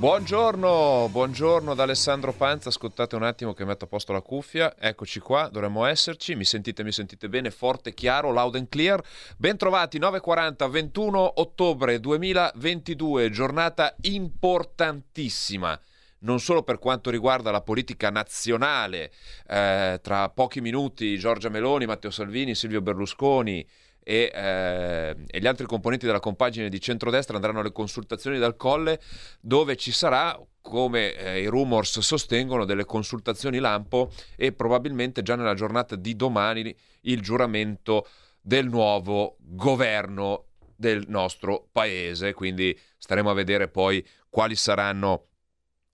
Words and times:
Buongiorno, 0.00 1.10
buongiorno 1.10 1.74
da 1.74 1.82
Alessandro 1.82 2.32
Panza, 2.32 2.70
ascoltate 2.70 3.16
un 3.16 3.22
attimo 3.22 3.52
che 3.52 3.66
metto 3.66 3.84
a 3.84 3.86
posto 3.86 4.14
la 4.14 4.22
cuffia, 4.22 4.74
eccoci 4.78 5.20
qua, 5.20 5.50
dovremmo 5.52 5.84
esserci, 5.84 6.34
mi 6.34 6.46
sentite, 6.46 6.82
mi 6.82 6.90
sentite 6.90 7.28
bene, 7.28 7.50
forte, 7.50 7.92
chiaro, 7.92 8.32
loud 8.32 8.54
and 8.54 8.70
clear. 8.70 9.04
Bentrovati, 9.36 9.98
9.40, 9.98 10.70
21 10.70 11.40
ottobre 11.42 12.00
2022, 12.00 13.28
giornata 13.28 13.94
importantissima 14.00 15.78
non 16.20 16.38
solo 16.40 16.62
per 16.62 16.78
quanto 16.78 17.08
riguarda 17.08 17.50
la 17.50 17.62
politica 17.62 18.10
nazionale, 18.10 19.10
eh, 19.46 20.00
tra 20.02 20.28
pochi 20.28 20.60
minuti 20.60 21.18
Giorgia 21.18 21.48
Meloni, 21.48 21.86
Matteo 21.86 22.10
Salvini, 22.10 22.54
Silvio 22.54 22.82
Berlusconi, 22.82 23.66
e, 24.10 24.28
eh, 24.34 25.16
e, 25.24 25.38
gli 25.38 25.46
altri 25.46 25.66
componenti 25.66 26.04
della 26.04 26.18
compagine 26.18 26.68
di 26.68 26.80
centrodestra 26.80 27.36
andranno 27.36 27.60
alle 27.60 27.70
consultazioni 27.70 28.38
dal 28.38 28.56
Colle 28.56 29.00
dove 29.40 29.76
ci 29.76 29.92
sarà 29.92 30.36
come 30.60 31.14
eh, 31.14 31.42
i 31.42 31.46
rumors 31.46 32.00
sostengono 32.00 32.64
delle 32.64 32.84
consultazioni 32.84 33.60
lampo 33.60 34.10
e 34.34 34.50
probabilmente 34.50 35.22
già 35.22 35.36
nella 35.36 35.54
giornata 35.54 35.94
di 35.94 36.16
domani 36.16 36.74
il 37.02 37.20
giuramento 37.20 38.08
del 38.40 38.66
nuovo 38.66 39.36
governo 39.38 40.46
del 40.74 41.04
nostro 41.06 41.68
paese. 41.70 42.34
Quindi 42.34 42.76
staremo 42.98 43.30
a 43.30 43.34
vedere 43.34 43.68
poi 43.68 44.04
quali 44.28 44.56
saranno 44.56 45.26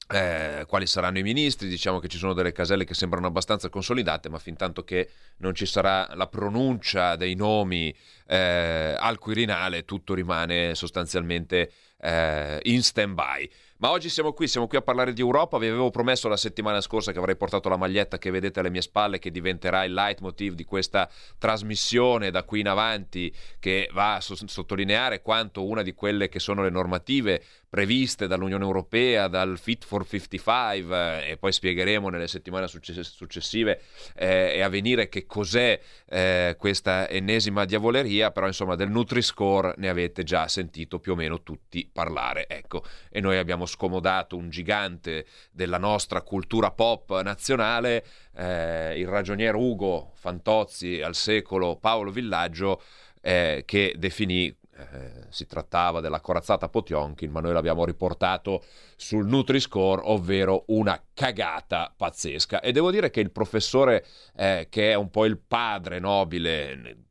eh, 0.09 0.65
quali 0.69 0.87
saranno 0.87 1.19
i 1.19 1.23
ministri, 1.23 1.69
diciamo 1.69 1.99
che 1.99 2.09
ci 2.09 2.19
sono 2.19 2.33
delle 2.33 2.53
caselle 2.53 2.85
che 2.85 2.95
sembrano 2.95 3.27
abbastanza 3.27 3.69
consolidate, 3.69 4.29
ma 4.29 4.39
fin 4.39 4.57
tanto 4.57 4.85
che 4.85 5.11
non 5.39 5.55
ci 5.55 5.67
sarà 5.67 6.09
la 6.15 6.29
pronuncia 6.29 7.17
dei 7.17 7.35
nomi 7.35 7.95
eh, 8.27 8.95
al 8.99 9.19
Quirinale, 9.19 9.85
tutto 9.85 10.15
rimane 10.15 10.75
sostanzialmente 10.75 11.73
eh, 12.01 12.61
in 12.65 12.83
stand-by. 12.83 13.51
Ma 13.79 13.91
oggi 13.91 14.09
siamo 14.09 14.33
qui, 14.33 14.49
siamo 14.49 14.69
qui 14.69 14.79
a 14.79 14.83
parlare 14.83 15.13
di 15.13 15.21
Europa. 15.21 15.59
Vi 15.59 15.67
avevo 15.67 15.91
promesso 15.91 16.29
la 16.29 16.39
settimana 16.39 16.81
scorsa 16.81 17.13
che 17.13 17.19
avrei 17.19 17.37
portato 17.37 17.69
la 17.69 17.77
maglietta 17.77 18.17
che 18.17 18.31
vedete 18.31 18.61
alle 18.61 18.71
mie 18.71 18.81
spalle, 18.81 19.19
che 19.19 19.31
diventerà 19.31 19.85
il 19.85 19.93
leitmotiv 19.93 20.55
di 20.55 20.65
questa 20.65 21.11
trasmissione 21.37 22.31
da 22.31 22.43
qui 22.45 22.61
in 22.61 22.69
avanti, 22.69 23.35
che 23.59 23.91
va 23.93 24.15
a 24.15 24.21
sottolineare 24.23 25.21
quanto 25.21 25.67
una 25.67 25.83
di 25.83 25.93
quelle 25.93 26.31
che 26.31 26.39
sono 26.39 26.63
le 26.63 26.71
normative 26.71 27.43
previste 27.77 28.27
dall'Unione 28.27 28.65
Europea, 28.65 29.29
dal 29.29 29.59
Fit 29.59 29.85
for 29.85 30.07
55, 30.09 31.27
eh, 31.27 31.33
e 31.33 31.37
poi 31.37 31.53
spiegheremo 31.53 32.09
nelle 32.09 32.27
settimane 32.27 32.69
successive 32.69 33.83
eh, 34.15 34.53
e 34.55 34.63
a 34.63 34.71
venire 34.71 35.11
che 35.11 35.27
cos'è 35.27 35.79
eh, 36.09 36.57
questa 36.59 37.07
ennesima 37.07 37.67
diavoleria, 37.67 38.31
però 38.31 38.47
insomma 38.47 38.77
del 38.77 38.89
Nutri-Score 38.89 39.75
ne 39.77 39.91
avete 39.91 40.23
già 40.23 40.49
sentito 40.49 41.01
più 41.01 41.13
o 41.13 41.17
meno 41.17 41.43
tutti 41.43 41.87
parlare. 41.93 42.49
Ecco, 42.49 42.83
e 43.11 43.21
noi 43.21 43.37
abbiamo 43.37 43.67
scomodato 43.67 44.39
un 44.39 44.49
gigante 44.49 45.27
della 45.51 45.77
nostra 45.77 46.23
cultura 46.23 46.71
pop 46.71 47.21
nazionale, 47.21 48.07
eh, 48.35 48.99
il 48.99 49.07
ragioniere 49.07 49.55
Ugo 49.55 50.13
Fantozzi 50.15 51.03
al 51.03 51.15
secolo 51.15 51.77
Paolo 51.77 52.11
Villaggio, 52.11 52.81
eh, 53.21 53.65
che 53.67 53.95
definì 53.99 54.65
eh, 54.77 55.27
si 55.31 55.47
trattava 55.47 56.01
della 56.01 56.21
corazzata 56.21 56.69
Potionkin, 56.69 57.31
ma 57.31 57.41
noi 57.41 57.53
l'abbiamo 57.53 57.85
riportato 57.85 58.63
sul 58.97 59.27
Nutri-Score, 59.27 60.03
ovvero 60.05 60.65
una 60.69 61.03
cagata 61.15 61.93
pazzesca. 61.97 62.61
E 62.61 62.73
devo 62.73 62.91
dire 62.91 63.11
che 63.11 63.21
il 63.21 63.31
professore, 63.31 64.05
eh, 64.37 64.67
che 64.71 64.91
è 64.91 64.95
un 64.95 65.11
po' 65.11 65.25
il 65.25 65.39
padre 65.39 65.99
nobile 65.99 67.06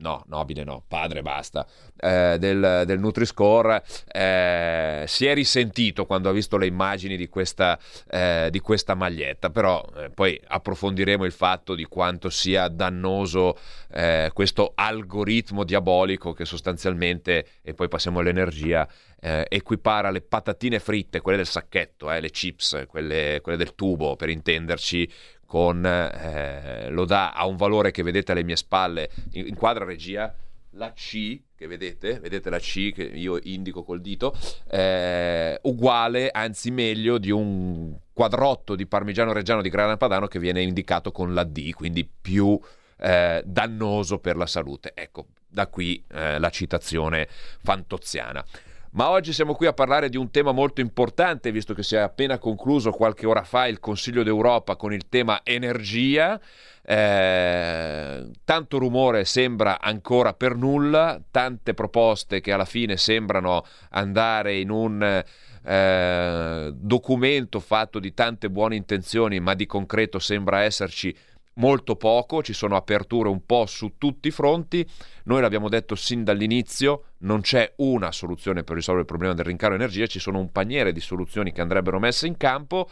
no, 0.00 0.24
nobile 0.26 0.64
no, 0.64 0.82
padre 0.86 1.22
basta, 1.22 1.66
eh, 1.96 2.36
del, 2.38 2.82
del 2.86 2.98
Nutri-Score, 2.98 3.82
eh, 4.12 5.04
si 5.06 5.26
è 5.26 5.34
risentito 5.34 6.06
quando 6.06 6.28
ha 6.28 6.32
visto 6.32 6.56
le 6.56 6.66
immagini 6.66 7.16
di 7.16 7.28
questa, 7.28 7.78
eh, 8.10 8.48
di 8.50 8.60
questa 8.60 8.94
maglietta, 8.94 9.50
però 9.50 9.84
eh, 9.96 10.10
poi 10.10 10.40
approfondiremo 10.44 11.24
il 11.24 11.32
fatto 11.32 11.74
di 11.74 11.84
quanto 11.84 12.30
sia 12.30 12.68
dannoso 12.68 13.58
eh, 13.92 14.30
questo 14.32 14.72
algoritmo 14.74 15.64
diabolico 15.64 16.32
che 16.32 16.44
sostanzialmente, 16.44 17.46
e 17.62 17.74
poi 17.74 17.88
passiamo 17.88 18.20
all'energia, 18.20 18.88
eh, 19.20 19.46
equipara 19.48 20.10
le 20.10 20.22
patatine 20.22 20.78
fritte, 20.78 21.20
quelle 21.20 21.36
del 21.36 21.46
sacchetto, 21.46 22.08
le 22.08 22.30
chips, 22.30 22.84
quelle, 22.88 23.40
quelle 23.42 23.58
del 23.58 23.74
tubo 23.74 24.16
per 24.16 24.30
intenderci, 24.30 25.08
con, 25.50 25.84
eh, 25.84 26.90
lo 26.90 27.04
dà 27.04 27.32
a 27.32 27.44
un 27.44 27.56
valore 27.56 27.90
che 27.90 28.04
vedete 28.04 28.30
alle 28.30 28.44
mie 28.44 28.54
spalle, 28.54 29.10
in, 29.32 29.48
inquadra 29.48 29.84
regia, 29.84 30.32
la 30.74 30.92
C 30.92 31.40
che 31.56 31.66
vedete, 31.66 32.20
vedete 32.20 32.50
la 32.50 32.60
C 32.60 32.92
che 32.92 33.02
io 33.02 33.36
indico 33.42 33.82
col 33.82 34.00
dito, 34.00 34.32
eh, 34.70 35.58
uguale, 35.62 36.30
anzi 36.30 36.70
meglio, 36.70 37.18
di 37.18 37.32
un 37.32 37.98
quadrotto 38.12 38.76
di 38.76 38.86
parmigiano 38.86 39.32
reggiano 39.32 39.60
di 39.60 39.70
grana 39.70 39.96
padano 39.96 40.28
che 40.28 40.38
viene 40.38 40.62
indicato 40.62 41.10
con 41.10 41.34
la 41.34 41.42
D, 41.42 41.72
quindi 41.72 42.08
più 42.08 42.56
eh, 42.98 43.42
dannoso 43.44 44.20
per 44.20 44.36
la 44.36 44.46
salute. 44.46 44.92
Ecco, 44.94 45.26
da 45.48 45.66
qui 45.66 46.00
eh, 46.12 46.38
la 46.38 46.50
citazione 46.50 47.26
fantoziana. 47.28 48.44
Ma 48.92 49.10
oggi 49.10 49.32
siamo 49.32 49.54
qui 49.54 49.66
a 49.66 49.72
parlare 49.72 50.08
di 50.08 50.16
un 50.16 50.32
tema 50.32 50.50
molto 50.50 50.80
importante, 50.80 51.52
visto 51.52 51.74
che 51.74 51.84
si 51.84 51.94
è 51.94 51.98
appena 51.98 52.38
concluso 52.38 52.90
qualche 52.90 53.24
ora 53.24 53.44
fa 53.44 53.68
il 53.68 53.78
Consiglio 53.78 54.24
d'Europa 54.24 54.74
con 54.74 54.92
il 54.92 55.08
tema 55.08 55.42
energia. 55.44 56.40
Eh, 56.82 58.30
tanto 58.42 58.78
rumore 58.78 59.24
sembra 59.24 59.80
ancora 59.80 60.34
per 60.34 60.56
nulla, 60.56 61.20
tante 61.30 61.72
proposte 61.72 62.40
che 62.40 62.50
alla 62.50 62.64
fine 62.64 62.96
sembrano 62.96 63.64
andare 63.90 64.58
in 64.58 64.70
un 64.70 65.24
eh, 65.62 66.72
documento 66.74 67.60
fatto 67.60 68.00
di 68.00 68.12
tante 68.12 68.50
buone 68.50 68.74
intenzioni, 68.74 69.38
ma 69.38 69.54
di 69.54 69.66
concreto 69.66 70.18
sembra 70.18 70.62
esserci 70.62 71.16
molto 71.60 71.94
poco, 71.94 72.42
ci 72.42 72.54
sono 72.54 72.74
aperture 72.74 73.28
un 73.28 73.44
po' 73.44 73.66
su 73.66 73.94
tutti 73.98 74.28
i 74.28 74.30
fronti. 74.32 74.84
Noi 75.24 75.42
l'abbiamo 75.42 75.68
detto 75.68 75.94
sin 75.94 76.24
dall'inizio, 76.24 77.04
non 77.18 77.42
c'è 77.42 77.74
una 77.76 78.10
soluzione 78.10 78.64
per 78.64 78.76
risolvere 78.76 79.02
il 79.02 79.10
problema 79.10 79.34
del 79.34 79.44
rincaro 79.44 79.74
energia, 79.74 80.06
ci 80.06 80.18
sono 80.18 80.38
un 80.38 80.50
paniere 80.50 80.92
di 80.92 81.00
soluzioni 81.00 81.52
che 81.52 81.60
andrebbero 81.60 82.00
messe 82.00 82.26
in 82.26 82.36
campo, 82.36 82.88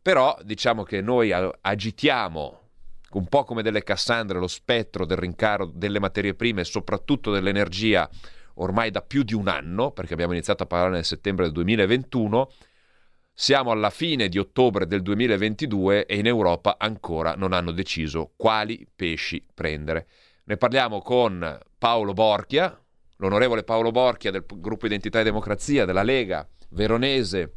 però 0.00 0.36
diciamo 0.42 0.82
che 0.82 1.00
noi 1.00 1.32
agitiamo 1.32 2.60
un 3.12 3.26
po' 3.26 3.44
come 3.44 3.62
delle 3.62 3.82
Cassandre 3.82 4.38
lo 4.38 4.48
spettro 4.48 5.06
del 5.06 5.16
rincaro 5.16 5.70
delle 5.72 5.98
materie 5.98 6.34
prime 6.34 6.60
e 6.60 6.64
soprattutto 6.64 7.32
dell'energia 7.32 8.08
ormai 8.54 8.90
da 8.90 9.00
più 9.00 9.22
di 9.22 9.34
un 9.34 9.48
anno, 9.48 9.92
perché 9.92 10.12
abbiamo 10.12 10.32
iniziato 10.32 10.64
a 10.64 10.66
parlare 10.66 10.92
nel 10.92 11.04
settembre 11.04 11.46
del 11.46 11.54
2021 11.54 12.50
siamo 13.36 13.72
alla 13.72 13.90
fine 13.90 14.28
di 14.28 14.38
ottobre 14.38 14.86
del 14.86 15.02
2022 15.02 16.06
e 16.06 16.16
in 16.16 16.26
Europa 16.26 16.76
ancora 16.78 17.34
non 17.34 17.52
hanno 17.52 17.72
deciso 17.72 18.32
quali 18.36 18.86
pesci 18.94 19.44
prendere. 19.52 20.06
Ne 20.44 20.56
parliamo 20.56 21.02
con 21.02 21.58
Paolo 21.76 22.12
Borchia, 22.12 22.78
l'onorevole 23.16 23.64
Paolo 23.64 23.90
Borchia 23.90 24.30
del 24.30 24.44
gruppo 24.46 24.86
Identità 24.86 25.18
e 25.18 25.24
Democrazia 25.24 25.84
della 25.84 26.04
Lega 26.04 26.46
veronese, 26.70 27.54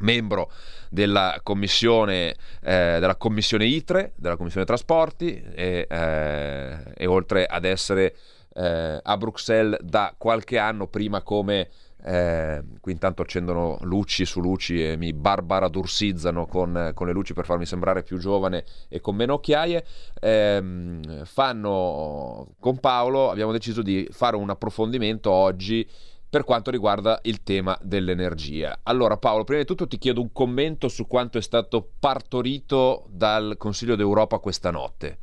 membro 0.00 0.50
della 0.90 1.40
commissione, 1.42 2.34
eh, 2.62 2.98
della 3.00 3.16
commissione 3.16 3.64
ITRE, 3.64 4.12
della 4.16 4.36
commissione 4.36 4.66
trasporti 4.66 5.42
e, 5.54 5.86
eh, 5.88 6.78
e 6.94 7.06
oltre 7.06 7.46
ad 7.46 7.64
essere 7.64 8.14
eh, 8.52 9.00
a 9.02 9.16
Bruxelles 9.16 9.80
da 9.80 10.14
qualche 10.16 10.58
anno 10.58 10.88
prima 10.88 11.22
come 11.22 11.68
eh, 12.04 12.62
qui 12.80 12.92
intanto 12.92 13.22
accendono 13.22 13.78
luci 13.82 14.24
su 14.24 14.40
luci 14.40 14.84
e 14.84 14.96
mi 14.96 15.12
barbaradursizzano 15.12 16.46
con, 16.46 16.92
con 16.94 17.06
le 17.06 17.12
luci 17.12 17.34
per 17.34 17.44
farmi 17.44 17.66
sembrare 17.66 18.02
più 18.02 18.18
giovane 18.18 18.64
e 18.88 19.00
con 19.00 19.16
meno 19.16 19.34
occhiaie. 19.34 19.84
Eh, 20.20 21.00
fanno 21.24 22.54
con 22.58 22.78
Paolo, 22.78 23.30
abbiamo 23.30 23.52
deciso 23.52 23.82
di 23.82 24.06
fare 24.10 24.36
un 24.36 24.50
approfondimento 24.50 25.30
oggi 25.30 25.88
per 26.30 26.44
quanto 26.44 26.70
riguarda 26.70 27.18
il 27.24 27.42
tema 27.42 27.76
dell'energia. 27.82 28.80
Allora 28.84 29.16
Paolo, 29.16 29.42
prima 29.42 29.60
di 29.60 29.66
tutto 29.66 29.88
ti 29.88 29.98
chiedo 29.98 30.20
un 30.20 30.30
commento 30.32 30.88
su 30.88 31.06
quanto 31.06 31.38
è 31.38 31.42
stato 31.42 31.90
partorito 31.98 33.06
dal 33.08 33.56
Consiglio 33.58 33.96
d'Europa 33.96 34.38
questa 34.38 34.70
notte. 34.70 35.18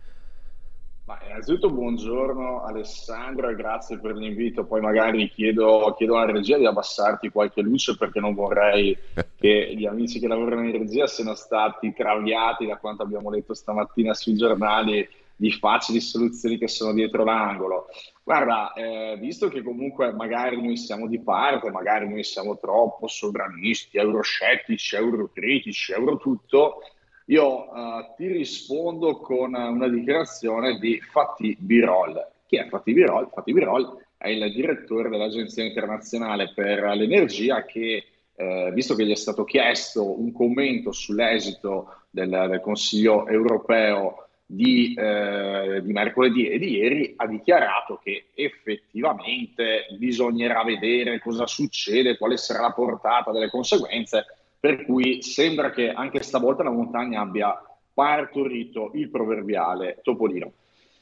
Ma 1.08 1.18
innanzitutto 1.26 1.70
buongiorno 1.70 2.66
Alessandro 2.66 3.48
e 3.48 3.56
grazie 3.56 3.98
per 3.98 4.14
l'invito. 4.14 4.66
Poi 4.66 4.82
magari 4.82 5.30
chiedo, 5.30 5.94
chiedo 5.96 6.18
alla 6.18 6.34
regia 6.34 6.58
di 6.58 6.66
abbassarti 6.66 7.30
qualche 7.30 7.62
luce 7.62 7.96
perché 7.96 8.20
non 8.20 8.34
vorrei 8.34 8.94
che 9.40 9.74
gli 9.74 9.86
amici 9.86 10.20
che 10.20 10.28
lavorano 10.28 10.66
in 10.66 10.74
regia 10.74 11.08
siano 11.08 11.34
stati 11.34 11.94
traviati 11.94 12.66
da 12.66 12.76
quanto 12.76 13.04
abbiamo 13.04 13.30
letto 13.30 13.54
stamattina 13.54 14.14
sui 14.14 14.36
giornali 14.36 15.08
di 15.34 15.50
facili 15.50 16.02
soluzioni 16.02 16.58
che 16.58 16.68
sono 16.68 16.92
dietro 16.92 17.24
l'angolo. 17.24 17.88
Guarda, 18.22 18.74
eh, 18.74 19.16
visto 19.18 19.48
che 19.48 19.64
comunque 19.64 20.12
magari 20.12 20.62
noi 20.62 20.76
siamo 20.76 21.08
di 21.08 21.22
parte, 21.22 21.72
magari 21.72 22.10
noi 22.10 22.26
siamo 22.26 22.58
troppo 22.58 23.08
sovranisti, 23.08 23.98
euroscettici, 23.98 24.98
eurocritici, 24.98 25.94
eurotutto, 25.94 26.82
io 27.30 27.74
eh, 27.74 28.14
ti 28.16 28.28
rispondo 28.28 29.18
con 29.18 29.54
una 29.54 29.88
dichiarazione 29.88 30.78
di 30.80 31.00
Fatih 31.02 31.58
Birol. 31.60 32.26
Chi 32.46 32.58
è 32.58 32.68
Fatih 32.68 32.94
Birol? 32.94 33.30
Fatih 33.34 33.54
Birol 33.54 34.06
è 34.18 34.30
il 34.30 34.52
direttore 34.54 35.10
dell'Agenzia 35.10 35.64
internazionale 35.64 36.52
per 36.54 36.84
l'energia 36.96 37.66
che, 37.66 38.06
eh, 38.34 38.72
visto 38.74 38.96
che 38.96 39.06
gli 39.06 39.12
è 39.12 39.16
stato 39.16 39.44
chiesto 39.44 40.20
un 40.20 40.32
commento 40.32 40.92
sull'esito 40.92 42.04
del, 42.10 42.30
del 42.30 42.62
Consiglio 42.62 43.28
europeo 43.28 44.28
di, 44.50 44.94
eh, 44.98 45.82
di, 45.84 45.92
mercoledì 45.92 46.48
e 46.48 46.58
di 46.58 46.78
ieri 46.78 47.14
ha 47.18 47.28
dichiarato 47.28 48.00
che 48.02 48.28
effettivamente 48.34 49.88
bisognerà 49.98 50.64
vedere 50.64 51.20
cosa 51.20 51.46
succede, 51.46 52.18
quale 52.18 52.38
sarà 52.38 52.62
la 52.62 52.72
portata 52.72 53.34
delle 53.34 53.50
conseguenze, 53.50 54.26
per 54.60 54.86
cui 54.86 55.22
sembra 55.22 55.72
che 55.72 55.92
anche 55.92 56.22
stavolta 56.24 56.64
la 56.64 56.72
montagna 56.72 57.22
abbia 57.22 57.62
partorito 57.94 58.92
il 58.94 59.10
proverbiale 59.10 60.00
topolino. 60.04 60.52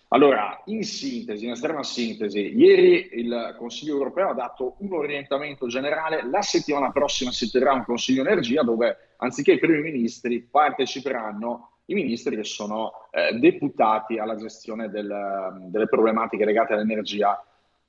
Allora, 0.10 0.62
in 0.66 0.84
sintesi, 0.84 1.46
in 1.46 1.52
estrema 1.52 1.84
sintesi, 1.84 2.56
ieri 2.56 3.10
il 3.14 3.56
Consiglio 3.58 3.96
europeo 3.96 4.30
ha 4.30 4.34
dato 4.34 4.76
un 4.80 4.94
orientamento 4.94 5.68
generale, 5.68 6.26
la 6.30 6.42
settimana 6.42 6.92
prossima 6.92 7.32
si 7.32 7.50
terrà 7.50 7.74
un 7.74 7.84
Consiglio 7.84 8.22
energia 8.22 8.62
dove 8.62 9.16
anziché 9.18 9.54
i 9.54 9.60
primi 9.60 9.82
ministri 9.92 10.42
parteciperanno 10.42 11.72
i 11.86 11.94
ministri 11.94 12.36
che 12.36 12.44
sono 12.44 13.10
eh, 13.12 13.38
deputati 13.38 14.18
alla 14.18 14.36
gestione 14.36 14.90
del, 14.90 15.68
delle 15.68 15.88
problematiche 15.88 16.46
legate 16.46 16.74
all'energia 16.74 17.44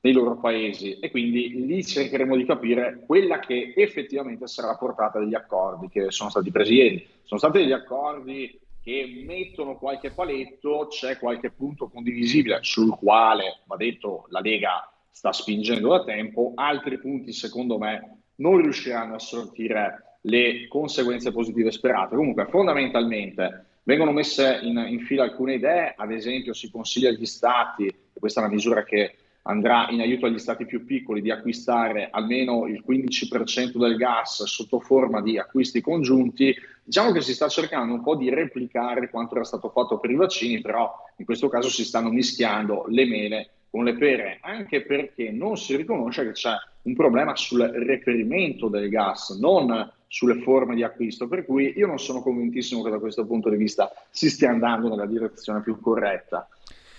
nei 0.06 0.12
loro 0.12 0.36
paesi 0.38 1.00
e 1.00 1.10
quindi 1.10 1.66
lì 1.66 1.84
cercheremo 1.84 2.36
di 2.36 2.44
capire 2.44 3.02
quella 3.04 3.40
che 3.40 3.74
effettivamente 3.76 4.46
sarà 4.46 4.68
la 4.68 4.76
portata 4.76 5.18
degli 5.18 5.34
accordi 5.34 5.88
che 5.88 6.12
sono 6.12 6.30
stati 6.30 6.52
presi 6.52 6.74
ieri. 6.74 7.06
Sono 7.24 7.40
stati 7.40 7.58
degli 7.58 7.72
accordi 7.72 8.56
che 8.80 9.24
mettono 9.26 9.76
qualche 9.76 10.12
paletto, 10.12 10.86
c'è 10.88 11.18
qualche 11.18 11.50
punto 11.50 11.88
condivisibile 11.88 12.60
sul 12.62 12.96
quale, 12.96 13.62
va 13.64 13.74
detto, 13.74 14.26
la 14.28 14.38
Lega 14.38 14.88
sta 15.10 15.32
spingendo 15.32 15.88
da 15.88 16.04
tempo, 16.04 16.52
altri 16.54 17.00
punti 17.00 17.32
secondo 17.32 17.76
me 17.76 18.20
non 18.36 18.58
riusciranno 18.58 19.16
a 19.16 19.18
sortire 19.18 20.18
le 20.20 20.68
conseguenze 20.68 21.32
positive 21.32 21.72
sperate. 21.72 22.14
Comunque 22.14 22.46
fondamentalmente 22.46 23.64
Vengono 23.86 24.10
messe 24.10 24.58
in, 24.62 24.84
in, 24.88 24.98
fila 24.98 25.22
alcune 25.22 25.54
idee, 25.54 25.94
ad 25.96 26.10
esempio 26.10 26.52
si 26.52 26.68
consiglia 26.72 27.08
agli 27.08 27.24
stati, 27.24 27.88
questa 28.12 28.40
è 28.40 28.44
una 28.44 28.52
misura 28.52 28.82
che 28.82 29.14
andrà 29.46 29.88
in 29.90 30.00
aiuto 30.00 30.26
agli 30.26 30.38
stati 30.38 30.66
più 30.66 30.84
piccoli, 30.84 31.22
di 31.22 31.30
acquistare 31.30 32.08
almeno 32.10 32.66
il 32.66 32.82
15% 32.86 33.78
del 33.78 33.96
gas 33.96 34.44
sotto 34.44 34.80
forma 34.80 35.20
di 35.22 35.38
acquisti 35.38 35.80
congiunti. 35.80 36.54
Diciamo 36.84 37.12
che 37.12 37.20
si 37.20 37.34
sta 37.34 37.48
cercando 37.48 37.94
un 37.94 38.02
po' 38.02 38.16
di 38.16 38.28
replicare 38.28 39.08
quanto 39.08 39.34
era 39.34 39.44
stato 39.44 39.70
fatto 39.70 39.98
per 39.98 40.10
i 40.10 40.16
vaccini, 40.16 40.60
però 40.60 40.92
in 41.16 41.24
questo 41.24 41.48
caso 41.48 41.68
si 41.68 41.84
stanno 41.84 42.10
mischiando 42.10 42.84
le 42.88 43.06
mele 43.06 43.50
con 43.70 43.84
le 43.84 43.94
pere, 43.94 44.38
anche 44.42 44.82
perché 44.82 45.30
non 45.30 45.56
si 45.56 45.76
riconosce 45.76 46.24
che 46.24 46.32
c'è 46.32 46.54
un 46.82 46.94
problema 46.94 47.34
sul 47.36 47.62
reperimento 47.62 48.68
del 48.68 48.88
gas, 48.88 49.30
non 49.38 49.90
sulle 50.06 50.40
forme 50.40 50.74
di 50.74 50.82
acquisto, 50.82 51.26
per 51.26 51.44
cui 51.44 51.74
io 51.76 51.86
non 51.86 51.98
sono 51.98 52.22
convintissimo 52.22 52.82
che 52.82 52.90
da 52.90 52.98
questo 52.98 53.26
punto 53.26 53.50
di 53.50 53.56
vista 53.56 53.90
si 54.10 54.30
stia 54.30 54.50
andando 54.50 54.88
nella 54.88 55.06
direzione 55.06 55.60
più 55.62 55.78
corretta. 55.80 56.48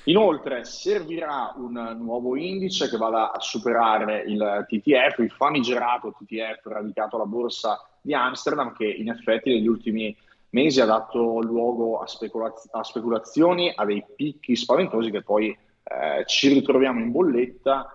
Inoltre 0.08 0.64
servirà 0.64 1.54
un 1.58 1.98
nuovo 2.00 2.38
indice 2.38 2.90
che 2.90 2.96
vada 2.96 3.34
a 3.34 3.42
superare 3.42 4.24
il 4.26 4.66
TTF, 4.66 5.20
il 5.20 5.32
famigerato 5.32 6.14
TTF 6.18 6.66
radicato 6.66 7.18
alla 7.18 7.26
borsa 7.26 7.86
di 8.00 8.14
Amsterdam, 8.14 8.74
che 8.74 8.86
in 8.86 9.10
effetti 9.10 9.50
negli 9.50 9.68
ultimi 9.68 10.16
mesi 10.52 10.80
ha 10.80 10.86
dato 10.86 11.42
luogo 11.42 12.00
a, 12.00 12.08
speculaz- 12.08 12.70
a 12.72 12.84
speculazioni, 12.84 13.70
a 13.76 13.84
dei 13.84 14.02
picchi 14.16 14.56
spaventosi 14.56 15.12
che 15.12 15.24
poi 15.24 15.50
eh, 15.50 16.24
ci 16.26 16.48
ritroviamo 16.54 17.02
in 17.02 17.12
bolletta. 17.12 17.92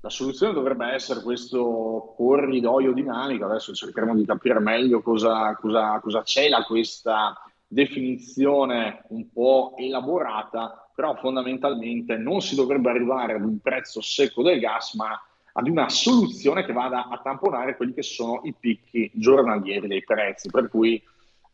La 0.00 0.08
soluzione 0.08 0.54
dovrebbe 0.54 0.86
essere 0.86 1.20
questo 1.20 2.14
corridoio 2.16 2.92
dinamico, 2.92 3.44
adesso 3.44 3.74
cercheremo 3.74 4.14
di 4.14 4.24
capire 4.24 4.58
meglio 4.58 5.02
cosa, 5.02 5.54
cosa, 5.56 6.00
cosa 6.00 6.22
cela 6.22 6.64
questa 6.64 7.36
definizione 7.72 9.04
un 9.08 9.32
po' 9.32 9.72
elaborata, 9.78 10.90
però 10.94 11.14
fondamentalmente 11.16 12.18
non 12.18 12.42
si 12.42 12.54
dovrebbe 12.54 12.90
arrivare 12.90 13.32
ad 13.32 13.44
un 13.44 13.60
prezzo 13.60 14.02
secco 14.02 14.42
del 14.42 14.60
gas, 14.60 14.92
ma 14.94 15.18
ad 15.54 15.68
una 15.68 15.88
soluzione 15.88 16.66
che 16.66 16.72
vada 16.74 17.08
a 17.08 17.18
tamponare 17.22 17.76
quelli 17.76 17.94
che 17.94 18.02
sono 18.02 18.40
i 18.44 18.54
picchi 18.58 19.10
giornalieri 19.14 19.88
dei 19.88 20.04
prezzi, 20.04 20.50
per 20.50 20.68
cui 20.68 21.02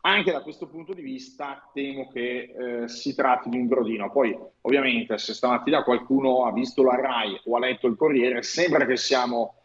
anche 0.01 0.31
da 0.31 0.41
questo 0.41 0.67
punto 0.67 0.93
di 0.93 1.01
vista 1.01 1.69
temo 1.73 2.09
che 2.09 2.53
eh, 2.83 2.87
si 2.89 3.15
tratti 3.15 3.49
di 3.49 3.57
un 3.57 3.67
brodino. 3.67 4.11
Poi, 4.11 4.37
ovviamente, 4.61 5.17
se 5.17 5.33
stamattina 5.33 5.83
qualcuno 5.83 6.45
ha 6.45 6.51
visto 6.51 6.83
la 6.83 6.95
RAI 6.95 7.41
o 7.45 7.55
ha 7.55 7.59
letto 7.59 7.87
il 7.87 7.95
Corriere, 7.95 8.43
sembra 8.43 8.85
che 8.85 8.97
siamo, 8.97 9.55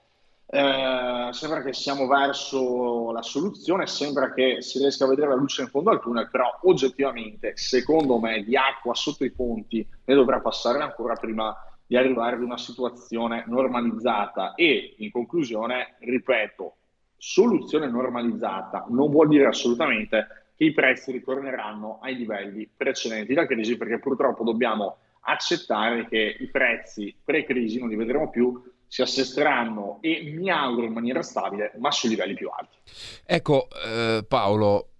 eh, 0.46 1.28
sembra 1.32 1.62
che 1.62 1.72
siamo 1.72 2.06
verso 2.06 3.10
la 3.12 3.22
soluzione, 3.22 3.86
sembra 3.86 4.32
che 4.32 4.60
si 4.60 4.78
riesca 4.78 5.04
a 5.04 5.08
vedere 5.08 5.28
la 5.28 5.34
luce 5.34 5.62
in 5.62 5.68
fondo 5.68 5.90
al 5.90 6.00
tunnel, 6.00 6.28
però 6.30 6.58
oggettivamente, 6.62 7.52
secondo 7.56 8.18
me, 8.18 8.42
di 8.44 8.56
acqua 8.56 8.94
sotto 8.94 9.24
i 9.24 9.32
ponti 9.32 9.86
ne 10.04 10.14
dovrà 10.14 10.40
passare 10.40 10.82
ancora 10.82 11.14
prima 11.14 11.56
di 11.86 11.96
arrivare 11.96 12.36
ad 12.36 12.42
una 12.42 12.58
situazione 12.58 13.44
normalizzata. 13.46 14.54
E, 14.54 14.94
in 14.98 15.10
conclusione, 15.10 15.96
ripeto, 16.00 16.76
soluzione 17.16 17.88
normalizzata 17.88 18.86
non 18.90 19.10
vuol 19.10 19.28
dire 19.28 19.46
assolutamente 19.46 20.26
che 20.54 20.64
i 20.64 20.72
prezzi 20.72 21.10
ritorneranno 21.10 21.98
ai 22.00 22.16
livelli 22.16 22.68
precedenti 22.74 23.34
della 23.34 23.46
crisi, 23.46 23.76
perché 23.76 23.98
purtroppo 23.98 24.44
dobbiamo 24.44 24.98
accettare 25.26 26.06
che 26.06 26.36
i 26.38 26.46
prezzi 26.48 27.16
pre-crisi 27.24 27.78
non 27.78 27.88
li 27.88 27.96
vedremo 27.96 28.28
più, 28.30 28.62
si 28.86 29.02
assesteranno 29.02 29.98
e 30.00 30.22
mi 30.22 30.50
auguro 30.50 30.86
in 30.86 30.92
maniera 30.92 31.22
stabile, 31.22 31.72
ma 31.78 31.90
su 31.90 32.08
livelli 32.08 32.34
più 32.34 32.48
alti. 32.48 32.76
Ecco, 33.24 33.68
eh, 33.84 34.24
Paolo, 34.26 34.90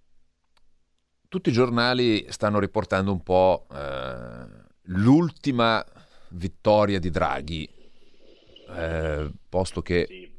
tutti 1.28 1.50
i 1.50 1.52
giornali 1.52 2.26
stanno 2.30 2.58
riportando 2.58 3.12
un 3.12 3.22
po' 3.22 3.66
eh, 3.72 4.46
l'ultima 4.82 5.84
vittoria 6.30 6.98
di 6.98 7.10
Draghi, 7.10 7.68
eh, 8.76 9.30
posto 9.48 9.82
che 9.82 10.06
sì 10.08 10.32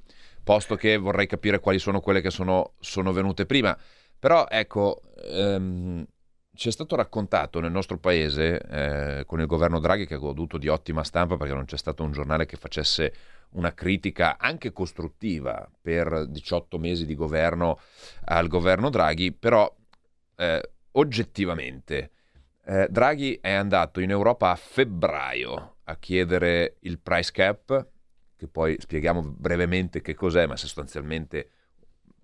posto 0.45 0.75
che 0.75 0.97
vorrei 0.97 1.25
capire 1.25 1.59
quali 1.59 1.79
sono 1.79 1.99
quelle 1.99 2.21
che 2.21 2.29
sono, 2.29 2.73
sono 2.79 3.11
venute 3.11 3.47
prima. 3.47 3.75
Però 4.17 4.45
ecco, 4.47 5.01
ehm, 5.27 6.05
ci 6.53 6.69
è 6.69 6.71
stato 6.71 6.95
raccontato 6.95 7.59
nel 7.59 7.71
nostro 7.71 7.97
paese, 7.97 8.61
eh, 8.61 9.25
con 9.25 9.41
il 9.41 9.47
governo 9.47 9.79
Draghi, 9.79 10.05
che 10.05 10.13
ha 10.13 10.17
goduto 10.19 10.57
di 10.59 10.67
ottima 10.67 11.03
stampa 11.03 11.35
perché 11.35 11.53
non 11.53 11.65
c'è 11.65 11.77
stato 11.77 12.03
un 12.03 12.11
giornale 12.11 12.45
che 12.45 12.57
facesse 12.57 13.13
una 13.51 13.73
critica 13.73 14.37
anche 14.37 14.71
costruttiva 14.71 15.69
per 15.81 16.27
18 16.27 16.77
mesi 16.77 17.05
di 17.05 17.15
governo 17.15 17.79
al 18.25 18.47
governo 18.47 18.89
Draghi, 18.89 19.31
però 19.31 19.73
eh, 20.35 20.71
oggettivamente 20.91 22.11
eh, 22.65 22.87
Draghi 22.89 23.37
è 23.41 23.51
andato 23.51 23.99
in 23.99 24.09
Europa 24.09 24.49
a 24.49 24.55
febbraio 24.55 25.77
a 25.83 25.97
chiedere 25.97 26.77
il 26.79 26.99
price 26.99 27.31
cap, 27.31 27.87
che 28.35 28.47
poi 28.47 28.75
spieghiamo 28.79 29.21
brevemente 29.21 30.01
che 30.01 30.15
cos'è, 30.15 30.47
ma 30.47 30.57
sostanzialmente 30.57 31.49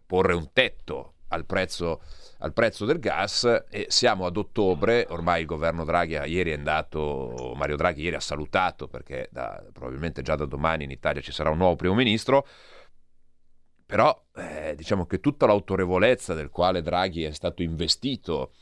porre 0.06 0.34
un 0.34 0.52
tetto 0.52 1.14
al 1.28 1.46
prezzo, 1.46 2.02
al 2.44 2.54
prezzo 2.54 2.86
del 2.86 3.00
gas 3.00 3.66
e 3.70 3.86
siamo 3.90 4.26
ad 4.26 4.36
ottobre, 4.36 5.06
ormai 5.10 5.42
il 5.42 5.46
governo 5.46 5.84
Draghi 5.84 6.14
ieri 6.14 6.52
è 6.52 6.56
andato, 6.56 7.54
Mario 7.56 7.76
Draghi 7.76 8.02
ieri 8.02 8.16
ha 8.16 8.20
salutato 8.20 8.88
perché 8.88 9.30
da, 9.32 9.64
probabilmente 9.72 10.24
già 10.24 10.36
da 10.36 10.46
domani 10.46 10.84
in 10.84 10.92
Italia 10.92 11.22
ci 11.22 11.32
sarà 11.32 11.52
un 11.52 11.58
nuovo 11.58 11.76
primo 11.76 11.94
ministro, 11.94 12.48
però 13.86 14.26
eh, 14.36 14.74
diciamo 14.76 15.06
che 15.06 15.20
tutta 15.20 15.46
l'autorevolezza 15.46 16.34
del 16.34 16.50
quale 16.50 16.82
Draghi 16.82 17.24
è 17.24 17.32
stato 17.32 17.62
investito, 17.62 18.54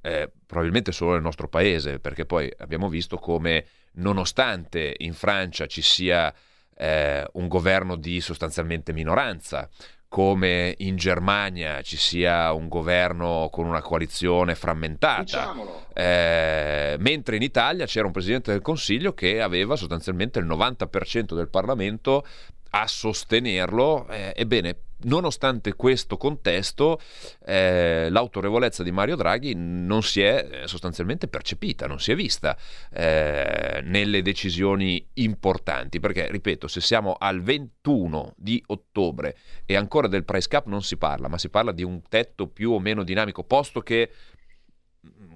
eh, 0.00 0.32
probabilmente 0.44 0.90
solo 0.90 1.12
nel 1.12 1.22
nostro 1.22 1.48
paese, 1.48 2.00
perché 2.00 2.26
poi 2.26 2.52
abbiamo 2.58 2.88
visto 2.88 3.16
come 3.16 3.64
nonostante 3.92 4.94
in 4.98 5.12
Francia 5.12 5.66
ci 5.66 5.82
sia 5.82 6.34
eh, 6.74 7.28
un 7.34 7.46
governo 7.46 7.94
di 7.94 8.20
sostanzialmente 8.20 8.92
minoranza, 8.92 9.68
come 10.10 10.74
in 10.78 10.96
Germania 10.96 11.82
ci 11.82 11.96
sia 11.96 12.52
un 12.52 12.66
governo 12.66 13.48
con 13.48 13.64
una 13.64 13.80
coalizione 13.80 14.56
frammentata, 14.56 15.54
eh, 15.94 16.96
mentre 16.98 17.36
in 17.36 17.42
Italia 17.42 17.86
c'era 17.86 18.06
un 18.06 18.12
Presidente 18.12 18.50
del 18.50 18.60
Consiglio 18.60 19.14
che 19.14 19.40
aveva 19.40 19.76
sostanzialmente 19.76 20.40
il 20.40 20.46
90% 20.46 21.36
del 21.36 21.48
Parlamento 21.48 22.26
a 22.70 22.88
sostenerlo. 22.88 24.08
Eh, 24.08 24.32
ebbene, 24.34 24.76
nonostante 25.02 25.74
questo 25.74 26.16
contesto, 26.16 27.00
eh, 27.44 28.08
l'autorevolezza 28.10 28.82
di 28.82 28.90
Mario 28.90 29.16
Draghi 29.16 29.54
non 29.54 30.02
si 30.02 30.20
è 30.20 30.48
eh, 30.50 30.66
sostanzialmente 30.66 31.28
percepita, 31.28 31.86
non 31.86 32.00
si 32.00 32.12
è 32.12 32.14
vista 32.14 32.56
eh, 32.92 33.80
nelle 33.84 34.22
decisioni 34.22 35.06
importanti, 35.14 36.00
perché, 36.00 36.30
ripeto, 36.30 36.68
se 36.68 36.80
siamo 36.80 37.16
al 37.18 37.42
21 37.42 38.34
di 38.36 38.62
ottobre 38.66 39.36
e 39.66 39.76
ancora 39.76 40.08
del 40.08 40.24
price 40.24 40.48
cap 40.48 40.66
non 40.66 40.82
si 40.82 40.96
parla, 40.96 41.28
ma 41.28 41.38
si 41.38 41.48
parla 41.48 41.72
di 41.72 41.82
un 41.82 42.02
tetto 42.08 42.48
più 42.48 42.72
o 42.72 42.80
meno 42.80 43.02
dinamico, 43.02 43.44
posto 43.44 43.80
che 43.80 44.10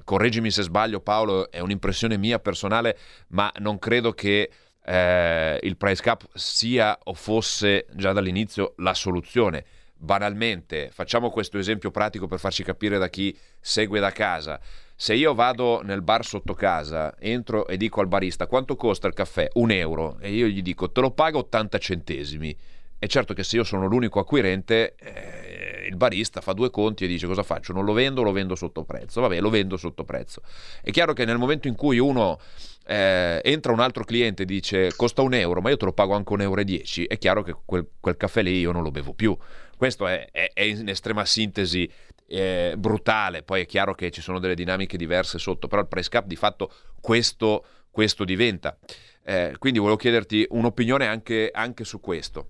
correggimi 0.04 0.50
se 0.50 0.62
sbaglio 0.62 1.00
Paolo, 1.00 1.50
è 1.50 1.61
un'impressione 1.61 2.18
mia 2.18 2.38
personale, 2.38 2.99
ma 3.28 3.50
non 3.59 3.78
credo 3.78 4.12
che 4.12 4.50
eh, 4.85 5.59
il 5.62 5.76
price 5.76 6.03
cap 6.03 6.26
sia 6.35 6.99
o 7.05 7.14
fosse 7.14 7.87
già 7.95 8.12
dall'inizio 8.12 8.75
la 8.79 8.95
soluzione. 8.95 9.64
Banalmente, 9.97 10.91
facciamo 10.93 11.31
questo 11.31 11.57
esempio 11.57 11.91
pratico 11.91 12.26
per 12.26 12.38
farci 12.38 12.62
capire 12.62 12.99
da 12.99 13.09
chi 13.09 13.37
segue 13.59 14.00
da 14.00 14.11
casa. 14.11 14.61
Se 14.97 15.14
io 15.14 15.35
vado 15.35 15.81
nel 15.83 16.03
bar 16.03 16.25
sotto 16.25 16.55
casa, 16.55 17.14
entro 17.19 17.67
e 17.67 17.76
dico 17.76 18.00
al 18.00 18.07
barista 18.07 18.47
quanto 18.47 18.76
costa 18.76 19.09
il 19.09 19.14
caffè? 19.14 19.49
Un 19.55 19.71
euro. 19.71 20.19
E 20.21 20.33
io 20.33 20.47
gli 20.47 20.62
dico 20.62 20.91
te 20.91 21.00
lo 21.00 21.11
pago 21.11 21.38
80 21.38 21.79
centesimi. 21.79 22.57
È 22.99 23.07
certo 23.07 23.35
che 23.35 23.43
se 23.43 23.57
io 23.57 23.64
sono 23.64 23.87
l'unico 23.87 24.21
acquirente, 24.21 24.95
eh, 24.97 25.87
il 25.88 25.97
barista 25.97 26.41
fa 26.41 26.53
due 26.53 26.71
conti 26.71 27.05
e 27.05 27.07
dice 27.07 27.26
cosa 27.26 27.43
faccio? 27.43 27.73
Non 27.73 27.85
lo 27.85 27.93
vendo 27.93 28.23
lo 28.23 28.33
vendo 28.33 28.55
sotto 28.55 28.85
prezzo? 28.85 29.21
Vabbè, 29.21 29.41
lo 29.41 29.50
vendo 29.50 29.76
sotto 29.76 30.05
prezzo. 30.05 30.43
È 30.83 30.91
chiaro 30.91 31.12
che 31.12 31.25
nel 31.25 31.38
momento 31.38 31.69
in 31.69 31.75
cui 31.75 31.99
uno 31.99 32.38
eh, 32.87 33.41
entra 33.43 33.73
un 33.73 33.81
altro 33.81 34.05
cliente 34.05 34.43
e 34.43 34.47
dice 34.47 34.95
costa 34.95 35.23
un 35.23 35.35
euro, 35.35 35.61
ma 35.61 35.71
io 35.71 35.76
te 35.76 35.85
lo 35.85 35.93
pago 35.93 36.14
anche 36.14 36.33
un 36.33 36.43
euro 36.43 36.61
e 36.61 36.64
dieci, 36.64 37.05
è 37.05 37.19
chiaro 37.19 37.43
che 37.43 37.55
quel, 37.64 37.87
quel 38.00 38.17
caffè 38.17 38.43
lì 38.43 38.59
io 38.59 38.73
non 38.73 38.83
lo 38.83 38.91
bevo 38.91 39.12
più. 39.12 39.37
Questo 39.76 40.07
è, 40.07 40.29
è, 40.31 40.50
è 40.53 40.62
in 40.62 40.88
estrema 40.88 41.25
sintesi 41.25 41.91
eh, 42.26 42.75
brutale, 42.76 43.43
poi 43.43 43.62
è 43.62 43.67
chiaro 43.67 43.95
che 43.95 44.11
ci 44.11 44.21
sono 44.21 44.38
delle 44.38 44.55
dinamiche 44.55 44.97
diverse 44.97 45.38
sotto, 45.38 45.69
però 45.69 45.83
il 45.83 45.88
price 45.88 46.09
cap 46.09 46.26
di 46.26 46.37
fatto 46.37 46.73
questo, 47.00 47.64
questo 47.91 48.25
diventa. 48.25 48.76
Eh, 49.23 49.57
quindi 49.59 49.79
volevo 49.79 49.97
chiederti 49.97 50.47
un'opinione 50.50 51.07
anche, 51.07 51.50
anche 51.53 51.85
su 51.85 52.00
questo. 52.00 52.49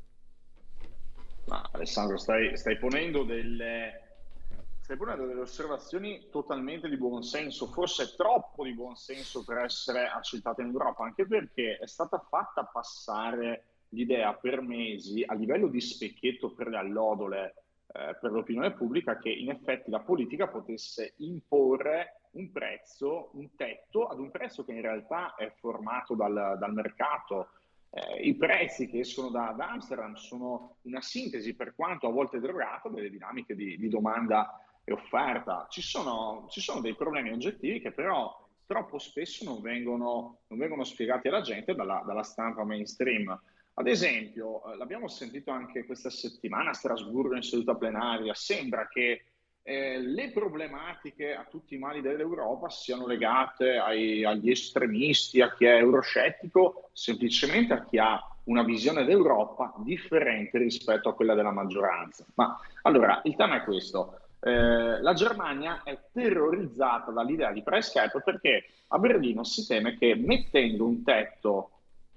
Ma 1.46 1.68
Alessandro, 1.72 2.16
stai, 2.16 2.56
stai 2.56 2.78
ponendo 2.78 3.22
delle, 3.22 4.03
stai 4.84 4.98
ponendo 4.98 5.24
delle 5.24 5.40
osservazioni 5.40 6.28
totalmente 6.30 6.90
di 6.90 6.98
buon 6.98 7.22
senso, 7.22 7.68
forse 7.68 8.14
troppo 8.14 8.64
di 8.64 8.74
buon 8.74 8.96
senso 8.96 9.42
per 9.42 9.56
essere 9.56 10.06
accettate 10.06 10.60
in 10.60 10.68
Europa, 10.68 11.04
anche 11.04 11.26
perché 11.26 11.78
è 11.78 11.86
stata 11.86 12.18
fatta 12.18 12.64
passare 12.64 13.64
l'idea 13.88 14.34
per 14.34 14.60
mesi 14.60 15.24
a 15.26 15.32
livello 15.32 15.68
di 15.68 15.80
specchietto 15.80 16.52
per 16.52 16.68
le 16.68 16.76
allodole 16.76 17.54
eh, 17.94 18.14
per 18.20 18.30
l'opinione 18.30 18.72
pubblica 18.72 19.16
che 19.16 19.30
in 19.30 19.48
effetti 19.48 19.90
la 19.90 20.00
politica 20.00 20.48
potesse 20.48 21.14
imporre 21.18 22.20
un 22.32 22.52
prezzo, 22.52 23.30
un 23.32 23.54
tetto 23.56 24.06
ad 24.08 24.18
un 24.18 24.30
prezzo 24.30 24.66
che 24.66 24.72
in 24.72 24.82
realtà 24.82 25.34
è 25.34 25.50
formato 25.60 26.14
dal, 26.14 26.58
dal 26.58 26.74
mercato. 26.74 27.52
Eh, 27.88 28.20
I 28.20 28.34
prezzi 28.34 28.90
che 28.90 28.98
escono 28.98 29.30
da, 29.30 29.54
da, 29.56 29.70
Amsterdam 29.70 30.12
sono 30.12 30.76
una 30.82 31.00
sintesi, 31.00 31.54
per 31.54 31.74
quanto 31.74 32.06
a 32.06 32.10
volte 32.10 32.38
drogata, 32.38 32.90
delle 32.90 33.08
dinamiche 33.08 33.54
di, 33.54 33.78
di 33.78 33.88
domanda 33.88 34.58
e 34.84 34.92
offerta. 34.92 35.66
Ci 35.68 35.82
sono, 35.82 36.46
ci 36.50 36.60
sono, 36.60 36.80
dei 36.80 36.94
problemi 36.94 37.32
oggettivi 37.32 37.80
che 37.80 37.90
però 37.90 38.42
troppo 38.66 38.98
spesso 38.98 39.44
non 39.44 39.60
vengono, 39.60 40.40
non 40.46 40.58
vengono 40.58 40.84
spiegati 40.84 41.28
alla 41.28 41.40
gente 41.40 41.74
dalla, 41.74 42.02
dalla, 42.06 42.22
stampa 42.22 42.64
mainstream. 42.64 43.38
Ad 43.74 43.88
esempio, 43.88 44.72
eh, 44.72 44.76
l'abbiamo 44.76 45.08
sentito 45.08 45.50
anche 45.50 45.84
questa 45.84 46.10
settimana 46.10 46.70
a 46.70 46.74
Strasburgo 46.74 47.34
in 47.34 47.42
seduta 47.42 47.74
plenaria, 47.74 48.32
sembra 48.34 48.86
che 48.88 49.24
eh, 49.66 49.98
le 49.98 50.30
problematiche 50.30 51.34
a 51.34 51.46
tutti 51.48 51.74
i 51.74 51.78
mali 51.78 52.02
dell'Europa 52.02 52.68
siano 52.68 53.06
legate 53.06 53.78
ai, 53.78 54.22
agli 54.24 54.50
estremisti, 54.50 55.40
a 55.40 55.54
chi 55.54 55.64
è 55.64 55.76
euroscettico, 55.76 56.90
semplicemente 56.92 57.72
a 57.72 57.84
chi 57.84 57.98
ha 57.98 58.20
una 58.44 58.62
visione 58.62 59.04
d'Europa 59.04 59.72
differente 59.78 60.58
rispetto 60.58 61.08
a 61.08 61.14
quella 61.14 61.34
della 61.34 61.50
maggioranza. 61.50 62.26
Ma 62.34 62.58
allora 62.82 63.20
il 63.24 63.34
tema 63.36 63.56
è 63.56 63.64
questo. 63.64 64.18
Eh, 64.46 65.00
la 65.00 65.14
Germania 65.14 65.82
è 65.84 65.98
terrorizzata 66.12 67.10
dall'idea 67.10 67.50
di 67.50 67.62
price 67.62 67.90
cap 67.94 68.22
perché 68.22 68.66
a 68.88 68.98
Berlino 68.98 69.42
si 69.42 69.66
teme 69.66 69.96
che 69.96 70.14
mettendo 70.14 70.84
un 70.84 71.02
tetto 71.02 71.70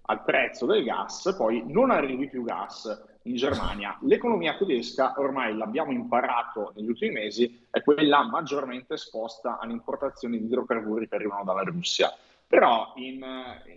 al 0.09 0.25
prezzo 0.25 0.65
del 0.65 0.83
gas 0.83 1.33
poi 1.37 1.63
non 1.65 1.89
arrivi 1.89 2.27
più 2.27 2.43
gas 2.43 3.17
in 3.21 3.35
Germania. 3.35 3.97
L'economia 4.01 4.57
tedesca, 4.57 5.13
ormai 5.15 5.55
l'abbiamo 5.55 5.91
imparato 5.91 6.73
negli 6.75 6.89
ultimi 6.89 7.13
mesi, 7.13 7.65
è 7.69 7.81
quella 7.81 8.23
maggiormente 8.23 8.95
esposta 8.95 9.57
alle 9.57 9.71
importazioni 9.71 10.37
di 10.37 10.45
idrocarburi 10.45 11.07
che 11.07 11.15
arrivano 11.15 11.45
dalla 11.45 11.63
Russia. 11.63 12.13
Però 12.45 12.91
in, 12.95 13.23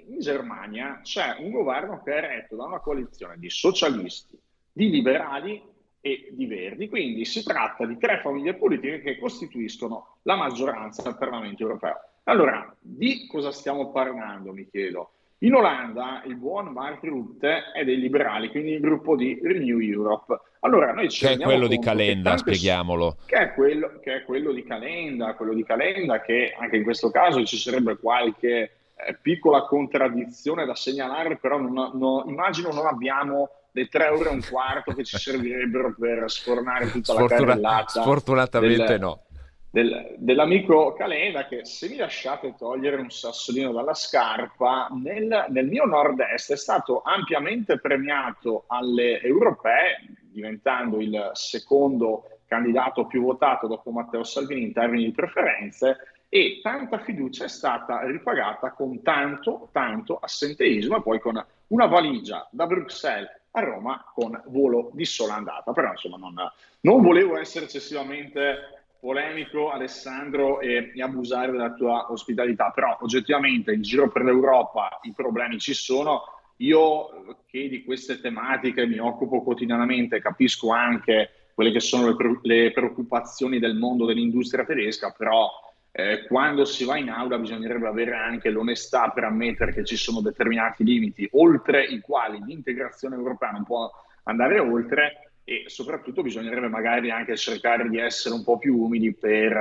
in 0.09 0.19
Germania 0.19 1.00
c'è 1.04 1.37
un 1.38 1.52
governo 1.52 2.02
che 2.02 2.14
è 2.14 2.21
retto 2.21 2.57
da 2.57 2.64
una 2.64 2.80
coalizione 2.80 3.37
di 3.38 3.49
socialisti, 3.49 4.37
di 4.73 4.90
liberali 4.90 5.70
e 6.00 6.28
di 6.33 6.47
Verdi. 6.47 6.88
Quindi 6.88 7.25
si 7.25 7.42
tratta 7.42 7.87
di 7.87 7.99
tre 7.99 8.21
famiglie 8.21 8.54
politiche 8.54 9.00
che 9.00 9.19
costituiscono 9.19 10.16
la 10.23 10.37
maggioranza 10.37 11.02
del 11.02 11.16
Parlamento 11.16 11.62
europeo. 11.62 12.00
Allora, 12.25 12.75
di 12.78 13.26
cosa 13.26 13.50
stiamo 13.50 13.90
parlando, 13.90 14.52
mi 14.52 14.69
chiedo? 14.69 15.12
In 15.42 15.54
Olanda 15.54 16.23
il 16.26 16.37
buon 16.37 16.66
Mark 16.66 17.02
Rutte 17.02 17.73
è 17.73 17.83
dei 17.83 17.99
liberali, 17.99 18.50
quindi 18.50 18.73
il 18.73 18.80
gruppo 18.80 19.16
di 19.16 19.40
Renew 19.42 19.78
Europe. 19.80 20.38
Allora, 20.61 20.92
noi 20.92 21.09
ci 21.09 21.25
che 21.25 21.33
è 21.33 21.38
quello 21.38 21.66
di 21.66 21.78
Calenda, 21.78 22.37
spieghiamolo. 22.37 23.16
Che 23.25 23.37
è, 23.37 23.54
quello, 23.54 23.99
che 24.02 24.16
è 24.16 24.25
quello 24.25 24.52
di 24.52 24.62
Calenda, 24.62 25.35
quello 25.35 25.54
di 25.54 25.64
Calenda 25.64 26.21
che 26.21 26.54
anche 26.59 26.76
in 26.76 26.83
questo 26.83 27.11
caso 27.11 27.42
ci 27.45 27.57
sarebbe 27.57 27.97
qualche 27.97 28.71
eh, 28.95 29.16
piccola 29.21 29.62
contraddizione 29.62 30.66
da 30.66 30.75
segnalare, 30.75 31.38
però 31.38 31.59
non, 31.59 31.92
non, 31.95 32.28
immagino 32.28 32.71
non 32.71 32.85
abbiamo 32.85 33.49
dei 33.73 33.89
3 33.89 34.07
euro 34.07 34.31
e 34.31 34.33
un 34.33 34.43
quarto 34.49 34.93
che 34.93 35.05
ci 35.05 35.19
servirebbero 35.19 35.95
per 35.99 36.31
sfornare 36.31 36.91
tutta 36.91 37.12
Sfortuna- 37.12 37.41
la 37.41 37.47
carrellata. 37.47 38.00
Sfortunatamente 38.00 38.87
del, 38.87 39.00
no. 39.00 39.23
Del, 39.71 40.15
dell'amico 40.19 40.93
Calenda 40.95 41.47
che 41.47 41.65
se 41.65 41.89
mi 41.89 41.97
lasciate 41.97 42.55
togliere 42.59 42.97
un 42.97 43.11
sassolino 43.11 43.73
dalla 43.73 43.95
scarpa, 43.95 44.89
nel, 44.91 45.47
nel 45.49 45.67
mio 45.67 45.85
nord-est 45.85 46.53
è 46.53 46.57
stato 46.57 47.03
ampiamente 47.05 47.79
premiato 47.79 48.65
alle 48.67 49.21
europee, 49.21 49.99
diventando 50.33 51.00
il 51.00 51.31
secondo 51.35 52.25
candidato 52.47 53.07
più 53.07 53.23
votato 53.23 53.69
dopo 53.69 53.93
Matteo 53.93 54.25
Salvini 54.25 54.62
in 54.62 54.73
termini 54.73 55.05
di 55.05 55.12
preferenze 55.12 55.99
e 56.29 56.61
tanta 56.62 56.99
fiducia 56.99 57.45
è 57.45 57.49
stata 57.49 58.05
ripagata 58.05 58.73
con 58.73 59.03
tanto, 59.03 59.69
tanto 59.73 60.19
assenteismo 60.19 60.97
e 60.97 61.03
poi 61.03 61.21
con 61.21 61.45
una 61.69 61.87
valigia 61.87 62.49
da 62.50 62.67
Bruxelles 62.67 63.40
a 63.52 63.61
Roma 63.61 64.04
con 64.14 64.40
volo 64.47 64.90
di 64.92 65.04
sola 65.04 65.35
andata. 65.35 65.73
Però 65.73 65.90
insomma 65.90 66.16
non, 66.16 66.35
non 66.80 67.02
volevo 67.02 67.38
essere 67.38 67.64
eccessivamente 67.66 68.80
polemico 69.00 69.71
Alessandro 69.71 70.61
e, 70.61 70.92
e, 70.95 71.02
abusare 71.02 71.50
della 71.50 71.73
tua 71.73 72.12
ospitalità, 72.12 72.71
però 72.71 72.99
oggettivamente 73.00 73.73
in 73.73 73.83
giro 73.83 74.11
per 74.11 74.23
l'Europa 74.23 75.00
i 75.02 75.12
problemi 75.12 75.59
ci 75.59 75.75
sono. 75.75 76.23
Io 76.57 77.38
che 77.47 77.69
di 77.69 77.83
queste 77.85 78.21
tematiche 78.21 78.87
mi 78.87 78.99
occupo 78.99 79.42
quotidianamente, 79.42 80.21
capisco 80.21 80.71
anche 80.71 81.30
quelle 81.54 81.73
che 81.73 81.80
sono 81.80 82.09
le, 82.09 82.38
le 82.42 82.73
preoccupazioni 82.73 83.59
del 83.59 83.76
mondo 83.76 84.04
dell'industria 84.04 84.64
tedesca, 84.64 85.14
però 85.16 85.49
eh, 85.93 86.25
quando 86.27 86.65
si 86.65 86.85
va 86.85 86.97
in 86.97 87.11
aula 87.11 87.39
bisognerebbe 87.39 87.89
avere 87.89 88.15
anche 88.15 88.51
l'onestà 88.51 89.09
per 89.09 89.25
ammettere 89.25 89.73
che 89.73 89.85
ci 89.85 89.97
sono 89.97 90.21
determinati 90.21 90.85
limiti 90.85 91.29
oltre 91.33 91.85
i 91.85 92.01
quali 92.01 92.41
l'integrazione 92.45 93.17
europea 93.17 93.51
non 93.51 93.65
può 93.65 93.91
andare 94.25 94.61
oltre 94.61 95.33
e 95.45 95.65
soprattutto 95.67 96.23
bisognerebbe 96.23 96.69
magari 96.69 97.11
anche 97.11 97.37
cercare 97.37 97.89
di 97.89 97.99
essere 97.99 98.35
un 98.35 98.45
po' 98.45 98.59
più 98.59 98.79
umili 98.79 99.15
per, 99.15 99.59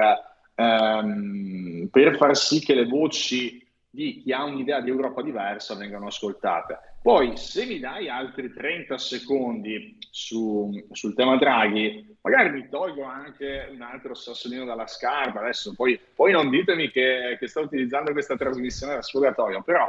ehm, 0.53 1.87
per 1.91 2.15
far 2.17 2.37
sì 2.37 2.59
che 2.59 2.75
le 2.75 2.85
voci 2.85 3.67
di 3.89 4.21
chi 4.21 4.31
ha 4.31 4.43
un'idea 4.43 4.81
di 4.81 4.89
Europa 4.89 5.21
diversa 5.21 5.75
vengano 5.75 6.07
ascoltate. 6.07 6.79
Poi, 7.01 7.37
se 7.37 7.65
mi 7.65 7.79
dai 7.79 8.09
altri 8.09 8.53
30 8.53 8.97
secondi 8.97 9.97
su, 10.11 10.69
sul 10.91 11.15
tema 11.15 11.37
Draghi, 11.37 12.15
magari 12.21 12.51
mi 12.51 12.69
tolgo 12.69 13.03
anche 13.03 13.69
un 13.71 13.81
altro 13.81 14.13
sassolino 14.13 14.65
dalla 14.65 14.85
scarpa. 14.85 15.39
Adesso 15.39 15.73
poi, 15.75 15.99
poi 16.13 16.31
non 16.31 16.49
ditemi 16.49 16.91
che, 16.91 17.37
che, 17.39 17.47
sto 17.47 17.61
utilizzando 17.61 18.11
questa 18.11 18.35
trasmissione 18.35 18.95
da 18.95 19.01
sfogatoio, 19.01 19.63
però 19.63 19.87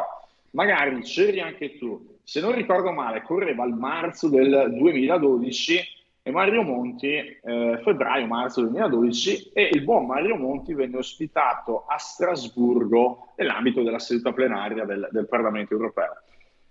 magari 0.50 1.00
c'eri 1.02 1.40
anche 1.40 1.76
tu. 1.78 2.18
Se 2.22 2.40
non 2.40 2.54
ricordo 2.54 2.92
male, 2.92 3.22
correva 3.22 3.66
il 3.66 3.74
marzo 3.74 4.28
del 4.28 4.72
2012 4.76 5.99
e 6.30 6.32
Mario 6.32 6.62
Monti, 6.62 7.14
eh, 7.14 7.80
febbraio-marzo 7.82 8.62
2012, 8.62 9.50
e 9.52 9.68
il 9.72 9.82
buon 9.82 10.06
Mario 10.06 10.36
Monti 10.36 10.72
venne 10.72 10.96
ospitato 10.96 11.84
a 11.86 11.98
Strasburgo 11.98 13.32
nell'ambito 13.36 13.82
della 13.82 13.98
seduta 13.98 14.32
plenaria 14.32 14.84
del, 14.84 15.08
del 15.10 15.28
Parlamento 15.28 15.74
europeo. 15.74 16.22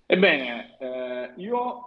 Ebbene, 0.06 0.78
eh, 0.80 1.32
io 1.36 1.84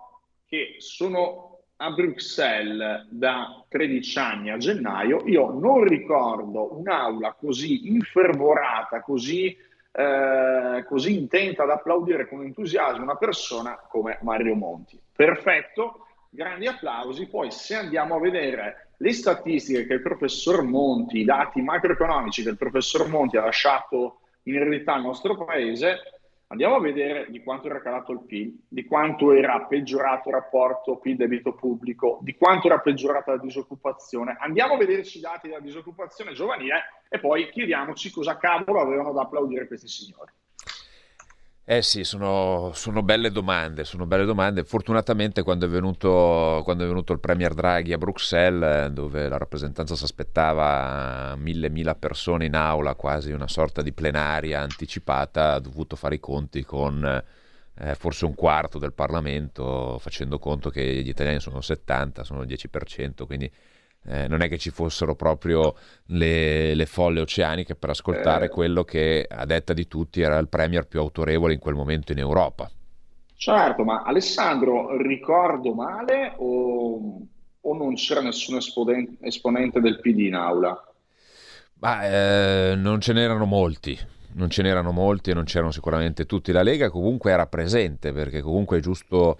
che 0.46 0.76
sono 0.78 1.48
a 1.76 1.90
Bruxelles 1.90 3.08
da 3.08 3.64
13 3.68 4.18
anni 4.18 4.50
a 4.50 4.58
gennaio, 4.58 5.22
io 5.26 5.50
non 5.50 5.82
ricordo 5.82 6.78
un'aula 6.78 7.32
così 7.32 7.88
infervorata, 7.88 9.00
così, 9.00 9.56
eh, 9.90 10.84
così 10.86 11.18
intenta 11.18 11.64
ad 11.64 11.70
applaudire 11.70 12.28
con 12.28 12.44
entusiasmo 12.44 13.02
una 13.02 13.16
persona 13.16 13.80
come 13.88 14.18
Mario 14.20 14.54
Monti. 14.54 15.00
Perfetto, 15.14 16.06
grandi 16.34 16.66
applausi. 16.66 17.28
Poi 17.28 17.50
se 17.50 17.74
andiamo 17.74 18.16
a 18.16 18.20
vedere 18.20 18.88
le 18.96 19.12
statistiche 19.12 19.86
che 19.86 19.94
il 19.94 20.02
professor 20.02 20.62
Monti, 20.62 21.18
i 21.18 21.24
dati 21.24 21.60
macroeconomici 21.60 22.42
che 22.42 22.50
il 22.50 22.56
professor 22.56 23.08
Monti 23.08 23.36
ha 23.36 23.44
lasciato 23.44 24.20
in 24.44 24.56
eredità 24.56 24.94
al 24.94 25.02
nostro 25.02 25.36
paese, 25.44 26.00
Andiamo 26.52 26.74
a 26.74 26.80
vedere 26.80 27.28
di 27.30 27.42
quanto 27.42 27.68
era 27.68 27.80
calato 27.80 28.12
il 28.12 28.24
PIL, 28.26 28.66
di 28.68 28.84
quanto 28.84 29.32
era 29.32 29.58
peggiorato 29.62 30.28
il 30.28 30.34
rapporto 30.34 30.98
PIL-debito 30.98 31.54
pubblico, 31.54 32.18
di 32.20 32.36
quanto 32.36 32.66
era 32.66 32.78
peggiorata 32.78 33.30
la 33.30 33.38
disoccupazione. 33.38 34.36
Andiamo 34.38 34.74
a 34.74 34.76
vederci 34.76 35.16
i 35.16 35.22
dati 35.22 35.48
della 35.48 35.60
disoccupazione 35.60 36.32
giovanile 36.32 37.06
e 37.08 37.18
poi 37.20 37.48
chiediamoci 37.48 38.10
cosa 38.10 38.36
cavolo 38.36 38.82
avevano 38.82 39.12
da 39.12 39.22
applaudire 39.22 39.66
questi 39.66 39.88
signori. 39.88 40.30
Eh 41.64 41.80
sì, 41.80 42.02
sono, 42.02 42.72
sono, 42.74 43.02
belle 43.04 43.30
domande, 43.30 43.84
sono 43.84 44.04
belle 44.04 44.24
domande. 44.24 44.64
Fortunatamente 44.64 45.42
quando 45.42 45.66
è, 45.66 45.68
venuto, 45.68 46.60
quando 46.64 46.82
è 46.82 46.88
venuto 46.88 47.12
il 47.12 47.20
Premier 47.20 47.54
Draghi 47.54 47.92
a 47.92 47.98
Bruxelles, 47.98 48.88
dove 48.88 49.28
la 49.28 49.38
rappresentanza 49.38 49.94
si 49.94 50.02
aspettava 50.02 51.36
mille, 51.36 51.70
mila 51.70 51.94
persone 51.94 52.46
in 52.46 52.56
aula, 52.56 52.96
quasi 52.96 53.30
una 53.30 53.46
sorta 53.46 53.80
di 53.80 53.92
plenaria 53.92 54.60
anticipata, 54.60 55.52
ha 55.54 55.60
dovuto 55.60 55.94
fare 55.94 56.16
i 56.16 56.20
conti 56.20 56.64
con 56.64 57.04
eh, 57.74 57.94
forse 57.94 58.24
un 58.24 58.34
quarto 58.34 58.78
del 58.78 58.92
Parlamento, 58.92 59.98
facendo 60.00 60.40
conto 60.40 60.68
che 60.68 60.82
gli 60.82 61.08
italiani 61.08 61.38
sono 61.38 61.60
70, 61.60 62.24
sono 62.24 62.42
il 62.42 62.48
10%, 62.48 63.24
quindi 63.24 63.50
eh, 64.04 64.26
non 64.28 64.42
è 64.42 64.48
che 64.48 64.58
ci 64.58 64.70
fossero 64.70 65.14
proprio 65.14 65.74
le, 66.06 66.74
le 66.74 66.86
folle 66.86 67.20
oceaniche 67.20 67.74
per 67.74 67.90
ascoltare 67.90 68.46
eh. 68.46 68.48
quello 68.48 68.84
che 68.84 69.26
a 69.28 69.44
detta 69.44 69.72
di 69.72 69.86
tutti 69.86 70.20
era 70.20 70.38
il 70.38 70.48
premier 70.48 70.86
più 70.86 71.00
autorevole 71.00 71.52
in 71.52 71.60
quel 71.60 71.74
momento 71.74 72.12
in 72.12 72.18
Europa. 72.18 72.70
Certo, 73.34 73.84
ma 73.84 74.02
Alessandro, 74.02 74.96
ricordo 75.02 75.74
male 75.74 76.34
o, 76.36 77.20
o 77.60 77.76
non 77.76 77.94
c'era 77.94 78.20
nessun 78.20 78.56
esponente, 78.56 79.26
esponente 79.26 79.80
del 79.80 80.00
PD 80.00 80.20
in 80.20 80.34
aula? 80.34 80.80
Ma, 81.80 82.06
eh, 82.06 82.74
non 82.76 83.00
ce 83.00 83.12
n'erano 83.12 83.44
molti, 83.44 83.98
non 84.34 84.48
ce 84.48 84.62
n'erano 84.62 84.92
molti 84.92 85.30
e 85.30 85.34
non 85.34 85.42
c'erano 85.42 85.72
sicuramente 85.72 86.26
tutti. 86.26 86.52
La 86.52 86.62
Lega 86.62 86.90
comunque 86.90 87.32
era 87.32 87.46
presente 87.46 88.12
perché 88.12 88.40
comunque 88.40 88.78
è 88.78 88.80
giusto 88.80 89.38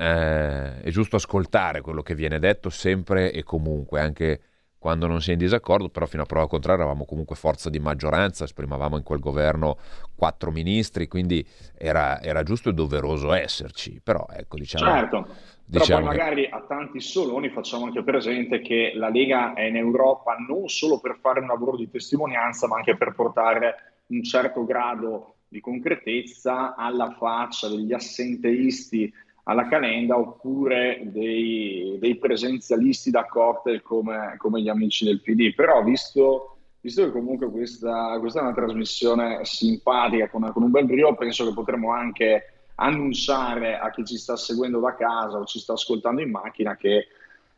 eh, 0.00 0.80
è 0.80 0.88
giusto 0.88 1.16
ascoltare 1.16 1.82
quello 1.82 2.00
che 2.00 2.14
viene 2.14 2.38
detto 2.38 2.70
sempre 2.70 3.32
e 3.32 3.42
comunque, 3.42 4.00
anche 4.00 4.40
quando 4.78 5.06
non 5.06 5.20
si 5.20 5.28
è 5.28 5.32
in 5.34 5.38
disaccordo, 5.38 5.90
però 5.90 6.06
fino 6.06 6.22
a 6.22 6.26
prova 6.26 6.48
contraria 6.48 6.84
eravamo 6.84 7.04
comunque 7.04 7.36
forza 7.36 7.68
di 7.68 7.78
maggioranza, 7.78 8.44
esprimavamo 8.44 8.96
in 8.96 9.02
quel 9.02 9.20
governo 9.20 9.76
quattro 10.14 10.50
ministri, 10.50 11.06
quindi 11.06 11.46
era, 11.76 12.18
era 12.22 12.42
giusto 12.42 12.70
e 12.70 12.72
doveroso 12.72 13.34
esserci, 13.34 14.00
però 14.02 14.26
ecco 14.30 14.56
diciamo... 14.56 14.90
Certo. 14.90 15.22
Però 15.70 15.84
diciamo 15.84 16.06
poi 16.06 16.16
magari 16.16 16.44
che... 16.44 16.48
a 16.48 16.64
tanti 16.66 16.98
soloni 16.98 17.50
facciamo 17.50 17.84
anche 17.84 18.02
presente 18.02 18.62
che 18.62 18.92
la 18.94 19.10
Lega 19.10 19.52
è 19.52 19.64
in 19.64 19.76
Europa 19.76 20.34
non 20.48 20.68
solo 20.68 20.98
per 20.98 21.18
fare 21.20 21.40
un 21.40 21.46
lavoro 21.46 21.76
di 21.76 21.90
testimonianza, 21.90 22.66
ma 22.66 22.76
anche 22.76 22.96
per 22.96 23.12
portare 23.12 23.74
un 24.06 24.24
certo 24.24 24.64
grado 24.64 25.34
di 25.46 25.60
concretezza 25.60 26.74
alla 26.74 27.14
faccia 27.18 27.68
degli 27.68 27.92
assenteisti 27.92 29.12
alla 29.50 29.66
Calenda 29.66 30.16
oppure 30.16 31.00
dei, 31.02 31.96
dei 31.98 32.16
presenzialisti 32.16 33.10
da 33.10 33.26
cocktail 33.26 33.82
come, 33.82 34.36
come, 34.38 34.62
gli 34.62 34.68
amici 34.68 35.04
del 35.04 35.20
PD. 35.20 35.52
Però 35.54 35.82
visto, 35.82 36.58
visto 36.80 37.04
che 37.04 37.10
comunque 37.10 37.50
questa, 37.50 38.16
questa, 38.20 38.38
è 38.38 38.42
una 38.44 38.54
trasmissione 38.54 39.40
simpatica 39.42 40.28
con, 40.28 40.48
con 40.52 40.62
un 40.62 40.70
bel 40.70 40.86
brio, 40.86 41.16
penso 41.16 41.44
che 41.44 41.52
potremmo 41.52 41.92
anche 41.92 42.44
annunciare 42.76 43.76
a 43.76 43.90
chi 43.90 44.04
ci 44.04 44.16
sta 44.16 44.36
seguendo 44.36 44.78
da 44.78 44.94
casa 44.94 45.38
o 45.38 45.44
ci 45.44 45.58
sta 45.58 45.72
ascoltando 45.72 46.22
in 46.22 46.30
macchina 46.30 46.76
che 46.76 47.08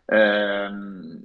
eh, 0.05 0.69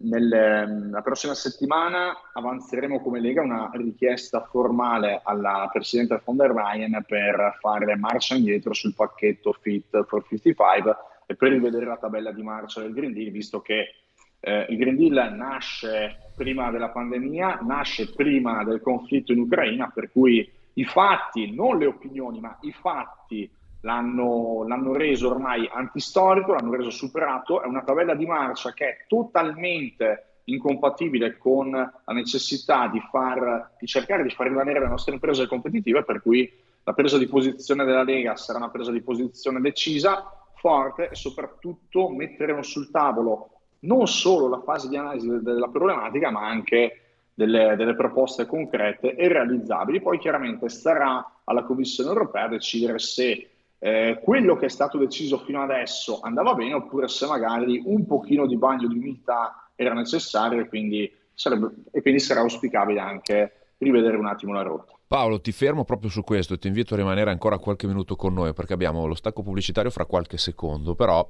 nel, 0.02 0.90
la 0.92 1.02
prossima 1.02 1.34
settimana 1.34 2.16
avanzeremo 2.34 3.02
come 3.02 3.20
Lega 3.20 3.42
una 3.42 3.70
richiesta 3.74 4.42
formale 4.44 5.22
alla 5.24 5.68
Presidente 5.72 6.22
von 6.24 6.38
der 6.38 6.54
Leyen 6.54 7.04
per 7.06 7.58
fare 7.60 7.96
marcia 7.96 8.36
indietro 8.36 8.74
sul 8.74 8.94
pacchetto 8.94 9.54
Fit 9.54 10.06
for 10.06 10.26
55 10.28 10.98
e 11.26 11.36
per 11.36 11.52
rivedere 11.52 11.86
la 11.86 11.98
tabella 11.98 12.32
di 12.32 12.44
marcia 12.44 12.82
del 12.82 12.94
Green 12.94 13.13
Deal, 13.13 13.32
visto 13.32 13.62
che 13.62 13.96
eh, 14.40 14.66
il 14.70 14.78
Green 14.78 14.96
Deal 14.96 15.34
nasce 15.36 16.32
prima 16.36 16.72
della 16.72 16.90
pandemia, 16.90 17.60
nasce 17.63 18.13
prima 18.13 18.63
del 18.63 18.82
conflitto 18.82 19.34
in 19.34 19.40
Ucraina, 19.40 19.92
per 19.94 20.12
cui 20.12 20.50
i 20.74 20.86
fatti, 20.86 21.54
non 21.54 21.80
le 21.80 21.88
opinioni, 21.88 22.40
ma 22.40 22.58
i 22.62 22.72
fatti 22.72 23.50
l'hanno, 23.82 24.66
l'hanno 24.68 24.94
reso 24.94 25.30
ormai 25.30 25.70
antistorico, 25.72 26.54
l'hanno 26.54 26.76
reso 26.76 26.90
superato, 26.90 27.62
è 27.62 27.68
una 27.68 27.84
tabella 27.84 28.16
di 28.16 28.26
marcia 28.26 28.74
che 28.74 28.86
è 28.86 28.98
totalmente 29.08 30.42
incompatibile 30.46 31.38
con 31.38 31.72
la 31.72 32.13
necessità 32.13 32.88
di, 32.88 33.02
far, 33.12 33.76
di 33.80 33.86
cercare 33.86 34.24
di 34.24 34.30
far 34.30 34.48
rimanere 34.48 34.80
le 34.80 34.88
nostre 34.88 35.13
imprese 35.13 35.48
competitive, 35.48 36.04
per 36.04 36.22
cui 36.22 36.52
la 36.84 36.94
presa 36.94 37.18
di 37.18 37.28
posizione 37.28 37.84
della 37.84 38.04
Lega 38.04 38.36
sarà 38.36 38.60
una 38.60 38.70
presa 38.70 38.92
di 38.92 39.02
posizione 39.02 39.60
decisa, 39.60 40.32
forte 40.56 41.10
e 41.10 41.16
soprattutto 41.16 42.10
metteremo 42.10 42.63
sul 42.63 42.90
tavolo 42.90 43.52
non 43.80 44.08
solo 44.08 44.48
la 44.48 44.62
fase 44.62 44.88
di 44.88 44.98
analisi 44.98 45.28
della 45.42 45.68
problematica, 45.68 46.32
ma 46.32 46.48
anche 46.48 47.02
delle, 47.34 47.76
delle, 47.78 47.96
proposte 47.96 48.46
concrete 48.46 49.16
e 49.16 49.28
realizzabili. 49.28 50.02
Poi 50.02 50.18
chiaramente 50.18 50.70
sarà 50.70 51.42
alla 51.44 51.63
Commissione 51.63 52.10
europea 52.10 52.48
decidere 52.48 52.98
se 53.00 53.50
eh, 53.80 54.20
quello 54.24 54.56
che 54.56 54.66
è 54.66 54.70
stato 54.70 54.98
deciso 54.98 55.38
fino 55.40 55.62
adesso 55.62 56.20
andava 56.22 56.54
bene 56.54 56.74
oppure 56.74 57.08
se 57.08 57.28
magari 57.28 57.82
un 57.86 58.06
pochino 58.06 58.48
di 58.48 58.58
bagno 58.58 58.88
di 58.88 58.98
umiltà 58.98 59.70
era 59.76 59.94
necessario 59.94 60.62
e 60.62 60.68
quindi, 60.68 61.12
sarebbe, 61.34 61.70
e 61.92 62.02
quindi 62.02 62.20
sarà 62.20 62.40
auspicabile 62.40 63.00
anche 63.00 63.52
rivedere 63.78 64.18
un 64.18 64.26
attimo 64.26 64.54
la 64.54 64.63
rotta. 64.63 64.94
Paolo, 65.08 65.40
ti 65.40 65.52
fermo 65.52 65.86
proprio 65.86 66.10
su 66.10 66.24
questo 66.24 66.56
e 66.56 66.58
ti 66.58 66.68
invito 66.68 66.94
a 66.94 66.98
rimanere 66.98 67.30
ancora 67.30 67.60
qualche 67.60 67.88
minuto 67.88 68.16
con 68.16 68.34
noi 68.34 68.54
perché 68.54 68.74
abbiamo 68.74 69.06
lo 69.06 69.16
stacco 69.16 69.44
pubblicitario 69.44 69.92
fra 69.92 70.06
qualche 70.06 70.38
secondo, 70.38 70.96
però 70.96 71.30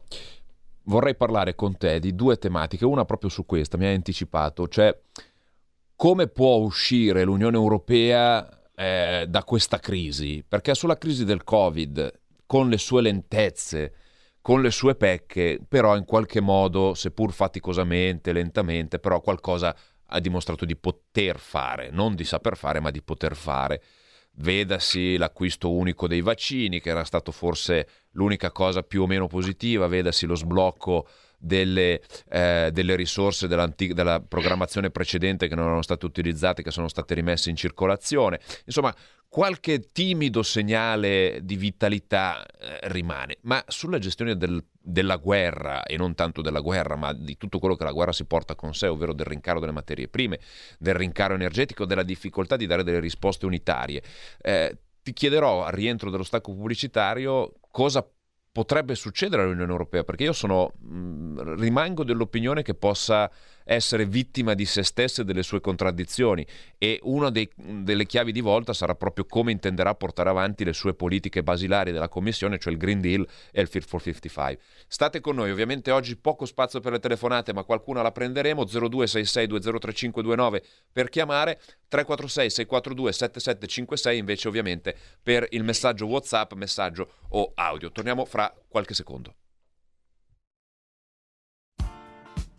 vorrei 0.84 1.16
parlare 1.16 1.54
con 1.54 1.78
te 1.78 2.00
di 2.00 2.16
due 2.16 2.38
tematiche, 2.38 2.86
una 2.86 3.06
proprio 3.06 3.30
su 3.30 3.46
questa, 3.46 3.78
mi 3.78 3.86
hai 3.86 3.96
anticipato, 3.96 4.68
cioè 4.68 4.98
come 5.96 6.28
può 6.28 6.56
uscire 6.56 7.24
l'Unione 7.24 7.58
Europea 7.58 8.48
eh, 8.74 9.26
da 9.28 9.44
questa 9.44 9.80
crisi? 9.80 10.44
Perché 10.48 10.74
sulla 10.74 10.98
crisi 10.98 11.26
del 11.26 11.44
Covid 11.44 12.12
con 12.48 12.70
le 12.70 12.80
sue 12.80 13.02
lentezze, 13.02 13.94
con 14.42 14.62
le 14.62 14.72
sue 14.72 14.96
pecche, 14.96 15.60
però 15.68 15.96
in 15.96 16.06
qualche 16.06 16.40
modo, 16.40 16.96
seppur 16.96 17.32
faticosamente, 17.34 18.32
lentamente, 18.32 18.98
però 18.98 19.22
qualcosa 19.22 19.76
ha 20.06 20.20
dimostrato 20.20 20.66
di 20.66 20.76
poter 20.76 21.38
fare, 21.38 21.90
non 21.92 22.16
di 22.16 22.24
saper 22.24 22.58
fare, 22.58 22.80
ma 22.80 22.90
di 22.90 23.04
poter 23.04 23.36
fare. 23.36 23.84
Vedasi 24.40 25.18
l'acquisto 25.18 25.72
unico 25.72 26.08
dei 26.08 26.22
vaccini, 26.22 26.80
che 26.80 26.90
era 26.90 27.04
stato 27.04 27.32
forse 27.32 27.88
l'unica 28.12 28.52
cosa 28.52 28.84
più 28.84 29.02
o 29.02 29.08
meno 29.08 29.28
positiva, 29.28 29.88
vedasi 29.88 30.26
lo 30.26 30.36
sblocco 30.36 31.08
delle, 31.38 32.02
eh, 32.30 32.70
delle 32.74 32.96
risorse 32.96 33.48
della 33.48 34.20
programmazione 34.20 34.90
precedente 34.90 35.48
che 35.48 35.56
non 35.56 35.66
erano 35.66 35.82
state 35.82 36.06
utilizzate, 36.06 36.64
che 36.64 36.72
sono 36.72 36.88
state 36.88 37.14
rimesse 37.14 37.50
in 37.50 37.56
circolazione. 37.56 38.40
Insomma, 38.66 38.94
qualche 39.30 39.92
timido 39.92 40.42
segnale 40.42 41.40
di 41.44 41.58
vitalità 41.58 42.46
eh, 42.46 42.80
rimane, 42.84 43.38
ma 43.42 43.64
sulla 43.68 44.00
gestione 44.00 44.38
del, 44.38 44.64
della 44.72 45.18
guerra, 45.18 45.84
e 45.84 45.98
non 45.98 46.16
tanto 46.16 46.42
della 46.42 46.62
guerra, 46.62 46.96
ma 46.96 47.14
di 47.14 47.38
tutto 47.38 47.60
quello 47.60 47.76
che 47.76 47.84
la 47.84 47.92
guerra 47.92 48.14
si 48.14 48.26
porta 48.26 48.56
con 48.56 48.74
sé, 48.74 48.88
ovvero 48.88 49.14
del 49.14 49.26
rincaro 49.26 49.60
delle 49.60 49.74
materie 49.74 50.08
prime, 50.08 50.40
del 50.80 50.96
rincaro 50.96 51.36
energetico, 51.36 51.86
della 51.86 52.04
difficoltà 52.04 52.56
di 52.56 52.66
dare 52.66 52.84
delle 52.84 53.00
risposte 53.00 53.46
unitarie, 53.46 54.02
eh, 54.42 54.78
ti 55.04 55.14
chiederò 55.14 55.64
al 55.64 55.72
rientro 55.72 56.10
dello 56.10 56.24
stacco 56.24 56.54
pubblicitario 56.54 57.54
cosa 57.70 58.06
potrebbe 58.58 58.96
succedere 58.96 59.44
all'Unione 59.44 59.72
Europea, 59.72 60.04
perché 60.04 60.24
io 60.24 60.34
sono, 60.34 60.74
rimango 61.58 62.04
dell'opinione 62.04 62.64
che 62.64 62.74
possa 62.74 63.30
essere 63.68 64.06
vittima 64.06 64.54
di 64.54 64.66
se 64.66 64.82
stessa 64.84 65.22
e 65.22 65.26
delle 65.26 65.44
sue 65.44 65.60
contraddizioni 65.60 66.46
e 66.78 67.00
una 67.04 67.30
dei, 67.30 67.50
delle 67.56 68.06
chiavi 68.06 68.32
di 68.32 68.42
volta 68.42 68.74
sarà 68.74 68.96
proprio 68.96 69.26
come 69.26 69.52
intenderà 69.52 69.94
portare 69.94 70.30
avanti 70.30 70.64
le 70.64 70.74
sue 70.74 70.94
politiche 70.94 71.44
basilari 71.44 71.92
della 71.92 72.08
Commissione, 72.08 72.58
cioè 72.58 72.72
il 72.72 72.80
Green 72.80 73.02
Deal 73.02 73.28
e 73.52 73.62
il 73.62 73.68
Fit 73.68 73.86
for 73.86 74.02
55. 74.02 74.60
State 74.88 75.20
con 75.20 75.36
noi, 75.36 75.52
ovviamente 75.52 75.92
oggi 75.92 76.16
poco 76.16 76.46
spazio 76.46 76.80
per 76.80 76.94
le 76.94 77.00
telefonate, 77.00 77.54
ma 77.54 77.64
qualcuna 77.64 78.02
la 78.02 78.12
prenderemo, 78.12 78.64
0266203529 78.64 80.62
per 80.92 81.10
chiamare, 81.10 81.60
346 81.90 82.50
642 82.50 83.12
7756 83.12 84.18
invece 84.18 84.48
ovviamente 84.48 84.96
per 85.22 85.46
il 85.52 85.64
messaggio 85.64 86.06
WhatsApp, 86.06 86.54
messaggio 86.54 87.10
o 87.30 87.52
audio. 87.56 87.92
Torniamo 87.92 88.24
fra 88.26 88.54
qualche 88.68 88.94
secondo. 88.94 89.36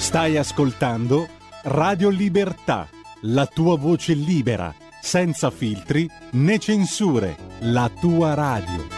Stai 0.00 0.38
ascoltando 0.38 1.28
Radio 1.64 2.08
Libertà, 2.08 2.88
la 3.20 3.46
tua 3.46 3.76
voce 3.76 4.14
libera, 4.14 4.74
senza 4.98 5.50
filtri 5.50 6.08
né 6.32 6.58
censure, 6.58 7.36
la 7.60 7.88
tua 8.00 8.32
radio. 8.32 8.88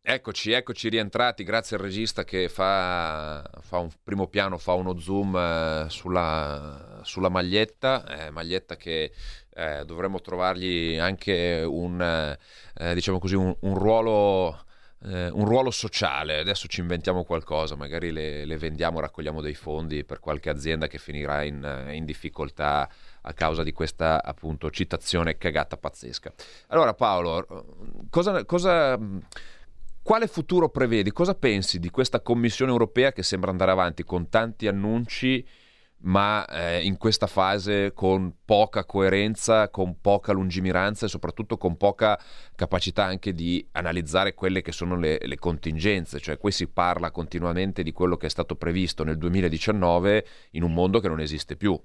Eccoci, 0.00 0.52
eccoci 0.52 0.88
rientrati, 0.88 1.42
grazie 1.42 1.76
al 1.76 1.82
regista 1.82 2.22
che 2.22 2.48
fa, 2.48 3.42
fa 3.60 3.78
un 3.78 3.90
primo 4.02 4.28
piano, 4.28 4.58
fa 4.58 4.74
uno 4.74 4.96
zoom 4.98 5.36
eh, 5.36 5.86
sulla, 5.88 7.00
sulla, 7.02 7.28
maglietta, 7.28 8.26
eh, 8.26 8.30
maglietta 8.30 8.76
che 8.76 9.12
eh, 9.52 9.84
dovremmo 9.84 10.20
trovargli 10.20 10.96
anche 10.98 11.64
un, 11.66 12.00
eh, 12.00 12.94
diciamo 12.94 13.18
così, 13.18 13.34
un, 13.34 13.54
un 13.58 13.74
ruolo 13.76 14.68
eh, 15.04 15.30
un 15.30 15.44
ruolo 15.46 15.70
sociale, 15.70 16.38
adesso 16.38 16.68
ci 16.68 16.80
inventiamo 16.80 17.24
qualcosa, 17.24 17.74
magari 17.74 18.10
le, 18.10 18.44
le, 18.44 18.56
vendiamo, 18.58 19.00
raccogliamo 19.00 19.40
dei 19.40 19.54
fondi 19.54 20.04
per 20.04 20.20
qualche 20.20 20.50
azienda 20.50 20.86
che 20.88 20.98
finirà 20.98 21.42
in, 21.42 21.88
in 21.92 22.04
difficoltà 22.04 22.88
a 23.22 23.32
causa 23.32 23.62
di 23.62 23.72
questa 23.72 24.22
appunto 24.22 24.70
citazione 24.70 25.38
cagata 25.38 25.76
pazzesca. 25.76 26.32
Allora 26.68 26.92
Paolo, 26.94 28.06
cosa, 28.10 28.44
cosa, 28.44 28.98
quale 30.02 30.26
futuro 30.26 30.68
prevedi? 30.68 31.12
Cosa 31.12 31.34
pensi 31.34 31.78
di 31.78 31.90
questa 31.90 32.20
Commissione 32.20 32.70
europea 32.70 33.12
che 33.12 33.22
sembra 33.22 33.50
andare 33.50 33.70
avanti 33.70 34.04
con 34.04 34.28
tanti 34.28 34.66
annunci? 34.66 35.46
Ma 36.02 36.46
eh, 36.46 36.84
in 36.84 36.96
questa 36.96 37.26
fase 37.26 37.92
con 37.92 38.32
poca 38.44 38.84
coerenza, 38.84 39.68
con 39.68 40.00
poca 40.00 40.32
lungimiranza 40.32 41.06
e 41.06 41.08
soprattutto 41.08 41.58
con 41.58 41.76
poca 41.76 42.18
capacità 42.54 43.04
anche 43.04 43.34
di 43.34 43.66
analizzare 43.72 44.34
quelle 44.34 44.62
che 44.62 44.72
sono 44.72 44.96
le, 44.96 45.18
le, 45.22 45.36
contingenze, 45.36 46.18
cioè 46.18 46.38
qui 46.38 46.52
si 46.52 46.68
parla 46.68 47.10
continuamente 47.10 47.82
di 47.82 47.92
quello 47.92 48.16
che 48.16 48.26
è 48.26 48.30
stato 48.30 48.56
previsto 48.56 49.04
nel 49.04 49.18
2019 49.18 50.26
in 50.52 50.62
un 50.62 50.72
mondo 50.72 51.00
che 51.00 51.08
non 51.08 51.20
esiste 51.20 51.56
più. 51.56 51.78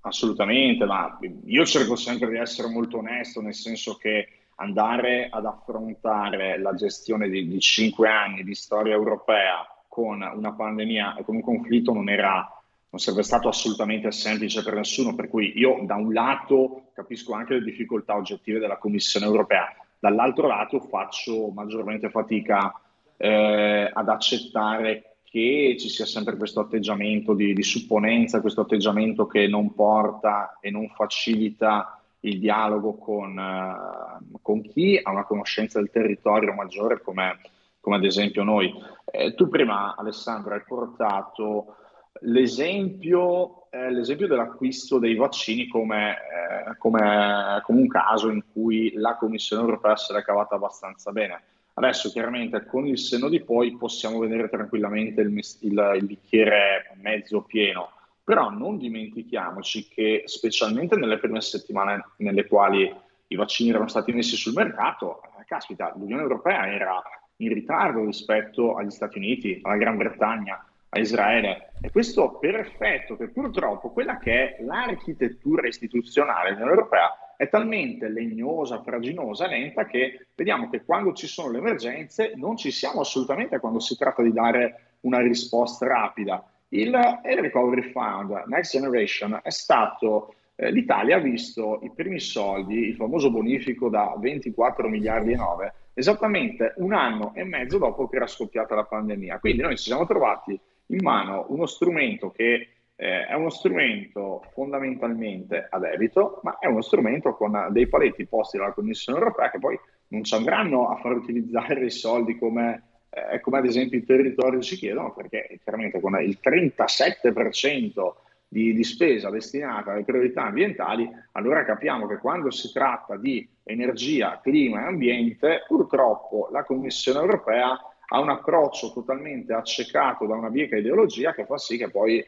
Assolutamente, 0.00 0.84
ma 0.84 1.18
io 1.44 1.64
cerco 1.64 1.96
sempre 1.96 2.28
di 2.28 2.36
essere 2.36 2.68
molto 2.68 2.98
onesto, 2.98 3.40
nel 3.40 3.54
senso 3.54 3.96
che 3.96 4.28
andare 4.56 5.28
ad 5.30 5.44
affrontare 5.46 6.58
la 6.58 6.74
gestione 6.74 7.28
di, 7.28 7.46
di 7.46 7.60
cinque 7.60 8.08
anni 8.08 8.42
di 8.42 8.54
storia 8.54 8.94
europea 8.94 9.66
con 9.88 10.20
una 10.20 10.52
pandemia 10.52 11.16
e 11.16 11.24
con 11.24 11.36
un 11.36 11.42
conflitto 11.42 11.92
non 11.92 12.08
era 12.08 12.57
non 12.90 13.00
sarebbe 13.00 13.22
stato 13.22 13.48
assolutamente 13.48 14.10
semplice 14.10 14.62
per 14.62 14.74
nessuno, 14.74 15.14
per 15.14 15.28
cui 15.28 15.52
io 15.56 15.80
da 15.82 15.96
un 15.96 16.12
lato 16.12 16.90
capisco 16.94 17.34
anche 17.34 17.54
le 17.54 17.62
difficoltà 17.62 18.16
oggettive 18.16 18.58
della 18.58 18.78
Commissione 18.78 19.26
europea, 19.26 19.74
dall'altro 19.98 20.46
lato 20.46 20.80
faccio 20.80 21.50
maggiormente 21.50 22.08
fatica 22.08 22.72
eh, 23.16 23.90
ad 23.92 24.08
accettare 24.08 25.16
che 25.24 25.76
ci 25.78 25.88
sia 25.90 26.06
sempre 26.06 26.36
questo 26.36 26.60
atteggiamento 26.60 27.34
di, 27.34 27.52
di, 27.52 27.62
supponenza, 27.62 28.40
questo 28.40 28.62
atteggiamento 28.62 29.26
che 29.26 29.46
non 29.46 29.74
porta 29.74 30.56
e 30.60 30.70
non 30.70 30.88
facilita 30.88 32.00
il 32.20 32.38
dialogo 32.38 32.94
con, 32.94 33.36
uh, 33.36 34.38
con 34.40 34.62
chi 34.62 34.98
ha 35.00 35.10
una 35.10 35.24
conoscenza 35.24 35.78
del 35.78 35.90
territorio 35.90 36.54
maggiore 36.54 37.02
come, 37.02 37.40
come 37.78 37.96
ad 37.96 38.04
esempio 38.04 38.42
noi. 38.42 38.72
Eh, 39.04 39.34
tu 39.34 39.48
prima 39.48 39.94
Alessandro 39.96 40.54
hai 40.54 40.62
portato 40.66 41.76
L'esempio, 42.22 43.70
eh, 43.70 43.90
l'esempio, 43.90 44.26
dell'acquisto 44.26 44.98
dei 44.98 45.14
vaccini 45.14 45.68
come, 45.68 46.12
eh, 46.12 46.76
come, 46.78 47.60
come, 47.62 47.80
un 47.80 47.86
caso 47.86 48.30
in 48.30 48.42
cui 48.52 48.92
la 48.94 49.16
Commissione 49.16 49.62
europea 49.62 49.96
se 49.96 50.12
l'è 50.12 50.22
cavata 50.22 50.56
abbastanza 50.56 51.12
bene. 51.12 51.42
Adesso 51.74 52.10
chiaramente 52.10 52.66
con 52.66 52.86
il 52.86 52.98
senno 52.98 53.28
di 53.28 53.40
poi 53.40 53.76
possiamo 53.76 54.18
vedere 54.18 54.48
tranquillamente 54.48 55.20
il, 55.20 55.32
il, 55.32 55.92
il 55.96 56.04
bicchiere 56.04 56.96
mezzo 57.00 57.42
pieno, 57.42 57.90
però 58.24 58.50
non 58.50 58.78
dimentichiamoci 58.78 59.86
che 59.86 60.22
specialmente 60.26 60.96
nelle 60.96 61.18
prime 61.18 61.40
settimane 61.40 62.04
nelle 62.16 62.46
quali 62.46 62.92
i 63.28 63.36
vaccini 63.36 63.70
erano 63.70 63.88
stati 63.88 64.12
messi 64.12 64.36
sul 64.36 64.54
mercato, 64.54 65.22
eh, 65.22 65.44
caspita, 65.46 65.92
l'Unione 65.96 66.22
Europea 66.22 66.66
era 66.66 67.02
in 67.36 67.52
ritardo 67.52 68.04
rispetto 68.04 68.76
agli 68.76 68.90
Stati 68.90 69.18
Uniti, 69.18 69.60
alla 69.62 69.76
Gran 69.76 69.96
Bretagna, 69.96 70.67
a 70.90 70.98
Israele. 70.98 71.72
E 71.80 71.90
questo 71.90 72.38
per 72.38 72.56
effetto 72.56 73.16
che 73.16 73.28
purtroppo 73.28 73.90
quella 73.90 74.18
che 74.18 74.56
è 74.56 74.62
l'architettura 74.62 75.66
istituzionale 75.66 76.50
dell'Unione 76.50 76.72
Europea 76.72 77.34
è 77.36 77.48
talmente 77.48 78.08
legnosa, 78.08 78.82
fraginosa, 78.82 79.46
lenta 79.46 79.86
che 79.86 80.26
vediamo 80.34 80.68
che 80.68 80.84
quando 80.84 81.12
ci 81.12 81.28
sono 81.28 81.52
le 81.52 81.58
emergenze 81.58 82.32
non 82.34 82.56
ci 82.56 82.72
siamo 82.72 83.00
assolutamente 83.00 83.60
quando 83.60 83.78
si 83.78 83.96
tratta 83.96 84.22
di 84.22 84.32
dare 84.32 84.96
una 85.02 85.20
risposta 85.20 85.86
rapida. 85.86 86.44
Il, 86.70 86.88
il 86.88 87.38
Recovery 87.38 87.92
Fund 87.92 88.44
Next 88.46 88.72
Generation 88.72 89.38
è 89.40 89.50
stato, 89.50 90.34
eh, 90.56 90.72
l'Italia 90.72 91.16
ha 91.16 91.20
visto 91.20 91.78
i 91.82 91.92
primi 91.94 92.18
soldi, 92.18 92.88
il 92.88 92.96
famoso 92.96 93.30
bonifico 93.30 93.88
da 93.88 94.14
24 94.18 94.88
miliardi 94.88 95.32
e 95.32 95.36
9, 95.36 95.74
esattamente 95.94 96.74
un 96.78 96.92
anno 96.92 97.32
e 97.34 97.44
mezzo 97.44 97.78
dopo 97.78 98.08
che 98.08 98.16
era 98.16 98.26
scoppiata 98.26 98.74
la 98.74 98.84
pandemia. 98.84 99.38
Quindi 99.38 99.62
noi 99.62 99.76
ci 99.76 99.84
siamo 99.84 100.06
trovati 100.06 100.58
in 100.88 100.98
mano 101.02 101.46
uno 101.48 101.66
strumento 101.66 102.30
che 102.30 102.68
eh, 103.00 103.26
è 103.26 103.34
uno 103.34 103.50
strumento 103.50 104.44
fondamentalmente 104.52 105.68
a 105.70 105.78
debito, 105.78 106.40
ma 106.42 106.58
è 106.58 106.66
uno 106.66 106.82
strumento 106.82 107.34
con 107.34 107.68
dei 107.70 107.86
paletti 107.86 108.26
posti 108.26 108.58
dalla 108.58 108.72
Commissione 108.72 109.18
europea 109.18 109.50
che 109.50 109.58
poi 109.58 109.78
non 110.08 110.24
ci 110.24 110.34
andranno 110.34 110.88
a 110.88 110.96
far 110.96 111.12
utilizzare 111.12 111.84
i 111.84 111.90
soldi 111.90 112.36
come, 112.36 112.82
eh, 113.10 113.40
come 113.40 113.58
ad 113.58 113.66
esempio 113.66 113.98
i 113.98 114.04
territori 114.04 114.60
ci 114.62 114.76
chiedono, 114.76 115.12
perché 115.12 115.60
chiaramente 115.62 116.00
con 116.00 116.20
il 116.20 116.38
37% 116.42 118.14
di, 118.48 118.72
di, 118.72 118.82
spesa 118.82 119.30
destinata 119.30 119.92
alle 119.92 120.04
priorità 120.04 120.44
ambientali, 120.44 121.08
allora 121.32 121.64
capiamo 121.64 122.06
che 122.06 122.16
quando 122.16 122.50
si 122.50 122.72
tratta 122.72 123.16
di 123.16 123.46
energia, 123.62 124.40
clima 124.42 124.82
e 124.82 124.86
ambiente, 124.86 125.64
purtroppo 125.68 126.48
la 126.50 126.64
Commissione 126.64 127.20
europea 127.20 127.78
ha 128.10 128.20
un 128.20 128.30
approccio 128.30 128.92
totalmente 128.92 129.52
accecato 129.52 130.26
da 130.26 130.34
una 130.34 130.50
bieca 130.50 130.76
ideologia 130.76 131.34
che 131.34 131.44
fa 131.44 131.58
sì 131.58 131.76
che 131.76 131.90
poi 131.90 132.24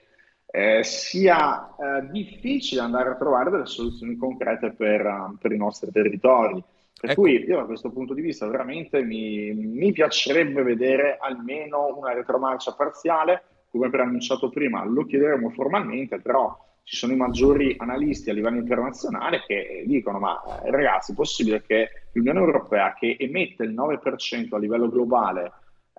eh, 0.52 0.82
sia 0.82 1.74
eh, 1.76 2.10
difficile 2.10 2.80
andare 2.80 3.10
a 3.10 3.16
trovare 3.16 3.50
delle 3.50 3.66
soluzioni 3.66 4.16
concrete 4.16 4.72
per, 4.72 5.06
uh, 5.06 5.38
per 5.38 5.52
i 5.52 5.56
nostri 5.56 5.90
territori. 5.92 6.62
Per 7.00 7.10
ecco. 7.10 7.22
cui 7.22 7.44
io 7.44 7.56
da 7.56 7.64
questo 7.64 7.90
punto 7.90 8.12
di 8.12 8.20
vista 8.20 8.46
veramente 8.46 9.02
mi, 9.02 9.52
mi 9.54 9.92
piacerebbe 9.92 10.62
vedere 10.62 11.16
almeno 11.18 11.96
una 11.96 12.12
retromarcia 12.12 12.72
parziale, 12.72 13.42
come 13.70 13.88
preannunciato 13.88 14.50
prima, 14.50 14.84
lo 14.84 15.06
chiederemo 15.06 15.48
formalmente, 15.50 16.18
però 16.20 16.54
ci 16.82 16.96
sono 16.96 17.12
i 17.12 17.16
maggiori 17.16 17.76
analisti 17.78 18.30
a 18.30 18.32
livello 18.32 18.58
internazionale 18.58 19.44
che 19.46 19.84
dicono 19.86 20.18
ma 20.18 20.42
eh, 20.64 20.70
ragazzi 20.70 21.12
è 21.12 21.14
possibile 21.14 21.62
che 21.62 21.90
l'Unione 22.12 22.40
Europea 22.40 22.94
che 22.94 23.16
emette 23.18 23.62
il 23.62 23.72
9% 23.72 24.54
a 24.54 24.58
livello 24.58 24.88
globale 24.88 25.52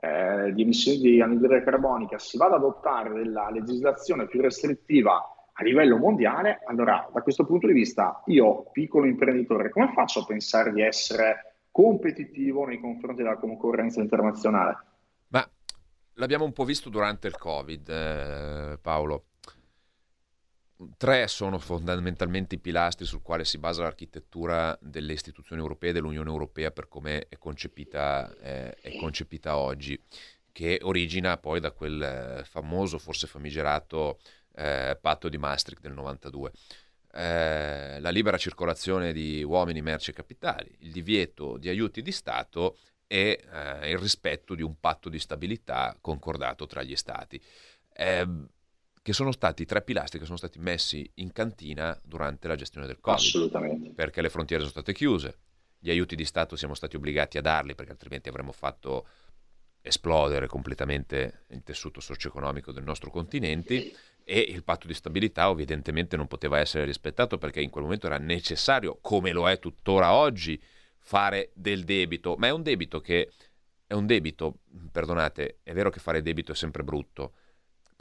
eh, 0.03 0.51
di 0.53 0.63
emissioni 0.63 0.97
di 0.97 1.21
anidride 1.21 1.63
carbonica 1.63 2.17
si 2.17 2.35
vada 2.35 2.55
ad 2.55 2.63
adottare 2.63 3.13
della 3.13 3.51
legislazione 3.51 4.27
più 4.27 4.41
restrittiva 4.41 5.35
a 5.53 5.63
livello 5.63 5.97
mondiale, 5.97 6.61
allora 6.65 7.07
da 7.13 7.21
questo 7.21 7.45
punto 7.45 7.67
di 7.67 7.73
vista 7.73 8.23
io, 8.25 8.69
piccolo 8.71 9.05
imprenditore, 9.05 9.69
come 9.69 9.91
faccio 9.93 10.21
a 10.21 10.25
pensare 10.25 10.73
di 10.73 10.81
essere 10.81 11.65
competitivo 11.69 12.65
nei 12.65 12.79
confronti 12.79 13.21
della 13.21 13.37
concorrenza 13.37 14.01
internazionale? 14.01 14.77
Ma 15.27 15.47
l'abbiamo 16.13 16.45
un 16.45 16.53
po' 16.53 16.65
visto 16.65 16.89
durante 16.89 17.27
il 17.27 17.37
Covid, 17.37 17.89
eh, 17.89 18.79
Paolo 18.81 19.25
tre 20.97 21.27
sono 21.27 21.59
fondamentalmente 21.59 22.55
i 22.55 22.59
pilastri 22.59 23.05
sul 23.05 23.21
quale 23.21 23.45
si 23.45 23.57
basa 23.57 23.83
l'architettura 23.83 24.77
delle 24.81 25.13
istituzioni 25.13 25.61
europee 25.61 25.91
dell'Unione 25.91 26.29
Europea 26.29 26.71
per 26.71 26.87
come 26.87 27.27
è 27.27 27.37
concepita, 27.37 28.33
eh, 28.39 28.73
è 28.75 28.95
concepita 28.97 29.57
oggi, 29.57 29.99
che 30.51 30.79
origina 30.81 31.37
poi 31.37 31.59
da 31.59 31.71
quel 31.71 32.01
eh, 32.01 32.43
famoso, 32.45 32.97
forse 32.97 33.27
famigerato 33.27 34.19
eh, 34.55 34.97
patto 34.99 35.29
di 35.29 35.37
Maastricht 35.37 35.81
del 35.81 35.93
92. 35.93 36.51
Eh, 37.13 37.99
la 37.99 38.09
libera 38.09 38.37
circolazione 38.37 39.11
di 39.13 39.43
uomini, 39.43 39.81
merci 39.81 40.11
e 40.11 40.13
capitali, 40.13 40.75
il 40.79 40.91
divieto 40.91 41.57
di 41.57 41.69
aiuti 41.69 42.01
di 42.01 42.11
Stato 42.11 42.77
e 43.07 43.43
eh, 43.51 43.89
il 43.89 43.97
rispetto 43.97 44.55
di 44.55 44.61
un 44.61 44.79
patto 44.79 45.09
di 45.09 45.19
stabilità 45.19 45.97
concordato 45.99 46.65
tra 46.65 46.81
gli 46.81 46.95
stati, 46.95 47.41
eh, 47.93 48.25
che 49.01 49.13
sono 49.13 49.31
stati 49.31 49.65
tre 49.65 49.81
pilastri 49.81 50.19
che 50.19 50.25
sono 50.25 50.37
stati 50.37 50.59
messi 50.59 51.09
in 51.15 51.31
cantina 51.31 51.99
durante 52.03 52.47
la 52.47 52.55
gestione 52.55 52.85
del 52.85 52.99
Covid. 52.99 53.19
Assolutamente. 53.19 53.89
Perché 53.91 54.21
le 54.21 54.29
frontiere 54.29 54.61
sono 54.61 54.73
state 54.73 54.93
chiuse, 54.93 55.37
gli 55.79 55.89
aiuti 55.89 56.15
di 56.15 56.25
Stato 56.25 56.55
siamo 56.55 56.75
stati 56.75 56.95
obbligati 56.95 57.37
a 57.37 57.41
darli 57.41 57.73
perché 57.73 57.91
altrimenti 57.91 58.29
avremmo 58.29 58.51
fatto 58.51 59.07
esplodere 59.81 60.45
completamente 60.45 61.45
il 61.49 61.63
tessuto 61.63 61.99
socio-economico 61.99 62.71
del 62.71 62.83
nostro 62.83 63.09
continente 63.09 63.91
e 64.23 64.39
il 64.39 64.63
patto 64.63 64.85
di 64.85 64.93
stabilità 64.93 65.49
evidentemente 65.49 66.15
non 66.15 66.27
poteva 66.27 66.59
essere 66.59 66.85
rispettato 66.85 67.39
perché 67.39 67.61
in 67.61 67.71
quel 67.71 67.85
momento 67.85 68.05
era 68.05 68.19
necessario, 68.19 68.99
come 69.01 69.31
lo 69.31 69.49
è 69.49 69.57
tuttora 69.57 70.13
oggi, 70.13 70.61
fare 70.99 71.49
del 71.55 71.83
debito, 71.83 72.35
ma 72.37 72.47
è 72.47 72.51
un 72.51 72.61
debito 72.61 73.01
che 73.01 73.31
è 73.87 73.93
un 73.93 74.05
debito, 74.05 74.59
perdonate, 74.91 75.59
è 75.63 75.73
vero 75.73 75.89
che 75.89 75.99
fare 75.99 76.21
debito 76.21 76.51
è 76.51 76.55
sempre 76.55 76.83
brutto, 76.83 77.33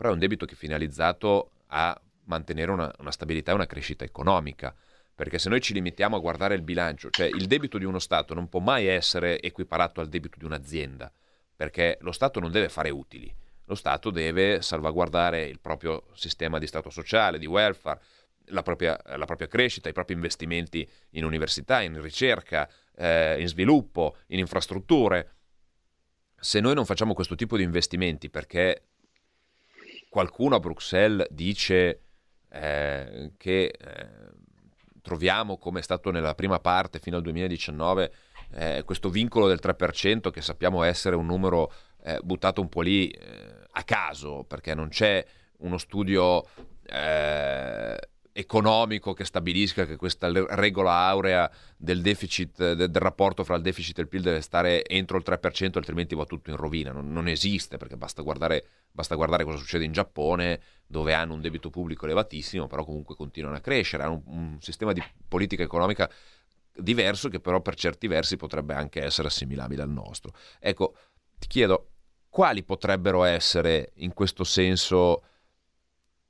però 0.01 0.09
è 0.09 0.15
un 0.15 0.19
debito 0.19 0.47
che 0.47 0.55
è 0.55 0.57
finalizzato 0.57 1.51
a 1.67 2.01
mantenere 2.25 2.71
una, 2.71 2.91
una 3.01 3.11
stabilità 3.11 3.51
e 3.51 3.55
una 3.55 3.67
crescita 3.67 4.03
economica 4.03 4.75
perché 5.15 5.39
se 5.39 5.51
noi 5.51 5.61
ci 5.61 5.75
limitiamo 5.75 6.17
a 6.17 6.21
guardare 6.21 6.55
il 6.55 6.63
bilancio, 6.63 7.11
cioè 7.11 7.27
il 7.27 7.45
debito 7.47 7.77
di 7.77 7.85
uno 7.85 7.99
Stato 7.99 8.33
non 8.33 8.49
può 8.49 8.61
mai 8.61 8.87
essere 8.87 9.43
equiparato 9.43 10.01
al 10.01 10.09
debito 10.09 10.39
di 10.39 10.47
un'azienda, 10.47 11.13
perché 11.55 11.99
lo 12.01 12.13
Stato 12.13 12.41
non 12.41 12.51
deve 12.51 12.71
fare 12.71 12.89
utili, 12.89 13.31
lo 13.67 13.75
Stato 13.75 14.09
deve 14.09 14.63
salvaguardare 14.63 15.45
il 15.45 15.61
proprio 15.61 16.07
sistema 16.15 16.59
di 16.59 16.67
Stato 16.67 16.89
sociale, 16.89 17.39
di 17.39 17.45
welfare, 17.45 18.01
la 18.47 18.63
propria, 18.63 18.99
la 19.05 19.27
propria 19.27 19.49
crescita, 19.49 19.91
i 19.91 19.93
propri 19.93 20.15
investimenti 20.15 20.91
in 21.11 21.25
università, 21.27 21.83
in 21.83 22.01
ricerca, 22.01 22.67
eh, 22.97 23.39
in 23.39 23.49
sviluppo, 23.49 24.17
in 24.29 24.39
infrastrutture. 24.39 25.35
Se 26.41 26.59
noi 26.61 26.75
non 26.75 26.87
facciamo 26.87 27.13
questo 27.13 27.35
tipo 27.35 27.59
di 27.59 27.63
investimenti 27.65 28.31
perché 28.31 28.85
qualcuno 30.11 30.57
a 30.57 30.61
Bruxelles 30.61 31.27
dice 31.31 32.03
eh, 32.51 33.33
che 33.39 33.63
eh, 33.65 34.09
troviamo, 35.01 35.57
come 35.57 35.79
è 35.79 35.83
stato 35.83 36.11
nella 36.11 36.35
prima 36.35 36.59
parte 36.59 36.99
fino 36.99 37.17
al 37.17 37.23
2019, 37.23 38.13
eh, 38.53 38.83
questo 38.85 39.09
vincolo 39.09 39.47
del 39.47 39.61
3% 39.63 40.31
che 40.31 40.43
sappiamo 40.43 40.83
essere 40.83 41.17
un 41.17 41.25
numero 41.25 41.73
eh, 42.03 42.19
buttato 42.23 42.61
un 42.61 42.69
po' 42.69 42.83
lì 42.83 43.09
eh, 43.09 43.67
a 43.71 43.83
caso, 43.85 44.45
perché 44.45 44.75
non 44.75 44.89
c'è 44.89 45.25
uno 45.59 45.79
studio 45.79 46.45
eh, 46.87 47.99
economico 48.33 49.13
che 49.13 49.25
stabilisca 49.25 49.87
che 49.87 49.97
questa 49.97 50.31
regola 50.55 50.93
aurea 50.93 51.51
del 51.77 52.01
deficit, 52.01 52.75
del, 52.75 52.91
rapporto 52.95 53.45
fra 53.45 53.57
il 53.57 53.63
deficit 53.63 53.99
e 53.99 54.03
il 54.03 54.09
PIL 54.09 54.23
deve 54.23 54.41
stare 54.41 54.85
entro 54.87 55.17
il 55.17 55.25
3%, 55.27 55.71
altrimenti 55.75 56.15
va 56.15 56.25
tutto 56.25 56.51
in 56.51 56.57
rovina. 56.57 56.93
Non, 56.93 57.13
non 57.13 57.29
esiste, 57.29 57.77
perché 57.77 57.97
basta 57.97 58.23
guardare, 58.23 58.65
basta 58.93 59.15
guardare, 59.15 59.45
cosa 59.45 59.59
succede 59.59 59.85
in 59.85 59.93
Giappone, 59.93 60.61
dove 60.87 61.13
hanno 61.13 61.35
un 61.35 61.41
debito 61.41 61.71
pubblico 61.71 62.05
elevatissimo, 62.05 62.67
però 62.67 62.85
comunque 62.85 63.17
continuano 63.17 63.57
a 63.57 63.61
crescere, 63.61 64.05
hanno 64.05 64.23
un, 64.27 64.37
un 64.37 64.61
sistema 64.61 64.93
di 64.93 65.03
politica 65.27 65.63
economica 65.63 66.11
diverso 66.73 67.29
che 67.29 67.41
però 67.41 67.61
per 67.61 67.75
certi 67.75 68.07
versi 68.07 68.37
potrebbe 68.37 68.75
anche 68.75 69.03
essere 69.03 69.29
assimilabile 69.29 69.83
al 69.83 69.91
nostro. 69.91 70.33
Ecco, 70.59 70.95
ti 71.39 71.49
chiedo, 71.49 71.91
quali 72.29 72.63
potrebbero 72.63 73.25
essere 73.25 73.91
in 73.97 74.15
questo 74.15 74.45
senso 74.45 75.25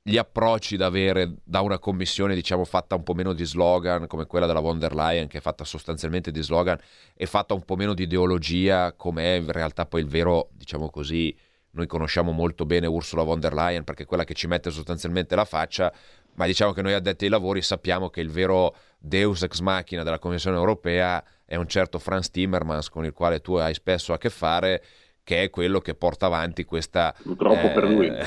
gli 0.03 0.17
approcci 0.17 0.77
da 0.77 0.87
avere 0.87 1.35
da 1.43 1.61
una 1.61 1.77
commissione 1.77 2.33
diciamo 2.33 2.65
fatta 2.65 2.95
un 2.95 3.03
po' 3.03 3.13
meno 3.13 3.33
di 3.33 3.45
slogan 3.45 4.07
come 4.07 4.25
quella 4.25 4.47
della 4.47 4.59
von 4.59 4.79
der 4.79 4.95
Leyen 4.95 5.27
che 5.27 5.37
è 5.37 5.41
fatta 5.41 5.63
sostanzialmente 5.63 6.31
di 6.31 6.41
slogan 6.41 6.79
e 7.13 7.25
fatta 7.27 7.53
un 7.53 7.63
po' 7.63 7.75
meno 7.75 7.93
di 7.93 8.03
ideologia 8.03 8.93
come 8.93 9.35
è 9.35 9.37
in 9.37 9.51
realtà 9.51 9.85
poi 9.85 10.01
il 10.01 10.07
vero 10.07 10.49
diciamo 10.53 10.89
così 10.89 11.35
noi 11.73 11.85
conosciamo 11.85 12.31
molto 12.31 12.65
bene 12.65 12.87
Ursula 12.87 13.21
von 13.21 13.39
der 13.39 13.53
Leyen 13.53 13.83
perché 13.83 14.03
è 14.03 14.05
quella 14.07 14.23
che 14.23 14.33
ci 14.33 14.47
mette 14.47 14.71
sostanzialmente 14.71 15.35
la 15.35 15.45
faccia 15.45 15.93
ma 16.33 16.47
diciamo 16.47 16.71
che 16.71 16.81
noi 16.81 16.93
addetti 16.93 17.25
ai 17.25 17.29
lavori 17.29 17.61
sappiamo 17.61 18.09
che 18.09 18.21
il 18.21 18.31
vero 18.31 18.75
deus 18.97 19.43
ex 19.43 19.59
machina 19.59 20.01
della 20.01 20.17
Commissione 20.17 20.57
europea 20.57 21.23
è 21.45 21.57
un 21.57 21.67
certo 21.67 21.99
Franz 21.99 22.31
Timmermans 22.31 22.89
con 22.89 23.05
il 23.05 23.13
quale 23.13 23.39
tu 23.39 23.53
hai 23.53 23.75
spesso 23.75 24.13
a 24.13 24.17
che 24.17 24.31
fare 24.31 24.83
che 25.31 25.43
è 25.43 25.49
quello 25.49 25.79
che 25.79 25.95
porta 25.95 26.25
avanti 26.25 26.65
questa... 26.65 27.15
Purtroppo 27.23 27.67
eh, 27.67 27.69
per 27.69 27.83
lui. 27.85 28.07
Eh, 28.07 28.25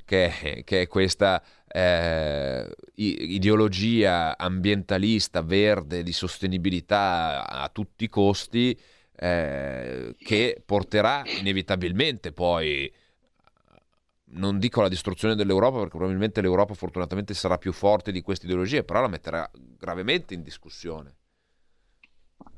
che, 0.06 0.62
che, 0.64 0.80
è 0.80 0.86
questa 0.86 1.42
eh, 1.68 2.66
ideologia 2.94 4.38
ambientalista, 4.38 5.42
verde, 5.42 6.02
di 6.02 6.12
sostenibilità 6.12 7.46
a 7.46 7.68
tutti 7.68 8.04
i 8.04 8.08
costi, 8.08 8.74
eh, 9.16 10.14
che 10.18 10.62
porterà 10.64 11.22
inevitabilmente 11.40 12.32
poi 12.32 12.90
non 14.28 14.58
dico 14.58 14.80
la 14.80 14.88
distruzione 14.88 15.34
dell'Europa 15.34 15.76
perché 15.76 15.96
probabilmente 15.96 16.40
l'Europa 16.40 16.72
fortunatamente 16.72 17.34
sarà 17.34 17.58
più 17.58 17.72
forte 17.72 18.12
di 18.12 18.22
queste 18.22 18.46
ideologie, 18.46 18.82
però 18.82 19.02
la 19.02 19.08
metterà 19.08 19.50
gravemente 19.52 20.32
in 20.32 20.42
discussione. 20.42 21.16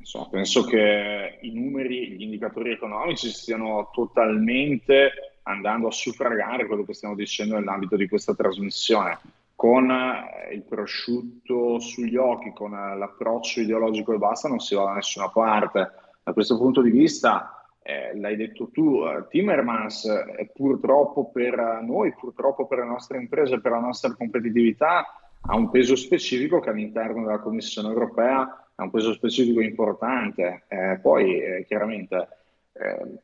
Insomma, 0.09 0.29
penso 0.31 0.65
che 0.65 1.39
i 1.43 1.53
numeri, 1.53 2.13
gli 2.13 2.23
indicatori 2.23 2.73
economici 2.73 3.29
stiano 3.29 3.91
totalmente 3.93 5.35
andando 5.43 5.89
a 5.89 5.91
suffragare 5.91 6.67
quello 6.67 6.83
che 6.85 6.95
stiamo 6.95 7.15
dicendo 7.15 7.57
nell'ambito 7.57 7.95
di 7.95 8.09
questa 8.09 8.35
trasmissione. 8.35 9.19
Con 9.55 9.91
eh, 9.91 10.55
il 10.55 10.63
prosciutto 10.63 11.79
sugli 11.79 12.17
occhi, 12.17 12.55
con 12.55 12.73
eh, 12.73 12.97
l'approccio 12.97 13.61
ideologico 13.61 14.15
e 14.15 14.17
basta, 14.17 14.49
non 14.49 14.61
si 14.61 14.75
va 14.75 14.85
da 14.85 14.95
nessuna 14.95 15.29
parte. 15.29 15.91
Da 16.23 16.33
questo 16.33 16.57
punto 16.57 16.81
di 16.81 16.91
vista, 16.91 17.69
eh, 17.83 18.19
l'hai 18.19 18.37
detto 18.37 18.71
tu, 18.73 19.03
eh, 19.05 19.27
Timmermans, 19.29 20.09
purtroppo 20.55 21.31
per 21.31 21.83
noi, 21.83 22.15
purtroppo 22.15 22.67
per 22.67 22.79
le 22.79 22.87
nostre 22.87 23.19
imprese, 23.19 23.61
per 23.61 23.73
la 23.73 23.81
nostra 23.81 24.15
competitività, 24.15 25.05
ha 25.43 25.55
un 25.55 25.69
peso 25.69 25.97
specifico 25.97 26.61
che 26.61 26.71
all'interno 26.71 27.27
della 27.27 27.41
Commissione 27.41 27.89
europea 27.89 28.63
ha 28.81 28.85
un 28.85 28.91
peso 28.91 29.13
specifico 29.13 29.61
importante. 29.61 30.65
Eh, 30.69 30.99
poi 31.03 31.41
eh, 31.41 31.65
chiaramente 31.67 32.29
eh, 32.73 33.19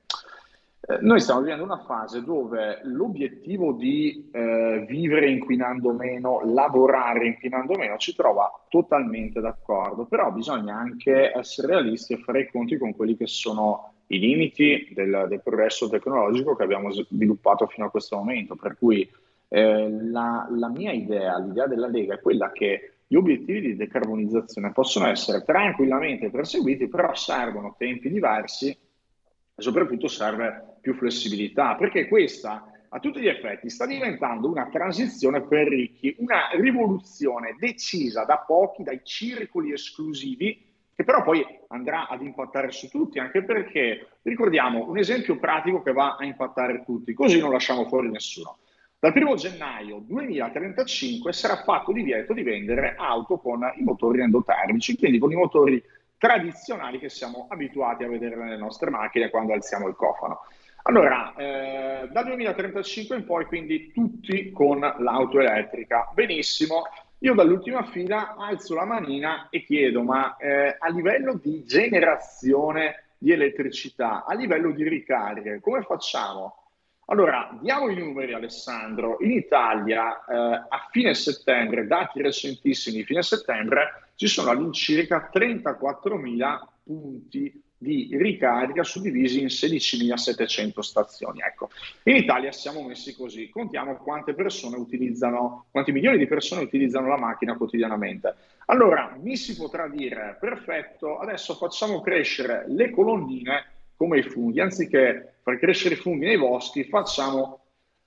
eh, 0.86 0.98
noi 1.00 1.20
stiamo 1.20 1.40
vivendo 1.40 1.64
una 1.64 1.78
fase 1.78 2.22
dove 2.22 2.80
l'obiettivo 2.82 3.72
di 3.72 4.28
eh, 4.32 4.84
vivere 4.86 5.30
inquinando 5.30 5.92
meno, 5.92 6.42
lavorare 6.44 7.26
inquinando 7.26 7.74
meno, 7.74 7.96
ci 7.96 8.14
trova 8.14 8.50
totalmente 8.68 9.40
d'accordo, 9.40 10.04
però 10.04 10.30
bisogna 10.30 10.76
anche 10.76 11.32
essere 11.32 11.68
realisti 11.68 12.12
e 12.12 12.18
fare 12.18 12.42
i 12.42 12.50
conti 12.50 12.76
con 12.76 12.94
quelli 12.94 13.16
che 13.16 13.26
sono 13.26 13.92
i 14.08 14.18
limiti 14.18 14.92
del, 14.92 15.26
del 15.28 15.40
progresso 15.40 15.88
tecnologico 15.88 16.54
che 16.54 16.64
abbiamo 16.64 16.90
sviluppato 16.90 17.66
fino 17.66 17.86
a 17.86 17.90
questo 17.90 18.16
momento. 18.16 18.54
Per 18.54 18.76
cui 18.76 19.08
eh, 19.48 19.88
la, 19.88 20.46
la 20.50 20.68
mia 20.68 20.92
idea, 20.92 21.38
l'idea 21.38 21.66
della 21.66 21.88
Lega 21.88 22.14
è 22.14 22.20
quella 22.20 22.52
che 22.52 22.93
gli 23.14 23.16
obiettivi 23.16 23.60
di 23.60 23.76
decarbonizzazione 23.76 24.72
possono 24.72 25.06
essere 25.06 25.44
tranquillamente 25.44 26.30
perseguiti, 26.30 26.88
però 26.88 27.14
servono 27.14 27.76
tempi 27.78 28.10
diversi 28.10 28.70
e 28.70 29.62
soprattutto 29.62 30.08
serve 30.08 30.78
più 30.80 30.94
flessibilità, 30.94 31.76
perché 31.76 32.08
questa 32.08 32.72
a 32.88 32.98
tutti 32.98 33.20
gli 33.20 33.28
effetti 33.28 33.70
sta 33.70 33.86
diventando 33.86 34.50
una 34.50 34.68
transizione 34.68 35.42
per 35.42 35.68
ricchi, 35.68 36.16
una 36.18 36.48
rivoluzione 36.58 37.54
decisa 37.56 38.24
da 38.24 38.38
pochi, 38.38 38.82
dai 38.82 39.00
circoli 39.04 39.72
esclusivi, 39.72 40.66
che 40.92 41.04
però 41.04 41.22
poi 41.22 41.44
andrà 41.68 42.08
ad 42.08 42.20
impattare 42.20 42.72
su 42.72 42.88
tutti, 42.88 43.20
anche 43.20 43.44
perché 43.44 44.08
ricordiamo 44.22 44.88
un 44.88 44.98
esempio 44.98 45.38
pratico 45.38 45.82
che 45.82 45.92
va 45.92 46.16
a 46.18 46.24
impattare 46.24 46.82
tutti, 46.84 47.14
così 47.14 47.38
non 47.38 47.52
lasciamo 47.52 47.86
fuori 47.86 48.10
nessuno. 48.10 48.58
Dal 49.04 49.12
1 49.14 49.34
gennaio 49.34 49.98
2035 49.98 51.30
sarà 51.34 51.56
fatto 51.62 51.92
divieto 51.92 52.32
di 52.32 52.42
vendere 52.42 52.94
auto 52.96 53.36
con 53.36 53.60
i 53.76 53.82
motori 53.82 54.22
endotermici, 54.22 54.96
quindi 54.96 55.18
con 55.18 55.30
i 55.30 55.34
motori 55.34 55.84
tradizionali 56.16 56.98
che 56.98 57.10
siamo 57.10 57.44
abituati 57.50 58.02
a 58.02 58.08
vedere 58.08 58.34
nelle 58.34 58.56
nostre 58.56 58.88
macchine 58.88 59.28
quando 59.28 59.52
alziamo 59.52 59.88
il 59.88 59.94
cofano. 59.94 60.46
Allora, 60.84 61.34
eh, 61.36 62.08
dal 62.10 62.24
2035 62.24 63.16
in 63.16 63.26
poi, 63.26 63.44
quindi 63.44 63.92
tutti 63.92 64.50
con 64.52 64.80
l'auto 64.80 65.38
elettrica. 65.38 66.10
Benissimo, 66.14 66.84
io 67.18 67.34
dall'ultima 67.34 67.82
fila 67.82 68.36
alzo 68.38 68.74
la 68.74 68.86
manina 68.86 69.48
e 69.50 69.64
chiedo, 69.64 70.02
ma 70.02 70.34
eh, 70.38 70.76
a 70.78 70.88
livello 70.88 71.34
di 71.34 71.62
generazione 71.66 73.04
di 73.18 73.32
elettricità, 73.32 74.24
a 74.24 74.32
livello 74.32 74.70
di 74.70 74.88
ricariche, 74.88 75.60
come 75.60 75.82
facciamo? 75.82 76.63
Allora, 77.06 77.56
diamo 77.60 77.90
i 77.90 77.96
numeri 77.96 78.32
Alessandro. 78.32 79.18
In 79.20 79.30
Italia 79.32 80.24
eh, 80.24 80.34
a 80.68 80.88
fine 80.90 81.14
settembre, 81.14 81.86
dati 81.86 82.22
recentissimi 82.22 82.96
di 82.96 83.04
fine 83.04 83.22
settembre, 83.22 84.10
ci 84.14 84.26
sono 84.26 84.50
all'incirca 84.50 85.30
34.000 85.32 86.58
punti 86.82 87.62
di 87.76 88.08
ricarica 88.12 88.82
suddivisi 88.82 89.40
in 89.40 89.46
16.700 89.46 90.80
stazioni. 90.80 91.40
Ecco, 91.40 91.68
in 92.04 92.16
Italia 92.16 92.50
siamo 92.50 92.82
messi 92.82 93.14
così, 93.14 93.50
contiamo 93.50 93.96
quante 93.96 94.32
persone 94.32 94.76
utilizzano, 94.76 95.66
quanti 95.70 95.92
milioni 95.92 96.16
di 96.16 96.26
persone 96.26 96.62
utilizzano 96.62 97.08
la 97.08 97.18
macchina 97.18 97.56
quotidianamente. 97.56 98.34
Allora, 98.66 99.14
mi 99.20 99.36
si 99.36 99.54
potrà 99.54 99.88
dire, 99.88 100.38
perfetto, 100.40 101.18
adesso 101.18 101.54
facciamo 101.54 102.00
crescere 102.00 102.64
le 102.68 102.88
colonnine 102.90 103.73
come 103.96 104.18
i 104.18 104.22
funghi, 104.22 104.60
anziché 104.60 105.36
far 105.42 105.58
crescere 105.58 105.94
i 105.94 105.98
funghi 105.98 106.26
nei 106.26 106.38
boschi, 106.38 106.84
facciamo 106.84 107.64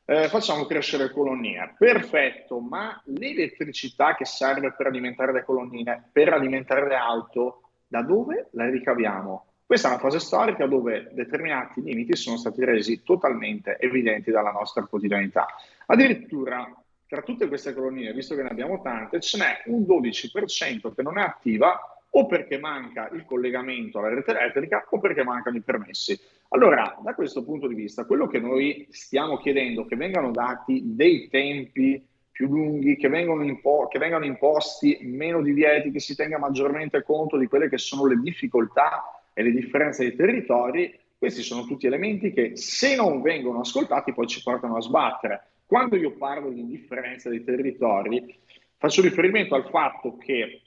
eh, 0.09 0.29
facciamo 0.29 0.65
crescere 0.65 1.11
colonnine. 1.11 1.75
Perfetto, 1.77 2.59
ma 2.59 2.99
l'elettricità 3.05 4.15
che 4.15 4.23
serve 4.23 4.73
per 4.73 4.87
alimentare 4.87 5.33
le 5.33 5.43
colonnine, 5.43 6.09
per 6.11 6.31
alimentare 6.31 6.87
le 6.87 6.95
auto, 6.95 7.63
da 7.87 8.01
dove 8.01 8.47
la 8.51 8.69
ricaviamo? 8.69 9.45
Questa 9.65 9.89
è 9.89 9.91
una 9.91 9.99
fase 9.99 10.19
storica 10.19 10.65
dove 10.65 11.09
determinati 11.11 11.81
limiti 11.81 12.15
sono 12.15 12.37
stati 12.37 12.63
resi 12.63 13.03
totalmente 13.03 13.77
evidenti 13.79 14.31
dalla 14.31 14.51
nostra 14.51 14.85
quotidianità. 14.85 15.45
Addirittura 15.87 16.73
tra 17.05 17.21
tutte 17.21 17.49
queste 17.49 17.73
colonnine, 17.73 18.13
visto 18.13 18.33
che 18.33 18.43
ne 18.43 18.49
abbiamo 18.49 18.81
tante, 18.81 19.19
ce 19.19 19.37
n'è 19.37 19.63
un 19.65 19.81
12% 19.81 20.93
che 20.95 21.01
non 21.01 21.17
è 21.17 21.21
attiva 21.21 21.96
o 22.17 22.25
perché 22.25 22.57
manca 22.57 23.09
il 23.13 23.25
collegamento 23.25 23.99
alla 23.99 24.09
rete 24.09 24.31
elettrica 24.31 24.87
o 24.89 24.99
perché 24.99 25.23
mancano 25.23 25.57
i 25.57 25.61
permessi. 25.61 26.19
Allora, 26.49 26.97
da 27.03 27.13
questo 27.13 27.43
punto 27.43 27.67
di 27.67 27.75
vista, 27.75 28.05
quello 28.05 28.25
che 28.25 28.39
noi 28.39 28.87
stiamo 28.89 29.37
chiedendo, 29.37 29.85
che 29.85 29.95
vengano 29.95 30.31
dati 30.31 30.81
dei 30.83 31.27
tempi 31.29 32.03
più 32.31 32.47
lunghi, 32.47 32.95
che 32.95 33.07
vengano, 33.07 33.43
impo- 33.43 33.87
che 33.87 33.99
vengano 33.99 34.25
imposti 34.25 34.97
meno 35.01 35.43
divieti, 35.43 35.91
che 35.91 35.99
si 35.99 36.15
tenga 36.15 36.39
maggiormente 36.39 37.03
conto 37.03 37.37
di 37.37 37.45
quelle 37.45 37.69
che 37.69 37.77
sono 37.77 38.07
le 38.07 38.19
difficoltà 38.19 39.21
e 39.33 39.43
le 39.43 39.51
differenze 39.51 40.03
dei 40.03 40.15
territori, 40.15 40.99
questi 41.19 41.43
sono 41.43 41.65
tutti 41.65 41.85
elementi 41.85 42.31
che 42.31 42.55
se 42.55 42.95
non 42.95 43.21
vengono 43.21 43.59
ascoltati 43.59 44.13
poi 44.13 44.25
ci 44.25 44.41
portano 44.41 44.77
a 44.77 44.81
sbattere. 44.81 45.49
Quando 45.67 45.95
io 45.95 46.13
parlo 46.13 46.49
di 46.49 46.61
indifferenza 46.61 47.29
dei 47.29 47.43
territori, 47.43 48.35
faccio 48.77 49.01
riferimento 49.03 49.53
al 49.53 49.67
fatto 49.69 50.17
che 50.17 50.61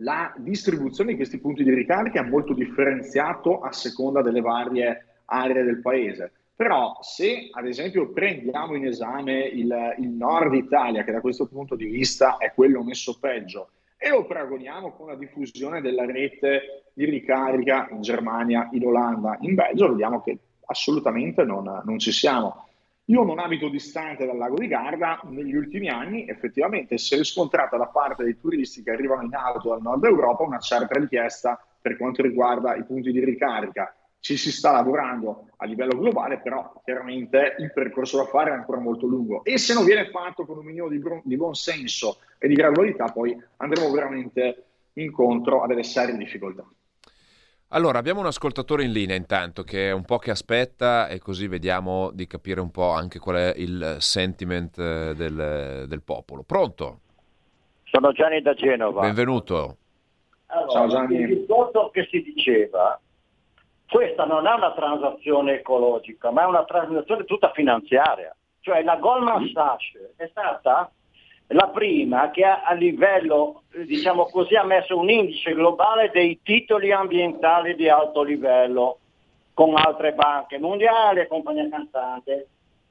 la 0.00 0.32
distribuzione 0.36 1.10
di 1.10 1.16
questi 1.16 1.38
punti 1.38 1.62
di 1.62 1.72
ricarica 1.72 2.20
è 2.20 2.28
molto 2.28 2.52
differenziato 2.52 3.60
a 3.60 3.72
seconda 3.72 4.22
delle 4.22 4.40
varie 4.40 5.06
aree 5.26 5.62
del 5.62 5.80
paese. 5.80 6.32
Però 6.54 6.98
se 7.00 7.48
ad 7.52 7.66
esempio 7.66 8.10
prendiamo 8.12 8.74
in 8.74 8.86
esame 8.86 9.40
il, 9.44 9.94
il 9.98 10.08
nord 10.08 10.54
Italia, 10.54 11.04
che 11.04 11.12
da 11.12 11.20
questo 11.20 11.46
punto 11.46 11.74
di 11.74 11.86
vista 11.86 12.36
è 12.36 12.52
quello 12.54 12.82
messo 12.82 13.16
peggio, 13.18 13.70
e 13.96 14.10
lo 14.10 14.26
paragoniamo 14.26 14.92
con 14.92 15.08
la 15.08 15.14
diffusione 15.14 15.80
della 15.80 16.04
rete 16.04 16.84
di 16.92 17.04
ricarica 17.04 17.88
in 17.90 18.00
Germania, 18.00 18.68
in 18.72 18.86
Olanda, 18.86 19.36
in 19.40 19.54
Belgio, 19.54 19.88
vediamo 19.90 20.22
che 20.22 20.38
assolutamente 20.66 21.44
non, 21.44 21.82
non 21.84 21.98
ci 21.98 22.12
siamo. 22.12 22.68
Io 23.10 23.24
non 23.24 23.40
abito 23.40 23.68
distante 23.68 24.24
dal 24.24 24.36
lago 24.36 24.54
di 24.54 24.68
Garda, 24.68 25.20
negli 25.24 25.56
ultimi 25.56 25.88
anni 25.88 26.28
effettivamente 26.28 26.96
si 26.96 27.14
è 27.14 27.16
riscontrata 27.16 27.76
da 27.76 27.86
parte 27.86 28.22
dei 28.22 28.38
turisti 28.38 28.84
che 28.84 28.92
arrivano 28.92 29.22
in 29.22 29.34
auto 29.34 29.70
dal 29.70 29.82
nord 29.82 30.04
Europa 30.04 30.44
una 30.44 30.60
certa 30.60 30.96
richiesta 30.96 31.60
per 31.80 31.96
quanto 31.96 32.22
riguarda 32.22 32.76
i 32.76 32.84
punti 32.84 33.10
di 33.10 33.24
ricarica. 33.24 33.92
Ci 34.20 34.36
si 34.36 34.52
sta 34.52 34.70
lavorando 34.70 35.48
a 35.56 35.66
livello 35.66 35.98
globale, 35.98 36.38
però 36.38 36.72
chiaramente 36.84 37.56
il 37.58 37.72
percorso 37.72 38.16
da 38.16 38.26
fare 38.26 38.50
è 38.50 38.54
ancora 38.54 38.78
molto 38.78 39.08
lungo 39.08 39.42
e 39.42 39.58
se 39.58 39.74
non 39.74 39.84
viene 39.84 40.08
fatto 40.10 40.46
con 40.46 40.58
un 40.58 40.64
minimo 40.66 40.86
di, 40.86 41.02
di 41.24 41.36
buon 41.36 41.54
senso 41.54 42.18
e 42.38 42.46
di 42.46 42.54
gradualità, 42.54 43.06
poi 43.06 43.36
andremo 43.56 43.90
veramente 43.90 44.66
incontro 44.92 45.62
a 45.62 45.66
delle 45.66 45.82
serie 45.82 46.16
difficoltà. 46.16 46.64
Allora, 47.72 47.98
abbiamo 47.98 48.18
un 48.18 48.26
ascoltatore 48.26 48.82
in 48.82 48.90
linea 48.90 49.14
intanto 49.14 49.62
che 49.62 49.90
è 49.90 49.92
un 49.92 50.04
po' 50.04 50.18
che 50.18 50.32
aspetta 50.32 51.06
e 51.06 51.20
così 51.20 51.46
vediamo 51.46 52.10
di 52.10 52.26
capire 52.26 52.60
un 52.60 52.72
po' 52.72 52.90
anche 52.90 53.20
qual 53.20 53.36
è 53.36 53.54
il 53.56 53.96
sentiment 54.00 54.76
eh, 54.76 55.14
del, 55.14 55.84
del 55.86 56.02
popolo. 56.02 56.42
Pronto? 56.42 56.98
Sono 57.84 58.10
Gianni 58.10 58.42
da 58.42 58.54
Genova. 58.54 59.02
Benvenuto. 59.02 59.76
Allora, 60.46 60.70
Ciao 60.72 60.88
Gianni. 60.88 61.16
Il 61.20 61.38
discorso 61.38 61.90
che 61.90 62.08
si 62.10 62.20
diceva, 62.22 63.00
questa 63.88 64.24
non 64.24 64.48
è 64.48 64.52
una 64.52 64.72
transazione 64.72 65.60
ecologica, 65.60 66.32
ma 66.32 66.42
è 66.42 66.46
una 66.46 66.64
transazione 66.64 67.24
tutta 67.24 67.52
finanziaria. 67.52 68.34
Cioè 68.62 68.82
la 68.82 68.96
Goldman 68.96 69.48
Sachs 69.54 70.14
è 70.16 70.26
stata 70.28 70.90
la 71.52 71.68
prima 71.68 72.30
che 72.30 72.44
a, 72.44 72.62
a 72.62 72.72
livello, 72.74 73.62
diciamo 73.84 74.26
così, 74.26 74.54
ha 74.54 74.64
messo 74.64 74.98
un 74.98 75.10
indice 75.10 75.52
globale 75.52 76.10
dei 76.12 76.40
titoli 76.42 76.92
ambientali 76.92 77.74
di 77.74 77.88
alto 77.88 78.22
livello 78.22 78.98
con 79.54 79.76
altre 79.76 80.12
banche 80.12 80.58
mondiali 80.58 81.20
e 81.20 81.26
compagnie 81.26 81.68
cantanti. 81.68 82.44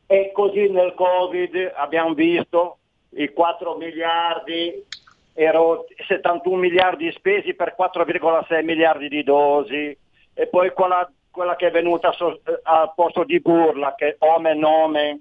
E 0.08 0.32
così 0.34 0.70
nel 0.70 0.94
Covid 0.94 1.74
abbiamo 1.76 2.14
visto 2.14 2.78
i 3.12 3.32
4 3.32 3.76
miliardi, 3.76 4.86
ero 5.34 5.86
71 6.08 6.58
miliardi 6.58 7.12
spesi 7.14 7.54
per 7.54 7.76
4,6 7.78 8.64
miliardi 8.64 9.08
di 9.08 9.24
dosi 9.24 9.98
e 10.34 10.48
poi 10.48 10.72
quella, 10.74 11.10
quella 11.32 11.56
che 11.56 11.68
è 11.68 11.72
venuta 11.72 12.12
so, 12.12 12.42
al 12.64 12.92
posto 12.96 13.24
di 13.24 13.40
Burla, 13.40 13.96
che 13.96 14.16
Ome 14.20 14.54
Nome, 14.54 15.20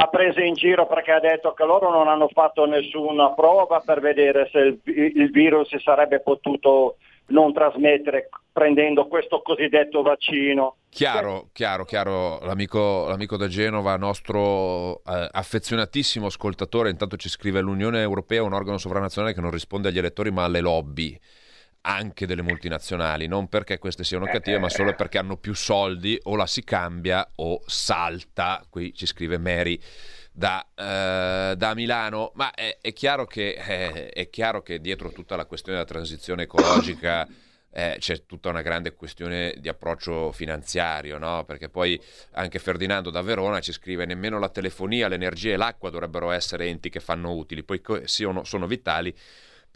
ha 0.00 0.06
preso 0.06 0.40
in 0.40 0.54
giro 0.54 0.86
perché 0.86 1.10
ha 1.10 1.18
detto 1.18 1.54
che 1.54 1.64
loro 1.64 1.90
non 1.90 2.06
hanno 2.06 2.28
fatto 2.28 2.66
nessuna 2.66 3.32
prova 3.32 3.80
per 3.84 4.00
vedere 4.00 4.48
se 4.52 4.58
il, 4.58 4.80
il 4.84 5.30
virus 5.32 5.68
si 5.68 5.78
sarebbe 5.80 6.20
potuto 6.20 6.98
non 7.30 7.52
trasmettere 7.52 8.28
prendendo 8.52 9.08
questo 9.08 9.42
cosiddetto 9.42 10.02
vaccino. 10.02 10.76
Chiaro, 10.88 11.48
chiaro, 11.52 11.84
chiaro. 11.84 12.38
L'amico, 12.44 13.06
l'amico 13.08 13.36
da 13.36 13.48
Genova, 13.48 13.96
nostro 13.96 15.02
eh, 15.04 15.28
affezionatissimo 15.32 16.26
ascoltatore, 16.26 16.90
intanto 16.90 17.16
ci 17.16 17.28
scrive 17.28 17.60
l'Unione 17.60 18.00
Europea, 18.00 18.44
un 18.44 18.52
organo 18.52 18.78
sovranazionale 18.78 19.34
che 19.34 19.40
non 19.40 19.50
risponde 19.50 19.88
agli 19.88 19.98
elettori 19.98 20.30
ma 20.30 20.44
alle 20.44 20.60
lobby 20.60 21.18
anche 21.82 22.26
delle 22.26 22.42
multinazionali, 22.42 23.26
non 23.26 23.48
perché 23.48 23.78
queste 23.78 24.04
siano 24.04 24.26
eh, 24.26 24.30
cattive, 24.30 24.58
ma 24.58 24.66
eh, 24.66 24.70
solo 24.70 24.90
eh. 24.90 24.94
perché 24.94 25.18
hanno 25.18 25.36
più 25.36 25.54
soldi, 25.54 26.18
o 26.24 26.36
la 26.36 26.46
si 26.46 26.64
cambia 26.64 27.28
o 27.36 27.62
salta. 27.66 28.64
Qui 28.68 28.92
ci 28.94 29.06
scrive 29.06 29.38
Mary 29.38 29.80
da, 30.32 30.64
uh, 30.74 31.54
da 31.56 31.74
Milano, 31.74 32.32
ma 32.34 32.52
è, 32.52 32.78
è, 32.80 32.92
chiaro 32.92 33.26
che, 33.26 33.54
è, 33.54 34.10
è, 34.10 34.30
chiaro 34.30 34.62
che, 34.62 34.80
dietro 34.80 35.10
tutta 35.10 35.36
la 35.36 35.46
questione 35.46 35.78
della 35.78 35.90
transizione 35.90 36.44
ecologica 36.44 37.26
eh, 37.70 37.96
c'è 37.98 38.24
tutta 38.24 38.48
una 38.48 38.62
grande 38.62 38.94
questione 38.94 39.54
di 39.58 39.68
approccio 39.68 40.32
finanziario, 40.32 41.18
no? 41.18 41.44
perché 41.44 41.68
poi 41.68 42.00
anche 42.32 42.58
Ferdinando 42.58 43.10
da 43.10 43.22
Verona 43.22 43.60
ci 43.60 43.72
scrive 43.72 44.04
nemmeno 44.04 44.38
la 44.38 44.48
telefonia, 44.48 45.08
l'energia 45.08 45.52
e 45.52 45.56
l'acqua 45.56 45.90
dovrebbero 45.90 46.30
essere 46.30 46.66
enti 46.66 46.88
che 46.88 47.00
fanno 47.00 47.32
utili, 47.32 47.62
poi 47.62 47.80
sono, 48.04 48.44
sono 48.44 48.66
vitali 48.66 49.14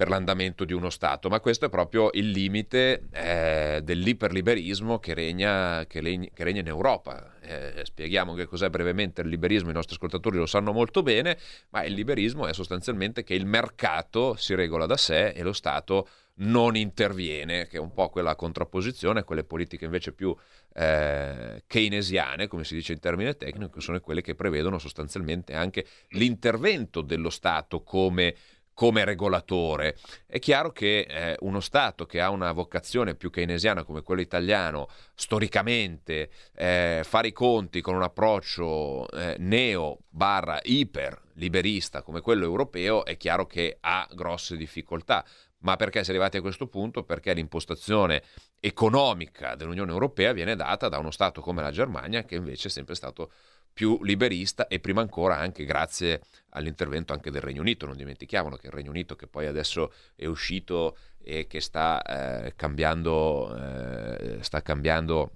per 0.03 0.11
l'andamento 0.11 0.65
di 0.65 0.73
uno 0.73 0.91
Stato, 0.91 1.29
ma 1.29 1.39
questo 1.39 1.67
è 1.67 1.69
proprio 1.69 2.11
il 2.15 2.31
limite 2.31 3.05
eh, 3.13 3.83
dell'iperliberismo 3.85 4.99
che 4.99 5.15
regna, 5.15 5.87
che, 5.87 6.01
regna, 6.01 6.27
che 6.35 6.43
regna 6.43 6.59
in 6.59 6.67
Europa. 6.67 7.39
Eh, 7.41 7.83
spieghiamo 7.85 8.35
che 8.35 8.47
cos'è 8.47 8.69
brevemente 8.69 9.21
il 9.21 9.29
liberismo, 9.29 9.71
i 9.71 9.73
nostri 9.73 9.95
ascoltatori 9.95 10.39
lo 10.39 10.47
sanno 10.47 10.73
molto 10.73 11.05
bene, 11.05 11.39
ma 11.69 11.85
il 11.85 11.95
liberismo 11.95 12.49
è 12.49 12.53
sostanzialmente 12.53 13.23
che 13.23 13.35
il 13.35 13.47
mercato 13.47 14.35
si 14.35 14.57
regola 14.57 14.87
da 14.87 14.97
sé 14.97 15.29
e 15.29 15.43
lo 15.45 15.53
Stato 15.53 16.09
non 16.35 16.77
interviene, 16.77 17.67
che 17.69 17.77
è 17.77 17.81
un 17.81 17.93
po' 17.93 18.09
quella 18.09 18.35
contrapposizione, 18.35 19.23
quelle 19.23 19.45
politiche 19.45 19.85
invece 19.85 20.13
più 20.13 20.35
eh, 20.75 21.63
keynesiane, 21.67 22.49
come 22.49 22.65
si 22.65 22.75
dice 22.75 22.93
in 22.93 23.01
termine 23.01 23.37
tecnico, 23.37 23.81
sono 23.81 24.01
quelle 24.01 24.23
che 24.23 24.35
prevedono 24.35 24.79
sostanzialmente 24.79 25.55
anche 25.55 25.87
l'intervento 26.11 27.03
dello 27.03 27.31
Stato 27.31 27.83
come 27.83 28.35
come 28.83 29.05
regolatore. 29.05 29.97
È 30.27 30.41
chiaro 30.41 30.73
che 30.73 31.07
eh, 31.09 31.37
uno 31.43 31.61
Stato 31.61 32.05
che 32.05 32.21
ha 32.21 32.31
una 32.31 32.51
vocazione 32.51 33.15
più 33.15 33.31
keynesiana 33.31 33.85
come 33.85 34.03
quello 34.03 34.23
italiano, 34.23 34.89
storicamente, 35.15 36.31
eh, 36.53 37.03
fare 37.05 37.29
i 37.29 37.33
conti 37.33 37.81
con 37.81 37.95
un 37.95 38.03
approccio 38.03 39.09
eh, 39.11 39.37
neo 39.39 39.99
barra 40.09 40.59
iper 40.65 41.17
liberista 41.35 42.03
come 42.03 42.21
quello 42.21 42.45
europeo, 42.45 43.05
è 43.05 43.17
chiaro 43.17 43.47
che 43.47 43.77
ha 43.79 44.09
grosse 44.13 44.57
difficoltà. 44.57 45.25
Ma 45.59 45.77
perché 45.77 46.03
si 46.03 46.11
è 46.11 46.15
arrivati 46.15 46.39
a 46.39 46.41
questo 46.41 46.67
punto? 46.67 47.05
Perché 47.05 47.33
l'impostazione 47.35 48.25
economica 48.59 49.55
dell'Unione 49.55 49.93
Europea 49.93 50.33
viene 50.33 50.57
data 50.57 50.89
da 50.89 50.99
uno 50.99 51.13
Stato 51.13 51.41
come 51.41 51.63
la 51.63 51.71
Germania, 51.71 52.25
che 52.25 52.35
invece 52.35 52.67
è 52.67 52.71
sempre 52.73 52.97
stato 52.97 53.31
più 53.73 54.03
liberista 54.03 54.69
e 54.69 54.81
prima 54.81 55.01
ancora 55.01 55.39
anche 55.39 55.65
grazie 55.65 56.21
all'intervento 56.51 57.13
anche 57.13 57.31
del 57.31 57.43
Regno 57.43 57.61
Unito. 57.61 57.87
Non 57.87 57.97
dimentichiamolo 57.97 58.57
che 58.57 58.67
il 58.67 58.73
Regno 58.73 58.91
Unito 58.91 59.17
che 59.17 59.27
poi 59.27 59.47
adesso 59.47 59.93
è 60.15 60.27
uscito 60.27 60.97
e 61.23 61.47
che 61.47 61.61
sta 61.61 62.03
eh, 62.03 62.55
cambiando, 62.55 63.57
eh, 63.57 64.43
sta 64.43 64.61
cambiando 64.63 65.33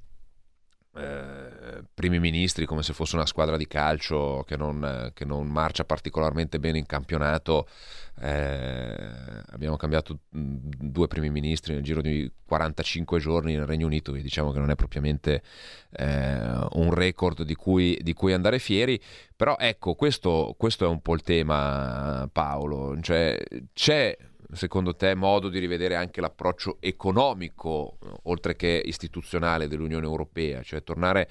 eh, 0.97 1.85
primi 1.93 2.19
ministri 2.19 2.67
come 2.67 2.83
se 2.83 2.93
fosse 2.93 3.17
una 3.17 3.27
squadra 3.27 3.57
di 3.57 3.67
calcio 3.67 4.45
che 4.47 4.57
non, 4.57 5.11
che 5.15 5.25
non 5.25 5.47
marcia 5.47 5.85
particolarmente 5.85 6.59
bene 6.59 6.79
in 6.79 6.87
campionato. 6.87 7.67
Eh, 8.19 8.97
abbiamo 9.51 9.77
cambiato 9.77 10.21
due 10.31 11.07
primi 11.07 11.29
ministri 11.29 11.75
nel 11.75 11.83
giro 11.83 12.01
di 12.01 12.31
45 12.47 13.19
giorni 13.19 13.55
nel 13.55 13.67
Regno 13.67 13.87
Unito, 13.87 14.11
quindi 14.11 14.29
diciamo 14.29 14.53
che 14.53 14.59
non 14.59 14.71
è 14.71 14.75
propriamente 14.75 15.43
eh, 15.91 16.67
un 16.73 16.95
record 16.95 17.43
di 17.43 17.55
cui, 17.55 17.99
di 18.03 18.15
cui, 18.15 18.33
andare 18.33 18.59
fieri, 18.59 18.99
però 19.35 19.57
ecco, 19.59 19.95
questo, 19.95 20.55
questo, 20.57 20.87
è 20.87 20.89
un 20.89 21.03
po' 21.03 21.15
il 21.15 21.23
tema 21.23 22.27
Paolo, 22.33 22.99
cioè 23.03 23.39
c'è 23.75 24.17
secondo 24.53 24.95
te 24.95 25.15
modo 25.15 25.49
di 25.49 25.59
rivedere 25.59 25.97
anche 25.97 26.21
l'approccio 26.21 26.77
economico 26.81 27.99
oltre 28.25 28.57
che 28.57 28.83
istituzionale 28.85 29.69
dell'Unione 29.69 30.07
Europea, 30.07 30.63
cioè 30.63 30.83
tornare 30.83 31.29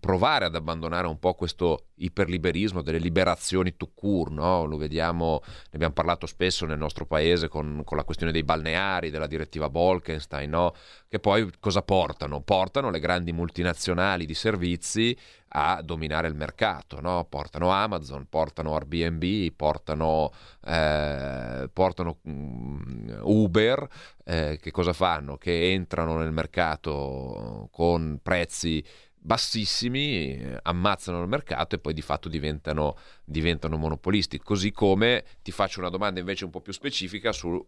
provare 0.00 0.46
ad 0.46 0.54
abbandonare 0.54 1.06
un 1.06 1.18
po' 1.18 1.34
questo 1.34 1.86
iperliberismo 1.96 2.82
delle 2.82 2.98
liberazioni 2.98 3.76
to 3.76 3.90
court, 3.94 4.32
no? 4.32 4.64
lo 4.64 4.76
vediamo, 4.76 5.40
ne 5.44 5.70
abbiamo 5.72 5.94
parlato 5.94 6.26
spesso 6.26 6.66
nel 6.66 6.78
nostro 6.78 7.06
paese 7.06 7.48
con, 7.48 7.82
con 7.84 7.96
la 7.96 8.04
questione 8.04 8.32
dei 8.32 8.42
balneari, 8.42 9.10
della 9.10 9.26
direttiva 9.26 9.68
Bolkenstein, 9.68 10.50
no? 10.50 10.74
che 11.08 11.18
poi 11.18 11.50
cosa 11.60 11.82
portano? 11.82 12.40
Portano 12.40 12.90
le 12.90 12.98
grandi 12.98 13.32
multinazionali 13.32 14.26
di 14.26 14.34
servizi 14.34 15.16
a 15.56 15.80
dominare 15.82 16.26
il 16.26 16.34
mercato, 16.34 17.00
no? 17.00 17.24
portano 17.28 17.70
Amazon, 17.70 18.26
portano 18.28 18.74
Airbnb, 18.74 19.52
portano, 19.54 20.32
eh, 20.64 21.70
portano 21.72 22.18
um, 22.22 23.20
Uber, 23.22 23.88
eh, 24.24 24.58
che 24.60 24.70
cosa 24.72 24.92
fanno? 24.92 25.36
Che 25.36 25.72
entrano 25.72 26.16
nel 26.16 26.32
mercato 26.32 27.68
con 27.70 28.18
prezzi 28.20 28.84
bassissimi, 29.24 30.38
ammazzano 30.62 31.22
il 31.22 31.28
mercato 31.28 31.76
e 31.76 31.78
poi 31.78 31.94
di 31.94 32.02
fatto 32.02 32.28
diventano, 32.28 32.98
diventano 33.24 33.78
monopolisti. 33.78 34.38
Così 34.38 34.70
come 34.70 35.24
ti 35.42 35.50
faccio 35.50 35.80
una 35.80 35.88
domanda 35.88 36.20
invece 36.20 36.44
un 36.44 36.50
po' 36.50 36.60
più 36.60 36.74
specifica 36.74 37.32
su 37.32 37.66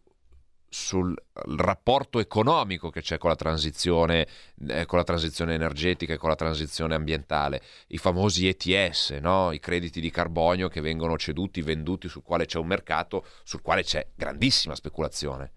sul 0.69 1.15
rapporto 1.33 2.19
economico 2.19 2.91
che 2.91 3.01
c'è 3.01 3.19
con 3.19 3.31
la 3.31 3.37
transizione, 3.37 4.27
eh, 4.69 4.85
con 4.85 4.99
la 4.99 5.05
transizione 5.05 5.55
energetica 5.55 6.13
e 6.13 6.17
con 6.17 6.29
la 6.29 6.35
transizione 6.35 6.95
ambientale, 6.95 7.63
i 7.89 7.99
famosi 7.99 8.49
ETS, 8.49 9.13
no? 9.21 9.53
i 9.53 9.61
crediti 9.61 10.01
di 10.01 10.11
carbonio 10.11 10.69
che 10.69 10.81
vengono 10.81 11.17
ceduti, 11.17 11.63
venduti, 11.63 12.09
sul 12.09 12.23
quale 12.25 12.47
c'è 12.47 12.59
un 12.59 12.67
mercato, 12.67 13.25
sul 13.45 13.63
quale 13.63 13.85
c'è 13.85 14.09
grandissima 14.15 14.75
speculazione. 14.75 15.53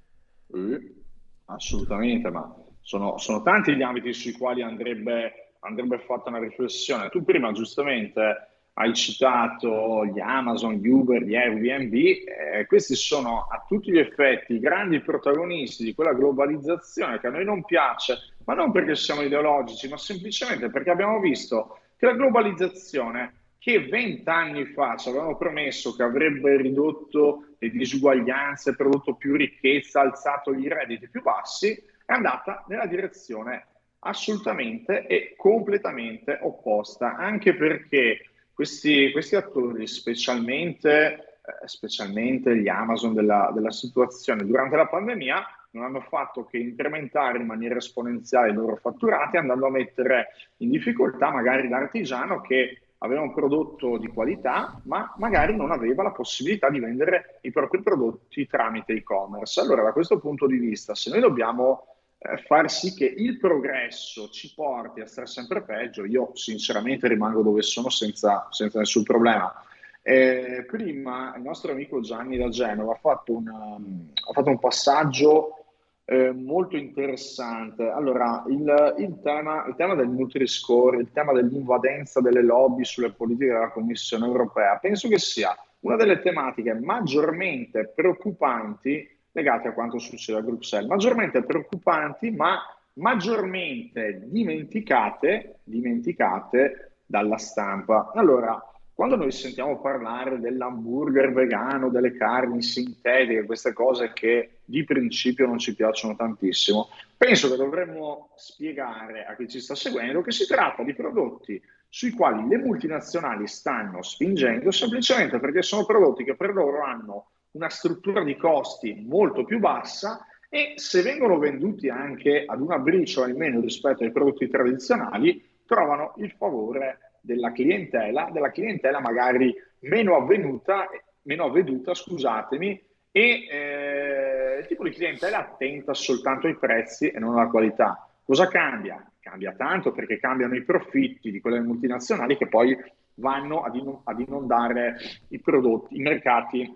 Assolutamente, 1.45 2.30
ma 2.30 2.56
sono, 2.82 3.18
sono 3.18 3.41
tanti 3.41 3.76
gli 3.76 3.82
ambiti 3.82 4.14
sui 4.14 4.32
quali 4.34 4.62
andrebbe 4.62 5.49
andrebbe 5.60 5.99
fatta 5.99 6.30
una 6.30 6.39
riflessione. 6.39 7.10
Tu 7.10 7.24
prima 7.24 7.51
giustamente 7.51 8.47
hai 8.74 8.93
citato 8.93 10.05
gli 10.05 10.20
Amazon, 10.20 10.76
gli 10.76 10.88
Uber, 10.88 11.22
gli 11.22 11.36
Airbnb, 11.36 11.93
eh, 11.93 12.66
questi 12.66 12.95
sono 12.95 13.47
a 13.49 13.66
tutti 13.68 13.91
gli 13.91 13.99
effetti 13.99 14.53
i 14.53 14.60
grandi 14.60 15.01
protagonisti 15.01 15.84
di 15.84 15.93
quella 15.93 16.14
globalizzazione 16.14 17.20
che 17.20 17.28
a 17.28 17.32
noi 17.32 17.43
non 17.43 17.66
piace, 17.66 18.18
ma 18.45 18.53
non 18.53 18.72
perché 18.72 18.95
siamo 18.95 19.22
ideologici, 19.22 19.89
ma 19.89 19.97
semplicemente 19.97 20.70
perché 20.70 20.91
abbiamo 20.91 21.20
visto 21.20 21.80
che 21.97 22.05
la 22.05 22.14
globalizzazione 22.14 23.34
che 23.60 23.88
vent'anni 23.89 24.64
fa 24.68 24.95
ci 24.95 25.10
avevano 25.10 25.36
promesso 25.36 25.93
che 25.93 26.03
avrebbe 26.03 26.55
ridotto 26.55 27.55
le 27.60 27.70
disuguaglianze, 27.70 28.76
prodotto 28.76 29.16
più 29.16 29.36
ricchezza, 29.36 29.99
alzato 29.99 30.53
i 30.53 30.70
redditi 30.70 31.10
più 31.10 31.22
bassi, 31.22 31.74
è 32.05 32.14
andata 32.14 32.64
nella 32.70 32.86
direzione 32.86 33.68
assolutamente 34.00 35.06
e 35.08 35.34
completamente 35.36 36.38
opposta, 36.41 37.16
anche 37.16 37.56
perché 37.56 38.22
questi, 38.54 39.12
questi 39.12 39.36
attori, 39.36 39.88
specialmente, 39.88 41.39
eh, 41.43 41.68
specialmente 41.68 42.56
gli 42.58 42.68
Amazon 42.68 43.14
della, 43.14 43.52
della 43.54 43.72
situazione 43.72 44.45
durante 44.45 44.76
la 44.76 44.88
pandemia, 44.88 45.45
non 45.72 45.84
hanno 45.84 46.02
fatto 46.02 46.45
che 46.45 46.58
incrementare 46.58 47.38
in 47.38 47.45
maniera 47.45 47.76
esponenziale 47.76 48.50
i 48.50 48.54
loro 48.54 48.76
fatturati, 48.76 49.38
andando 49.38 49.68
a 49.68 49.72
mettere 49.72 50.30
in 50.58 50.72
difficoltà 50.72 51.32
magari 51.32 51.68
l'artigiano 51.68 52.41
che 52.41 52.82
aveva 53.00 53.22
un 53.22 53.34
prodotto 53.34 53.97
di 53.97 54.08
qualità, 54.08 54.82
ma 54.86 55.14
magari 55.18 55.56
non 55.56 55.72
aveva 55.72 56.04
la 56.04 56.12
possibilità 56.12 56.70
di 56.70 56.80
vendere 56.80 57.39
i 57.41 57.52
propri 57.52 57.82
prodotti 57.82 58.45
tramite 58.47 58.93
e-commerce. 58.93 59.62
Allora, 59.62 59.84
da 59.84 59.93
questo 59.93 60.20
punto 60.20 60.47
di 60.47 60.58
vista, 60.58 60.95
se 60.95 61.10
noi 61.10 61.22
dobbiamo 61.22 61.99
far 62.45 62.70
sì 62.70 62.93
che 62.93 63.05
il 63.05 63.38
progresso 63.38 64.30
ci 64.30 64.53
porti 64.53 64.99
a 64.99 65.07
stare 65.07 65.28
sempre 65.28 65.63
peggio, 65.63 66.03
io 66.03 66.32
sinceramente 66.34 67.07
rimango 67.07 67.41
dove 67.41 67.61
sono 67.61 67.89
senza, 67.89 68.47
senza 68.49 68.80
nessun 68.80 69.03
problema. 69.03 69.53
Eh, 70.01 70.65
prima 70.67 71.34
il 71.36 71.41
nostro 71.43 71.72
amico 71.72 72.01
Gianni 72.01 72.38
da 72.38 72.49
Genova 72.49 72.93
ha 72.93 72.97
fatto, 72.97 73.36
una, 73.36 73.76
ha 73.76 74.34
fatto 74.34 74.49
un 74.49 74.59
passaggio 74.59 75.59
eh, 76.05 76.32
molto 76.32 76.76
interessante. 76.76 77.88
Allora, 77.88 78.43
il, 78.47 78.95
il, 78.97 79.20
tema, 79.22 79.65
il 79.67 79.76
tema 79.76 79.95
del 79.95 80.09
Nutri-Score, 80.09 80.97
il 80.97 81.11
tema 81.11 81.32
dell'invadenza 81.32 82.20
delle 82.20 82.41
lobby 82.41 82.84
sulle 82.84 83.11
politiche 83.11 83.53
della 83.53 83.72
Commissione 83.72 84.26
europea, 84.26 84.78
penso 84.78 85.07
che 85.07 85.20
sia 85.20 85.55
una 85.82 85.95
delle 85.95 86.20
tematiche 86.20 86.74
maggiormente 86.74 87.93
preoccupanti 87.95 89.18
legate 89.32 89.69
a 89.69 89.73
quanto 89.73 89.99
succede 89.99 90.39
a 90.39 90.41
Bruxelles, 90.41 90.89
maggiormente 90.89 91.43
preoccupanti 91.43 92.32
ma 92.32 92.59
maggiormente 92.93 94.23
dimenticate, 94.25 95.59
dimenticate 95.63 96.91
dalla 97.05 97.38
stampa. 97.38 98.11
Allora, 98.13 98.61
quando 98.99 99.15
noi 99.15 99.32
sentiamo 99.32 99.80
parlare 99.80 100.39
dell'hamburger 100.39 101.32
vegano, 101.32 101.89
delle 101.89 102.17
carni 102.17 102.61
sintetiche, 102.61 103.45
queste 103.45 103.71
cose 103.71 104.11
che 104.11 104.59
di 104.65 104.84
principio 104.84 105.47
non 105.47 105.57
ci 105.57 105.73
piacciono 105.73 106.17
tantissimo, 106.17 106.89
penso 107.15 107.49
che 107.49 107.55
dovremmo 107.55 108.32
spiegare 108.36 109.25
a 109.25 109.36
chi 109.38 109.47
ci 109.47 109.61
sta 109.61 109.73
seguendo 109.73 110.21
che 110.21 110.32
si 110.32 110.45
tratta 110.45 110.84
di 110.84 110.93
prodotti 110.93 111.61
sui 111.88 112.11
quali 112.11 112.45
le 112.47 112.57
multinazionali 112.57 113.47
stanno 113.47 114.03
spingendo 114.03 114.69
semplicemente 114.69 115.39
perché 115.39 115.61
sono 115.61 115.86
prodotti 115.86 116.25
che 116.25 116.36
per 116.36 116.53
loro 116.53 116.84
hanno 116.84 117.30
una 117.52 117.70
struttura 117.70 118.24
di 118.24 118.36
costi 118.36 119.04
molto 119.08 119.43
più 119.43 119.60
bassa 119.60 120.26
e 120.50 120.74
se 120.76 121.02
vengono 121.02 121.38
venduti 121.38 121.89
anche 121.89 122.43
ad 122.45 122.62
una 122.62 122.80
briciola 122.80 123.30
in 123.30 123.38
meno 123.38 123.60
rispetto 123.60 124.04
ai 124.04 124.12
prodotti 124.12 124.47
tradizionali, 124.47 125.43
trovano 125.66 126.14
il 126.18 126.32
favore 126.32 127.14
della 127.22 127.52
clientela, 127.52 128.30
della 128.32 128.52
clientela 128.52 129.00
magari 129.00 129.54
meno 129.82 130.16
avvenuta, 130.16 130.88
meno 131.24 131.45
avveduta, 131.45 131.93
scusatemi, 131.93 132.88
e 133.12 133.47
eh, 133.50 134.58
il 134.60 134.68
tipo 134.68 134.84
di 134.84 134.91
clientela 134.91 135.39
attenta 135.39 135.93
soltanto 135.93 136.47
ai 136.47 136.58
prezzi 136.58 137.10
e 137.10 137.20
non 137.20 137.38
alla 137.38 137.47
qualità. 137.47 138.08
Cosa 138.24 138.47
cambia? 138.47 139.04
Cambia 139.20 139.54
tanto 139.54 139.91
perché 139.91 140.20
cambiano 140.20 140.56
i 140.56 140.64
profitti 140.64 141.32
di 141.32 141.39
quelle 141.39 141.60
multinazionali 141.60 142.38
che 142.38 142.47
poi 142.47 142.76
vanno 143.16 143.62
ad, 143.62 144.20
inondare 144.20 144.95
i 145.30 145.39
prodotti, 145.39 145.97
i 145.97 146.02
mercati 146.02 146.74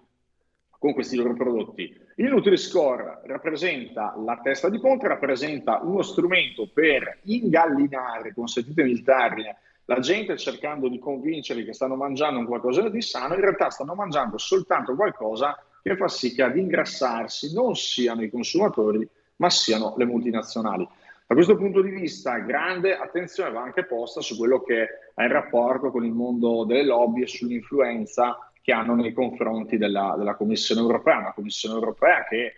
con 0.83 0.91
questi 0.91 1.15
loro 1.15 1.33
prodotti. 1.33 1.97
Il 2.17 2.25
Nutri-Score 2.25 3.21
rappresenta 3.23 4.13
la 4.17 4.37
testa 4.43 4.67
di 4.67 4.81
ponte, 4.81 5.07
rappresenta 5.07 5.79
uno 5.81 6.01
strumento 6.01 6.67
per 6.73 7.19
ingallinare, 7.21 8.33
consentitemi 8.33 8.91
il 8.91 9.01
termine, 9.01 9.59
la 9.85 9.99
gente 9.99 10.35
cercando 10.35 10.89
di 10.89 10.99
convincerli 10.99 11.63
che 11.63 11.71
stanno 11.71 11.95
mangiando 11.95 12.39
un 12.39 12.45
qualcosa 12.45 12.89
di 12.89 13.01
sano, 13.01 13.35
in 13.35 13.39
realtà 13.39 13.69
stanno 13.69 13.95
mangiando 13.95 14.37
soltanto 14.37 14.93
qualcosa 14.93 15.57
che 15.81 15.95
fa 15.95 16.09
sì 16.09 16.35
che 16.35 16.41
ad 16.43 16.57
ingrassarsi 16.57 17.53
non 17.53 17.77
siano 17.77 18.21
i 18.21 18.29
consumatori, 18.29 19.07
ma 19.37 19.49
siano 19.49 19.93
le 19.95 20.03
multinazionali. 20.03 20.85
Da 21.25 21.33
questo 21.33 21.55
punto 21.55 21.81
di 21.81 21.91
vista, 21.91 22.39
grande 22.39 22.97
attenzione 22.97 23.51
va 23.51 23.61
anche 23.61 23.85
posta 23.85 24.19
su 24.19 24.35
quello 24.35 24.61
che 24.61 24.83
è 25.13 25.23
il 25.23 25.29
rapporto 25.29 25.91
con 25.91 26.03
il 26.03 26.11
mondo 26.11 26.65
delle 26.65 26.83
lobby 26.83 27.21
e 27.21 27.27
sull'influenza 27.27 28.51
che 28.63 28.71
hanno 28.71 28.95
nei 28.95 29.11
confronti 29.11 29.77
della, 29.77 30.15
della 30.17 30.35
Commissione 30.35 30.79
europea, 30.79 31.17
una 31.17 31.33
Commissione 31.33 31.75
europea 31.75 32.23
che 32.23 32.37
eh, 32.45 32.53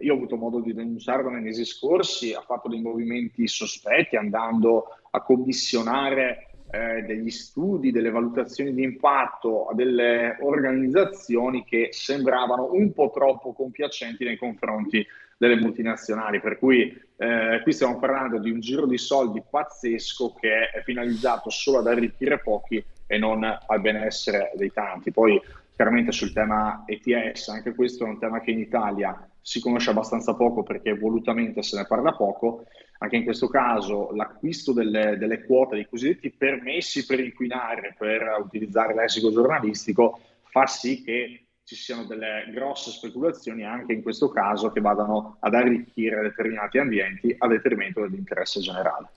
io 0.00 0.14
ho 0.14 0.16
avuto 0.16 0.36
modo 0.36 0.60
di 0.60 0.72
denunciare 0.72 1.22
nei 1.30 1.42
mesi 1.42 1.66
scorsi, 1.66 2.32
ha 2.32 2.40
fatto 2.40 2.68
dei 2.68 2.80
movimenti 2.80 3.46
sospetti 3.46 4.16
andando 4.16 4.86
a 5.10 5.20
commissionare 5.20 6.46
eh, 6.70 7.02
degli 7.02 7.28
studi, 7.28 7.90
delle 7.90 8.10
valutazioni 8.10 8.72
di 8.72 8.82
impatto 8.82 9.66
a 9.66 9.74
delle 9.74 10.38
organizzazioni 10.40 11.62
che 11.64 11.88
sembravano 11.92 12.72
un 12.72 12.92
po' 12.94 13.10
troppo 13.12 13.52
compiacenti 13.52 14.24
nei 14.24 14.38
confronti 14.38 15.06
delle 15.36 15.56
multinazionali. 15.56 16.40
Per 16.40 16.58
cui 16.58 16.98
eh, 17.18 17.60
qui 17.62 17.72
stiamo 17.72 17.98
parlando 17.98 18.38
di 18.38 18.50
un 18.50 18.60
giro 18.60 18.86
di 18.86 18.96
soldi 18.96 19.42
pazzesco 19.48 20.32
che 20.40 20.70
è 20.70 20.82
finalizzato 20.84 21.50
solo 21.50 21.80
ad 21.80 21.86
arricchire 21.86 22.38
pochi 22.38 22.82
e 23.10 23.18
non 23.18 23.42
al 23.44 23.80
benessere 23.80 24.52
dei 24.54 24.70
tanti. 24.72 25.10
Poi 25.10 25.42
Chiaramente 25.80 26.12
sul 26.12 26.34
tema 26.34 26.84
ETS, 26.84 27.48
anche 27.48 27.74
questo 27.74 28.04
è 28.04 28.06
un 28.06 28.18
tema 28.18 28.42
che 28.42 28.50
in 28.50 28.58
Italia 28.58 29.26
si 29.40 29.62
conosce 29.62 29.88
abbastanza 29.88 30.34
poco 30.34 30.62
perché 30.62 30.92
volutamente 30.92 31.62
se 31.62 31.78
ne 31.78 31.86
parla 31.86 32.12
poco. 32.12 32.66
Anche 32.98 33.16
in 33.16 33.24
questo 33.24 33.48
caso 33.48 34.10
l'acquisto 34.12 34.74
delle, 34.74 35.16
delle 35.16 35.42
quote 35.46 35.76
dei 35.76 35.88
cosiddetti 35.88 36.32
permessi 36.32 37.06
per 37.06 37.20
inquinare, 37.20 37.94
per 37.96 38.42
utilizzare 38.44 38.94
lessico 38.94 39.32
giornalistico, 39.32 40.20
fa 40.42 40.66
sì 40.66 41.02
che 41.02 41.46
ci 41.64 41.76
siano 41.76 42.04
delle 42.04 42.50
grosse 42.52 42.90
speculazioni 42.90 43.64
anche 43.64 43.94
in 43.94 44.02
questo 44.02 44.28
caso 44.28 44.70
che 44.72 44.82
vadano 44.82 45.38
ad 45.40 45.54
arricchire 45.54 46.20
determinati 46.20 46.76
ambienti 46.76 47.34
a 47.38 47.48
detrimento 47.48 48.02
dell'interesse 48.02 48.60
generale. 48.60 49.08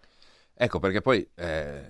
Ecco 0.56 0.80
perché 0.80 1.02
poi 1.02 1.28
eh, 1.36 1.82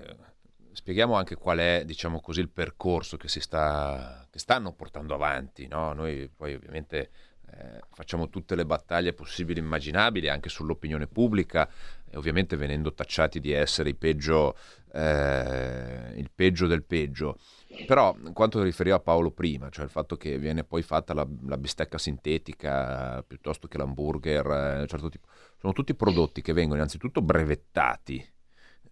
spieghiamo 0.74 1.16
anche 1.16 1.36
qual 1.36 1.60
è 1.60 1.84
diciamo 1.86 2.20
così, 2.20 2.40
il 2.40 2.50
percorso 2.50 3.18
che, 3.18 3.30
si 3.30 3.40
sta, 3.40 4.28
che 4.30 4.40
stanno 4.40 4.74
portando 4.74 5.14
avanti. 5.14 5.68
No? 5.68 5.94
Noi 5.94 6.30
poi 6.36 6.56
ovviamente 6.56 7.10
eh, 7.52 7.80
facciamo 7.92 8.30
tutte 8.30 8.56
le 8.56 8.66
battaglie 8.66 9.14
possibili 9.14 9.60
e 9.60 9.64
immaginabili 9.64 10.28
anche 10.30 10.50
sull'opinione 10.50 11.08
pubblica 11.08 11.70
e 12.10 12.18
ovviamente 12.18 12.56
venendo 12.56 12.94
tacciati 12.94 13.40
di 13.40 13.52
essere 13.52 13.90
il 13.90 13.96
peggio, 13.96 14.58
eh, 14.92 16.14
il 16.16 16.30
peggio 16.34 16.68
del 16.68 16.84
peggio. 16.84 17.38
Però 17.86 18.16
quanto 18.34 18.62
riferiva 18.62 19.00
Paolo 19.00 19.32
prima, 19.32 19.70
cioè 19.70 19.86
il 19.86 19.90
fatto 19.90 20.16
che 20.16 20.38
viene 20.38 20.64
poi 20.64 20.84
fatta 20.84 21.14
la, 21.14 21.28
la 21.48 21.58
bistecca 21.58 21.98
sintetica 21.98 23.24
piuttosto 23.26 23.68
che 23.68 23.78
l'hamburger, 23.78 24.82
eh, 24.82 24.88
certo 24.88 25.10
tipo, 25.10 25.28
sono 25.60 25.74
tutti 25.74 25.96
prodotti 25.96 26.42
che 26.42 26.54
vengono 26.54 26.78
innanzitutto 26.78 27.22
brevettati 27.22 28.24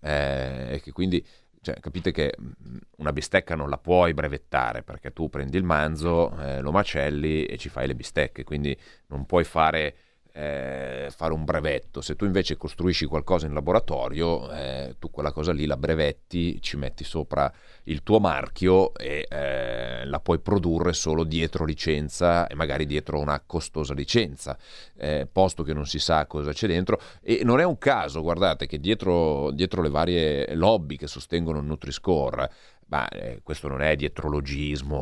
eh, 0.01 0.73
e 0.73 0.82
che 0.82 0.91
quindi 0.91 1.23
cioè, 1.62 1.80
capite 1.80 2.12
che 2.12 2.36
mm, 2.39 2.78
una 2.97 3.14
bistecca 3.14 3.55
non 3.55 3.70
la 3.70 3.78
puoi 3.78 4.14
brevettare 4.14 4.82
perché 4.82 5.14
tu 5.14 5.30
prendi 5.30 5.57
il 5.57 5.64
manzo, 5.64 6.36
eh, 6.39 6.59
lo 6.59 6.72
macelli 6.72 7.45
e 7.45 7.57
ci 7.57 7.70
fai 7.70 7.86
le 7.88 7.95
bistecche, 7.95 8.43
quindi 8.43 8.76
non 9.07 9.26
puoi 9.26 9.43
fare 9.43 9.95
eh, 10.34 11.09
fare 11.15 11.34
un 11.34 11.43
brevetto. 11.43 12.01
Se 12.01 12.15
tu 12.15 12.25
invece 12.25 12.57
costruisci 12.57 13.05
qualcosa 13.05 13.45
in 13.45 13.53
laboratorio, 13.53 14.51
eh, 14.51 14.95
tu 14.99 15.09
quella 15.09 15.32
cosa 15.32 15.51
lì 15.51 15.65
la 15.65 15.77
brevetti, 15.77 16.61
ci 16.61 16.77
metti 16.77 17.03
sopra 17.03 17.51
il 17.84 18.03
tuo 18.03 18.19
marchio 18.19 18.93
e 18.95 19.25
eh, 19.29 20.05
la 20.05 20.19
puoi 20.19 20.39
produrre 20.39 20.93
solo 20.93 21.23
dietro 21.23 21.65
licenza 21.65 22.47
e 22.47 22.55
magari 22.55 22.86
dietro 22.86 23.19
una 23.19 23.41
costosa 23.45 23.93
licenza, 23.93 24.57
eh, 24.97 25.27
posto 25.32 25.63
che 25.63 25.73
non 25.73 25.86
si 25.86 25.99
sa 25.99 26.25
cosa 26.25 26.53
c'è 26.53 26.67
dentro. 26.67 26.99
E 27.21 27.41
non 27.43 27.59
è 27.59 27.63
un 27.63 27.77
caso, 27.77 28.21
guardate, 28.21 28.67
che 28.67 28.79
dietro, 28.79 29.51
dietro 29.51 29.82
le 29.82 29.89
varie 29.89 30.55
lobby 30.55 30.95
che 30.95 31.07
sostengono 31.07 31.59
il 31.59 31.65
Nutri-Score 31.65 32.51
ma 32.91 33.07
eh, 33.07 33.39
questo 33.41 33.69
non 33.69 33.81
è 33.81 33.95
dietrologismo 33.95 34.97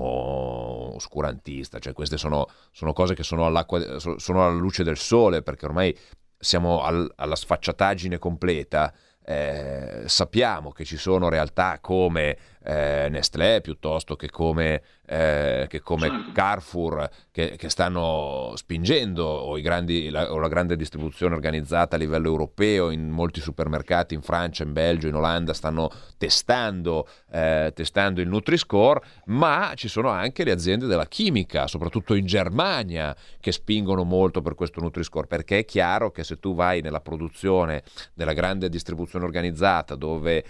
oscurantista, 0.95 1.79
cioè 1.79 1.93
queste 1.93 2.17
sono, 2.17 2.47
sono 2.71 2.93
cose 2.93 3.15
che 3.15 3.23
sono, 3.23 3.51
sono, 4.17 4.45
alla 4.45 4.53
luce 4.53 4.83
del 4.83 4.97
sole, 4.97 5.41
perché 5.41 5.65
ormai 5.65 5.97
siamo 6.37 6.83
al, 6.83 7.11
alla 7.15 7.35
sfacciataggine 7.35 8.19
completa. 8.19 8.93
Eh, 9.25 10.03
sappiamo 10.05 10.71
che 10.71 10.85
ci 10.85 10.97
sono 10.97 11.29
realtà 11.29 11.79
come 11.79 12.37
eh, 12.69 13.07
Nestlé 13.09 13.61
piuttosto 13.61 14.15
che 14.15 14.29
come, 14.29 14.81
eh, 15.07 15.65
che 15.67 15.81
come. 15.81 16.27
Carrefour 16.31 17.09
che, 17.31 17.55
che, 17.57 17.69
stanno 17.69 18.53
spingendo 18.55 19.25
o, 19.25 19.59
grandi, 19.59 20.09
la, 20.09 20.31
o, 20.31 20.37
la, 20.37 20.47
grande 20.47 20.75
distribuzione 20.75 21.33
organizzata 21.33 21.95
a 21.95 21.99
livello 21.99 22.27
europeo 22.27 22.91
in 22.91 23.09
molti 23.09 23.41
supermercati 23.41 24.13
in 24.13 24.21
Francia, 24.21 24.63
in 24.63 24.73
Belgio, 24.73 25.07
in 25.07 25.15
Olanda 25.15 25.53
stanno 25.53 25.89
testando, 26.17 27.07
eh, 27.31 27.71
testando 27.73 28.21
il 28.21 28.27
Nutri-Score, 28.27 29.01
ma 29.25 29.71
ci 29.75 29.87
sono 29.87 30.09
anche 30.09 30.43
le 30.43 30.51
aziende 30.51 30.85
della 30.85 31.07
chimica, 31.07 31.65
soprattutto 31.65 32.13
in 32.13 32.25
Germania, 32.25 33.15
che 33.39 33.51
spingono 33.51 34.03
molto 34.03 34.41
per 34.41 34.53
questo 34.53 34.79
Nutri-Score, 34.79 35.25
perché 35.25 35.59
è 35.59 35.65
chiaro 35.65 36.11
che 36.11 36.23
se 36.23 36.37
tu 36.37 36.53
vai 36.53 36.81
nella 36.81 37.01
produzione 37.01 37.81
della 38.13 38.33
grande 38.33 38.69
distribuzione 38.69 39.25
organizzata 39.25 39.95
dove 39.95 40.43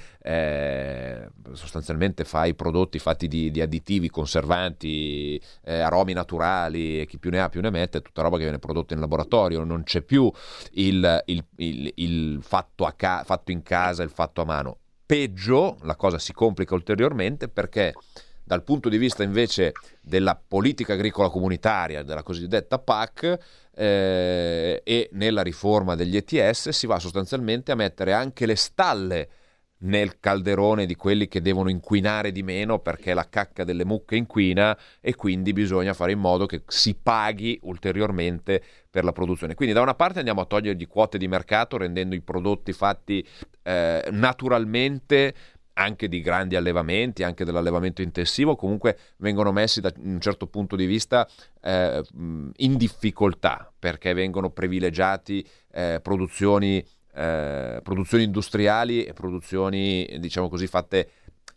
sostanzialmente 2.09 2.23
fai 2.25 2.53
prodotti 2.55 2.99
fatti 2.99 3.27
di, 3.27 3.51
di 3.51 3.61
additivi, 3.61 4.09
conservanti, 4.09 5.41
eh, 5.63 5.79
aromi 5.79 6.13
naturali 6.13 7.01
e 7.01 7.05
chi 7.05 7.17
più 7.17 7.29
ne 7.29 7.39
ha 7.39 7.49
più 7.49 7.61
ne 7.61 7.69
mette, 7.69 7.99
è 7.99 8.01
tutta 8.01 8.21
roba 8.21 8.37
che 8.37 8.43
viene 8.43 8.59
prodotta 8.59 8.93
in 8.93 8.99
laboratorio, 8.99 9.63
non 9.63 9.83
c'è 9.83 10.01
più 10.01 10.31
il, 10.71 11.23
il, 11.25 11.43
il, 11.57 11.91
il 11.95 12.39
fatto, 12.41 12.91
ca- 12.95 13.23
fatto 13.23 13.51
in 13.51 13.61
casa, 13.61 14.03
il 14.03 14.09
fatto 14.09 14.41
a 14.41 14.45
mano. 14.45 14.77
Peggio, 15.05 15.77
la 15.83 15.95
cosa 15.95 16.19
si 16.19 16.33
complica 16.33 16.75
ulteriormente 16.75 17.47
perché 17.47 17.93
dal 18.43 18.63
punto 18.63 18.89
di 18.89 18.97
vista 18.97 19.23
invece 19.23 19.73
della 20.01 20.35
politica 20.35 20.93
agricola 20.93 21.29
comunitaria, 21.29 22.03
della 22.03 22.23
cosiddetta 22.23 22.79
PAC, 22.79 23.37
eh, 23.75 24.81
e 24.83 25.09
nella 25.13 25.41
riforma 25.41 25.95
degli 25.95 26.17
ETS 26.17 26.69
si 26.69 26.85
va 26.85 26.99
sostanzialmente 26.99 27.71
a 27.71 27.75
mettere 27.75 28.13
anche 28.13 28.45
le 28.45 28.55
stalle 28.55 29.29
nel 29.81 30.19
calderone 30.19 30.85
di 30.85 30.95
quelli 30.95 31.27
che 31.27 31.41
devono 31.41 31.69
inquinare 31.69 32.31
di 32.31 32.43
meno 32.43 32.79
perché 32.79 33.13
la 33.13 33.27
cacca 33.29 33.63
delle 33.63 33.85
mucche 33.85 34.15
inquina 34.15 34.77
e 34.99 35.15
quindi 35.15 35.53
bisogna 35.53 35.93
fare 35.93 36.11
in 36.11 36.19
modo 36.19 36.45
che 36.45 36.63
si 36.67 36.95
paghi 36.95 37.59
ulteriormente 37.63 38.61
per 38.89 39.03
la 39.03 39.11
produzione. 39.11 39.55
Quindi 39.55 39.73
da 39.73 39.81
una 39.81 39.95
parte 39.95 40.19
andiamo 40.19 40.41
a 40.41 40.45
togliergli 40.45 40.87
quote 40.87 41.17
di 41.17 41.27
mercato 41.27 41.77
rendendo 41.77 42.15
i 42.15 42.21
prodotti 42.21 42.73
fatti 42.73 43.25
eh, 43.63 44.07
naturalmente 44.11 45.33
anche 45.79 46.09
di 46.09 46.19
grandi 46.19 46.57
allevamenti, 46.57 47.23
anche 47.23 47.45
dell'allevamento 47.45 48.01
intensivo, 48.01 48.57
comunque 48.57 48.97
vengono 49.17 49.53
messi 49.53 49.79
da 49.79 49.93
un 49.97 50.19
certo 50.19 50.47
punto 50.47 50.75
di 50.75 50.85
vista 50.85 51.25
eh, 51.61 52.03
in 52.13 52.75
difficoltà 52.75 53.71
perché 53.79 54.13
vengono 54.13 54.49
privilegiati 54.49 55.47
eh, 55.71 55.99
produzioni 56.03 56.85
eh, 57.13 57.79
produzioni 57.83 58.23
industriali 58.23 59.03
e 59.03 59.13
produzioni, 59.13 60.17
diciamo 60.19 60.49
così, 60.49 60.67
fatte 60.67 61.09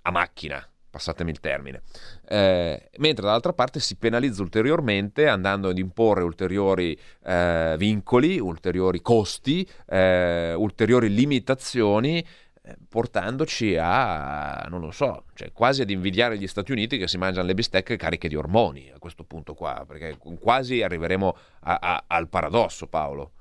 a 0.03 0.11
macchina, 0.11 0.67
passatemi 0.91 1.31
il 1.31 1.41
termine. 1.41 1.83
Eh, 2.29 2.91
mentre 2.99 3.25
dall'altra 3.25 3.53
parte 3.53 3.81
si 3.81 3.97
penalizza 3.97 4.43
ulteriormente 4.43 5.27
andando 5.27 5.69
ad 5.69 5.79
imporre 5.79 6.23
ulteriori 6.23 6.99
eh, 7.25 7.75
vincoli, 7.79 8.39
ulteriori 8.39 9.01
costi, 9.01 9.69
eh, 9.87 10.55
ulteriori 10.55 11.13
limitazioni 11.13 12.25
eh, 12.65 12.77
portandoci 12.89 13.77
a, 13.77 14.67
non 14.69 14.81
lo 14.81 14.93
so, 14.93 15.25
cioè 15.35 15.51
quasi 15.51 15.83
ad 15.83 15.91
invidiare 15.91 16.39
gli 16.39 16.47
Stati 16.47 16.71
Uniti 16.71 16.97
che 16.97 17.09
si 17.09 17.19
mangiano 17.19 17.45
le 17.45 17.55
bistecche 17.55 17.97
cariche 17.97 18.29
di 18.29 18.37
ormoni 18.37 18.89
a 18.95 19.01
questo 19.01 19.25
punto 19.25 19.55
qua, 19.55 19.85
perché 19.85 20.17
quasi 20.39 20.81
arriveremo 20.81 21.37
a, 21.63 21.79
a, 21.81 22.05
al 22.07 22.29
paradosso, 22.29 22.87
Paolo. 22.87 23.33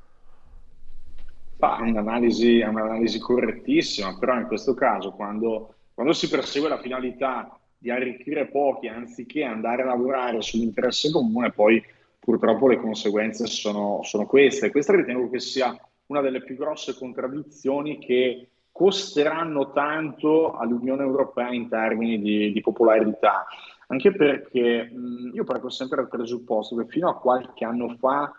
È 1.61 1.89
un'analisi, 1.89 2.59
è 2.59 2.67
un'analisi 2.67 3.19
correttissima, 3.19 4.17
però 4.17 4.35
in 4.39 4.47
questo 4.47 4.73
caso 4.73 5.11
quando, 5.11 5.75
quando 5.93 6.11
si 6.11 6.27
persegue 6.27 6.67
la 6.67 6.79
finalità 6.79 7.55
di 7.77 7.91
arricchire 7.91 8.47
pochi 8.47 8.87
anziché 8.87 9.43
andare 9.43 9.83
a 9.83 9.85
lavorare 9.85 10.41
sull'interesse 10.41 11.11
comune, 11.11 11.51
poi 11.51 11.83
purtroppo 12.19 12.67
le 12.67 12.77
conseguenze 12.77 13.45
sono, 13.45 13.99
sono 14.03 14.25
queste. 14.25 14.71
Questa 14.71 14.95
ritengo 14.95 15.29
che 15.29 15.39
sia 15.39 15.75
una 16.07 16.21
delle 16.21 16.43
più 16.43 16.55
grosse 16.55 16.95
contraddizioni 16.95 17.99
che 17.99 18.49
costeranno 18.71 19.71
tanto 19.71 20.53
all'Unione 20.53 21.03
Europea 21.03 21.51
in 21.51 21.69
termini 21.69 22.19
di, 22.19 22.51
di 22.51 22.61
popolarità, 22.61 23.45
anche 23.87 24.11
perché 24.13 24.89
mh, 24.91 25.31
io 25.33 25.43
parto 25.43 25.69
sempre 25.69 25.97
dal 25.97 26.07
presupposto 26.07 26.75
che 26.75 26.85
fino 26.87 27.09
a 27.09 27.19
qualche 27.19 27.65
anno 27.65 27.95
fa 27.99 28.31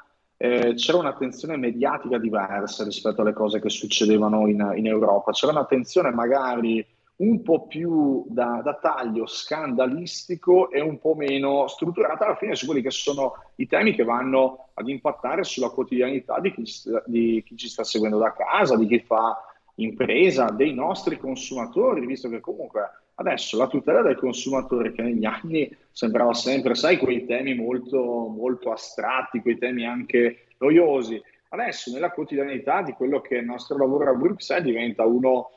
eh, 0.43 0.75
c'era 0.75 0.99
un'attenzione 0.99 1.57
mediatica 1.57 2.19
diversa 2.19 2.83
rispetto 2.83 3.21
alle 3.21 3.33
cose 3.33 3.61
che 3.61 3.71
succedevano 3.71 4.49
in, 4.49 4.73
in 4.75 4.89
Europa. 4.89 5.31
C'era 5.31 5.53
un'attenzione 5.53 6.11
magari 6.11 6.85
un 7.17 7.43
po' 7.43 7.69
più 7.69 8.25
da, 8.27 8.61
da, 8.61 8.75
taglio 8.75 9.25
scandalistico 9.27 10.69
e 10.73 10.81
un 10.81 10.99
po' 10.99 11.15
meno 11.15 11.69
strutturata 11.69 12.25
alla 12.25 12.35
fine 12.35 12.57
su 12.57 12.67
quelli 12.67 12.83
che 12.83 12.91
sono 12.91 13.35
i 13.57 13.69
temi 13.69 13.95
che 13.95 14.03
vanno 14.03 14.71
ad 14.75 14.89
impattare 14.89 15.45
sulla 15.45 15.69
quotidianità 15.69 16.41
di 16.41 16.53
chi, 16.53 16.65
di 17.07 17.45
chi 17.47 17.57
ci 17.57 17.69
sta 17.69 17.85
seguendo 17.85 18.19
da 18.19 18.33
casa, 18.33 18.77
di 18.77 18.89
chi 18.89 18.99
fa 18.99 19.41
impresa, 19.77 20.47
dei 20.47 20.75
nostri 20.75 21.19
consumatori, 21.19 22.05
visto 22.05 22.29
che 22.29 22.41
comunque 22.41 23.02
Adesso 23.15 23.59
la 23.59 23.67
tutela 23.67 24.01
del 24.01 24.17
consumatore 24.17 24.93
che 24.93 25.03
negli 25.03 25.25
anni 25.25 25.71
sembrava 25.91 26.33
sempre, 26.33 26.75
sai, 26.75 26.97
quei 26.97 27.27
temi 27.27 27.55
molto, 27.55 28.01
molto 28.01 28.73
astratti, 28.73 29.41
quei 29.41 29.59
temi 29.59 29.87
anche 29.87 30.47
noiosi. 30.59 31.23
Adesso 31.51 31.93
nella 31.93 32.11
quotidianità 32.11 32.81
di 32.81 32.93
quello 32.93 33.21
che 33.21 33.37
è 33.37 33.41
il 33.41 33.45
nostro 33.45 33.77
lavoro 33.77 34.11
a 34.11 34.15
Bruxelles 34.15 34.65
diventa 34.65 35.05
uno, 35.05 35.51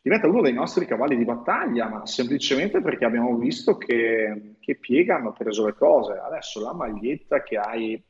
diventa 0.00 0.28
uno 0.28 0.40
dei 0.40 0.52
nostri 0.52 0.86
cavalli 0.86 1.16
di 1.16 1.24
battaglia, 1.24 1.88
ma 1.88 2.06
semplicemente 2.06 2.80
perché 2.80 3.04
abbiamo 3.04 3.36
visto 3.36 3.76
che, 3.76 4.54
che 4.60 4.76
piega 4.76 5.16
hanno 5.16 5.32
preso 5.32 5.66
le 5.66 5.74
cose. 5.74 6.12
Adesso 6.12 6.60
la 6.60 6.72
maglietta 6.72 7.42
che 7.42 7.56
hai, 7.56 8.00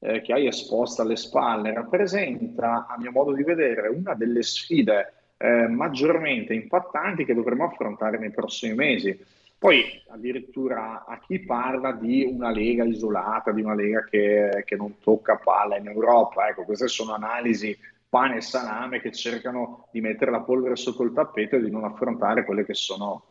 eh, 0.00 0.20
che 0.20 0.32
hai 0.32 0.48
esposta 0.48 1.02
alle 1.02 1.16
spalle 1.16 1.72
rappresenta, 1.72 2.88
a 2.88 2.98
mio 2.98 3.12
modo 3.12 3.32
di 3.32 3.44
vedere, 3.44 3.86
una 3.86 4.14
delle 4.14 4.42
sfide 4.42 5.21
eh, 5.42 5.66
maggiormente 5.66 6.54
impattanti 6.54 7.24
che 7.24 7.34
dovremo 7.34 7.64
affrontare 7.64 8.16
nei 8.16 8.30
prossimi 8.30 8.74
mesi. 8.74 9.18
Poi 9.58 9.84
addirittura 10.08 11.04
a 11.04 11.18
chi 11.18 11.40
parla 11.40 11.92
di 11.92 12.24
una 12.24 12.50
lega 12.50 12.84
isolata, 12.84 13.50
di 13.50 13.62
una 13.62 13.74
lega 13.74 14.04
che, 14.04 14.62
che 14.64 14.76
non 14.76 14.98
tocca 15.00 15.36
palla 15.36 15.76
in 15.76 15.88
Europa, 15.88 16.48
ecco, 16.48 16.62
queste 16.62 16.86
sono 16.86 17.14
analisi 17.14 17.76
pane 18.08 18.36
e 18.36 18.40
salame 18.40 19.00
che 19.00 19.10
cercano 19.10 19.88
di 19.90 20.00
mettere 20.00 20.30
la 20.30 20.40
polvere 20.40 20.76
sotto 20.76 21.02
il 21.02 21.12
tappeto 21.12 21.56
e 21.56 21.62
di 21.62 21.70
non 21.70 21.84
affrontare 21.84 22.44
quelle 22.44 22.64
che 22.64 22.74
sono 22.74 23.24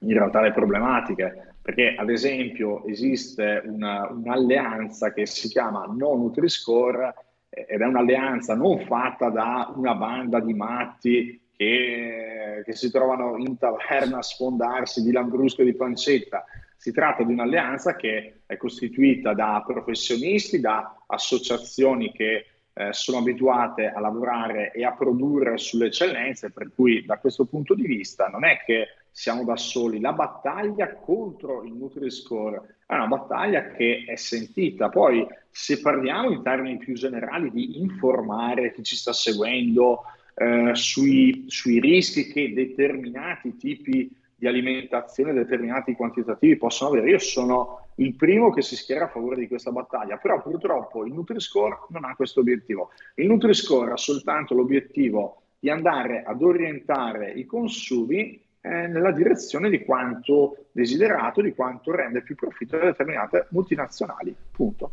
in 0.00 0.12
realtà 0.12 0.40
le 0.40 0.52
problematiche. 0.52 1.54
Perché 1.62 1.94
ad 1.96 2.10
esempio 2.10 2.84
esiste 2.86 3.62
una, 3.64 4.08
un'alleanza 4.10 5.12
che 5.12 5.26
si 5.26 5.48
chiama 5.48 5.84
No 5.86 6.16
Nutri-Score 6.16 7.14
ed 7.50 7.80
è 7.80 7.84
un'alleanza 7.84 8.54
non 8.54 8.78
fatta 8.86 9.28
da 9.28 9.72
una 9.74 9.94
banda 9.94 10.38
di 10.38 10.54
matti 10.54 11.48
che, 11.54 12.62
che 12.64 12.72
si 12.72 12.90
trovano 12.90 13.36
in 13.36 13.58
taverna 13.58 14.18
a 14.18 14.22
sfondarsi 14.22 15.02
di 15.02 15.10
lambrusco 15.10 15.62
e 15.62 15.64
di 15.64 15.74
pancetta. 15.74 16.44
Si 16.76 16.92
tratta 16.92 17.24
di 17.24 17.32
un'alleanza 17.32 17.96
che 17.96 18.42
è 18.46 18.56
costituita 18.56 19.34
da 19.34 19.62
professionisti, 19.66 20.60
da 20.60 21.02
associazioni 21.06 22.12
che 22.12 22.46
eh, 22.72 22.92
sono 22.92 23.18
abituate 23.18 23.88
a 23.88 24.00
lavorare 24.00 24.72
e 24.72 24.84
a 24.84 24.92
produrre 24.92 25.58
sulle 25.58 25.86
eccellenze, 25.86 26.50
per 26.50 26.70
cui 26.74 27.04
da 27.04 27.18
questo 27.18 27.44
punto 27.44 27.74
di 27.74 27.86
vista 27.86 28.28
non 28.28 28.44
è 28.44 28.62
che 28.64 28.86
siamo 29.10 29.44
da 29.44 29.56
soli. 29.56 30.00
La 30.00 30.12
battaglia 30.12 30.94
contro 30.94 31.62
il 31.62 31.72
Nutri-Score 31.72 32.76
è 32.86 32.94
una 32.94 33.06
battaglia 33.06 33.68
che 33.68 34.04
è 34.06 34.16
sentita. 34.16 34.88
Poi, 34.88 35.26
se 35.50 35.80
parliamo 35.80 36.30
in 36.30 36.42
termini 36.42 36.78
più 36.78 36.94
generali 36.94 37.50
di 37.50 37.80
informare 37.80 38.72
chi 38.72 38.82
ci 38.82 38.96
sta 38.96 39.12
seguendo, 39.12 40.02
eh, 40.34 40.70
sui, 40.74 41.44
sui 41.48 41.80
rischi 41.80 42.32
che 42.32 42.52
determinati 42.52 43.56
tipi 43.56 44.10
di 44.34 44.46
alimentazione, 44.46 45.34
determinati 45.34 45.92
quantitativi 45.92 46.56
possono 46.56 46.90
avere. 46.90 47.10
Io 47.10 47.18
sono 47.18 47.88
il 47.96 48.14
primo 48.14 48.50
che 48.50 48.62
si 48.62 48.74
schiera 48.74 49.04
a 49.04 49.08
favore 49.08 49.36
di 49.36 49.46
questa 49.46 49.70
battaglia, 49.70 50.16
però 50.16 50.40
purtroppo 50.40 51.04
il 51.04 51.12
Nutri-Score 51.12 51.80
non 51.90 52.04
ha 52.04 52.16
questo 52.16 52.40
obiettivo. 52.40 52.90
Il 53.16 53.26
Nutri-Score 53.26 53.92
ha 53.92 53.96
soltanto 53.98 54.54
l'obiettivo 54.54 55.42
di 55.58 55.68
andare 55.68 56.22
ad 56.22 56.42
orientare 56.42 57.32
i 57.32 57.44
consumi 57.44 58.42
eh, 58.60 58.86
nella 58.86 59.12
direzione 59.12 59.70
di 59.70 59.84
quanto 59.84 60.66
desiderato, 60.72 61.40
di 61.40 61.54
quanto 61.54 61.92
rende 61.92 62.22
più 62.22 62.34
profitto 62.34 62.76
a 62.76 62.84
determinate 62.84 63.46
multinazionali. 63.50 64.34
Punto. 64.50 64.92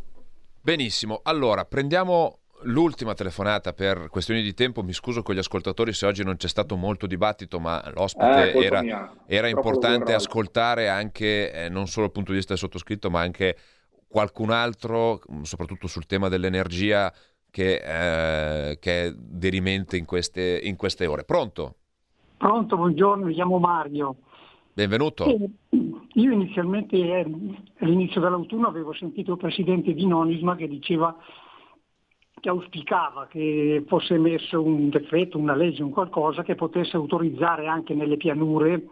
Benissimo, 0.60 1.20
allora 1.22 1.64
prendiamo 1.64 2.40
l'ultima 2.62 3.14
telefonata 3.14 3.72
per 3.72 4.08
questioni 4.10 4.42
di 4.42 4.54
tempo. 4.54 4.82
Mi 4.82 4.92
scuso 4.92 5.22
con 5.22 5.34
gli 5.34 5.38
ascoltatori 5.38 5.92
se 5.92 6.06
oggi 6.06 6.24
non 6.24 6.36
c'è 6.36 6.48
stato 6.48 6.76
molto 6.76 7.06
dibattito, 7.06 7.60
ma 7.60 7.82
l'ospite 7.94 8.52
eh, 8.52 8.64
era, 8.64 9.14
era 9.26 9.48
importante 9.48 10.12
ascoltare 10.12 10.88
anche 10.88 11.52
eh, 11.52 11.68
non 11.68 11.86
solo 11.86 12.06
dal 12.06 12.14
punto 12.14 12.30
di 12.30 12.36
vista 12.36 12.52
del 12.52 12.62
sottoscritto, 12.62 13.10
ma 13.10 13.20
anche 13.20 13.56
qualcun 14.06 14.50
altro, 14.50 15.20
soprattutto 15.42 15.86
sul 15.86 16.06
tema 16.06 16.28
dell'energia, 16.28 17.12
che, 17.50 18.70
eh, 18.70 18.78
che 18.78 19.06
è 19.06 19.12
derimente 19.14 19.96
in 19.96 20.04
queste, 20.04 20.60
in 20.62 20.76
queste 20.76 21.06
ore. 21.06 21.24
Pronto? 21.24 21.76
Pronto, 22.38 22.76
buongiorno, 22.76 23.26
mi 23.26 23.34
chiamo 23.34 23.58
Mario. 23.58 24.14
Benvenuto. 24.72 25.24
Eh, 25.24 25.50
io 26.14 26.32
inizialmente 26.32 26.96
eh, 26.96 27.26
all'inizio 27.80 28.20
dell'autunno 28.20 28.68
avevo 28.68 28.92
sentito 28.92 29.32
il 29.32 29.38
presidente 29.38 29.92
di 29.92 30.06
Nonisma 30.06 30.54
che 30.54 30.68
diceva 30.68 31.16
che 32.40 32.48
auspicava 32.48 33.26
che 33.26 33.82
fosse 33.88 34.14
emesso 34.14 34.62
un 34.62 34.88
decreto, 34.88 35.36
una 35.36 35.56
legge, 35.56 35.82
un 35.82 35.90
qualcosa 35.90 36.44
che 36.44 36.54
potesse 36.54 36.96
autorizzare 36.96 37.66
anche 37.66 37.92
nelle 37.94 38.16
pianure 38.16 38.86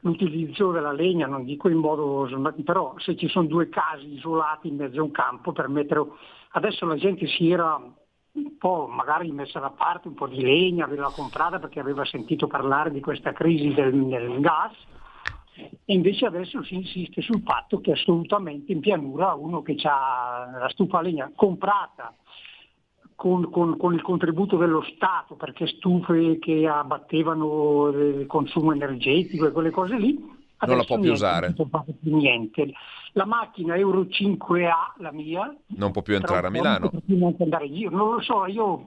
l'utilizzo 0.00 0.70
della 0.70 0.92
legna, 0.92 1.26
non 1.26 1.44
dico 1.44 1.68
in 1.68 1.76
modo, 1.76 2.26
però 2.64 2.94
se 2.96 3.16
ci 3.16 3.28
sono 3.28 3.46
due 3.46 3.68
casi 3.68 4.14
isolati 4.14 4.68
in 4.68 4.76
mezzo 4.76 4.98
a 4.98 5.04
un 5.04 5.10
campo 5.10 5.52
per 5.52 5.68
mettere... 5.68 6.02
Adesso 6.54 6.86
la 6.86 6.96
gente 6.96 7.26
si 7.26 7.50
era 7.50 7.78
un 8.34 8.56
po' 8.56 8.86
magari 8.86 9.30
messa 9.30 9.58
da 9.58 9.70
parte 9.70 10.08
un 10.08 10.14
po' 10.14 10.26
di 10.26 10.40
legna, 10.40 10.84
aveva 10.84 11.12
comprata 11.12 11.58
perché 11.58 11.80
aveva 11.80 12.04
sentito 12.04 12.46
parlare 12.46 12.90
di 12.90 13.00
questa 13.00 13.32
crisi 13.32 13.74
del, 13.74 14.06
del 14.06 14.40
gas 14.40 14.72
e 15.54 15.92
invece 15.92 16.24
adesso 16.26 16.62
si 16.62 16.74
insiste 16.74 17.20
sul 17.20 17.42
fatto 17.42 17.80
che 17.80 17.92
assolutamente 17.92 18.72
in 18.72 18.80
pianura 18.80 19.34
uno 19.34 19.60
che 19.60 19.76
ha 19.82 20.48
la 20.60 20.68
stufa 20.70 20.98
a 20.98 21.02
legna 21.02 21.30
comprata 21.34 22.14
con, 23.14 23.50
con, 23.50 23.76
con, 23.76 23.92
il 23.92 24.02
contributo 24.02 24.56
dello 24.56 24.82
Stato, 24.94 25.36
perché 25.36 25.66
stufe 25.66 26.38
che 26.38 26.66
abbattevano 26.66 27.88
il 27.88 28.26
consumo 28.26 28.72
energetico 28.72 29.46
e 29.46 29.52
quelle 29.52 29.70
cose 29.70 29.96
lì, 29.96 30.18
non 30.66 30.76
la 30.76 30.84
può 30.84 30.98
più 30.98 31.12
usare. 31.12 31.52
Più 31.52 32.16
niente. 32.16 32.72
La 33.12 33.26
macchina 33.26 33.76
Euro 33.76 34.02
5A, 34.02 34.94
la 34.98 35.12
mia, 35.12 35.54
non 35.76 35.90
può 35.90 36.02
più 36.02 36.14
entrare 36.14 36.46
a 36.46 36.50
Milano. 36.50 36.90
Non, 37.06 37.34
andare 37.38 37.66
io. 37.66 37.90
non 37.90 38.14
lo 38.14 38.22
so, 38.22 38.46
io 38.46 38.86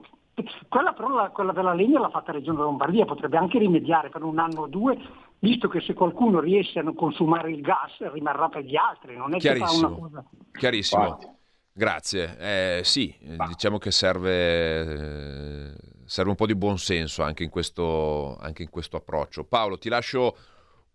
quella 0.68 0.92
però 0.92 1.08
la, 1.08 1.30
quella 1.30 1.52
della 1.52 1.72
legna 1.72 2.00
l'ha 2.00 2.10
fatta 2.10 2.32
Regione 2.32 2.58
Lombardia, 2.58 3.04
potrebbe 3.04 3.38
anche 3.38 3.58
rimediare 3.58 4.10
per 4.10 4.22
un 4.22 4.38
anno 4.38 4.62
o 4.62 4.66
due, 4.66 4.98
visto 5.38 5.68
che 5.68 5.80
se 5.80 5.94
qualcuno 5.94 6.40
riesce 6.40 6.80
a 6.80 6.82
non 6.82 6.94
consumare 6.94 7.50
il 7.50 7.60
gas 7.60 7.96
rimarrà 8.12 8.48
per 8.48 8.64
gli 8.64 8.76
altri, 8.76 9.16
non 9.16 9.34
è 9.34 9.38
che 9.38 9.56
fa 9.56 9.70
una 9.70 9.88
cosa. 9.88 10.24
Chiarissimo. 10.52 11.04
Infatti. 11.04 11.34
Grazie. 11.72 12.36
Eh, 12.38 12.80
sì, 12.84 13.14
bah. 13.34 13.46
diciamo 13.46 13.78
che 13.78 13.90
serve, 13.90 15.74
serve, 16.04 16.30
un 16.30 16.36
po' 16.36 16.46
di 16.46 16.54
buonsenso 16.54 17.22
anche 17.22 17.42
in, 17.44 17.50
questo, 17.50 18.36
anche 18.38 18.62
in 18.62 18.70
questo 18.70 18.96
approccio. 18.96 19.44
Paolo, 19.44 19.78
ti 19.78 19.88
lascio 19.88 20.36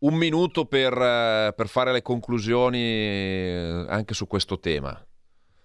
un 0.02 0.16
minuto 0.16 0.66
per, 0.66 0.94
per, 0.94 1.68
fare 1.68 1.92
le 1.92 2.02
conclusioni 2.02 2.80
eh, 2.80 3.86
anche 3.88 4.14
su 4.14 4.28
questo 4.28 4.60
tema. 4.60 5.00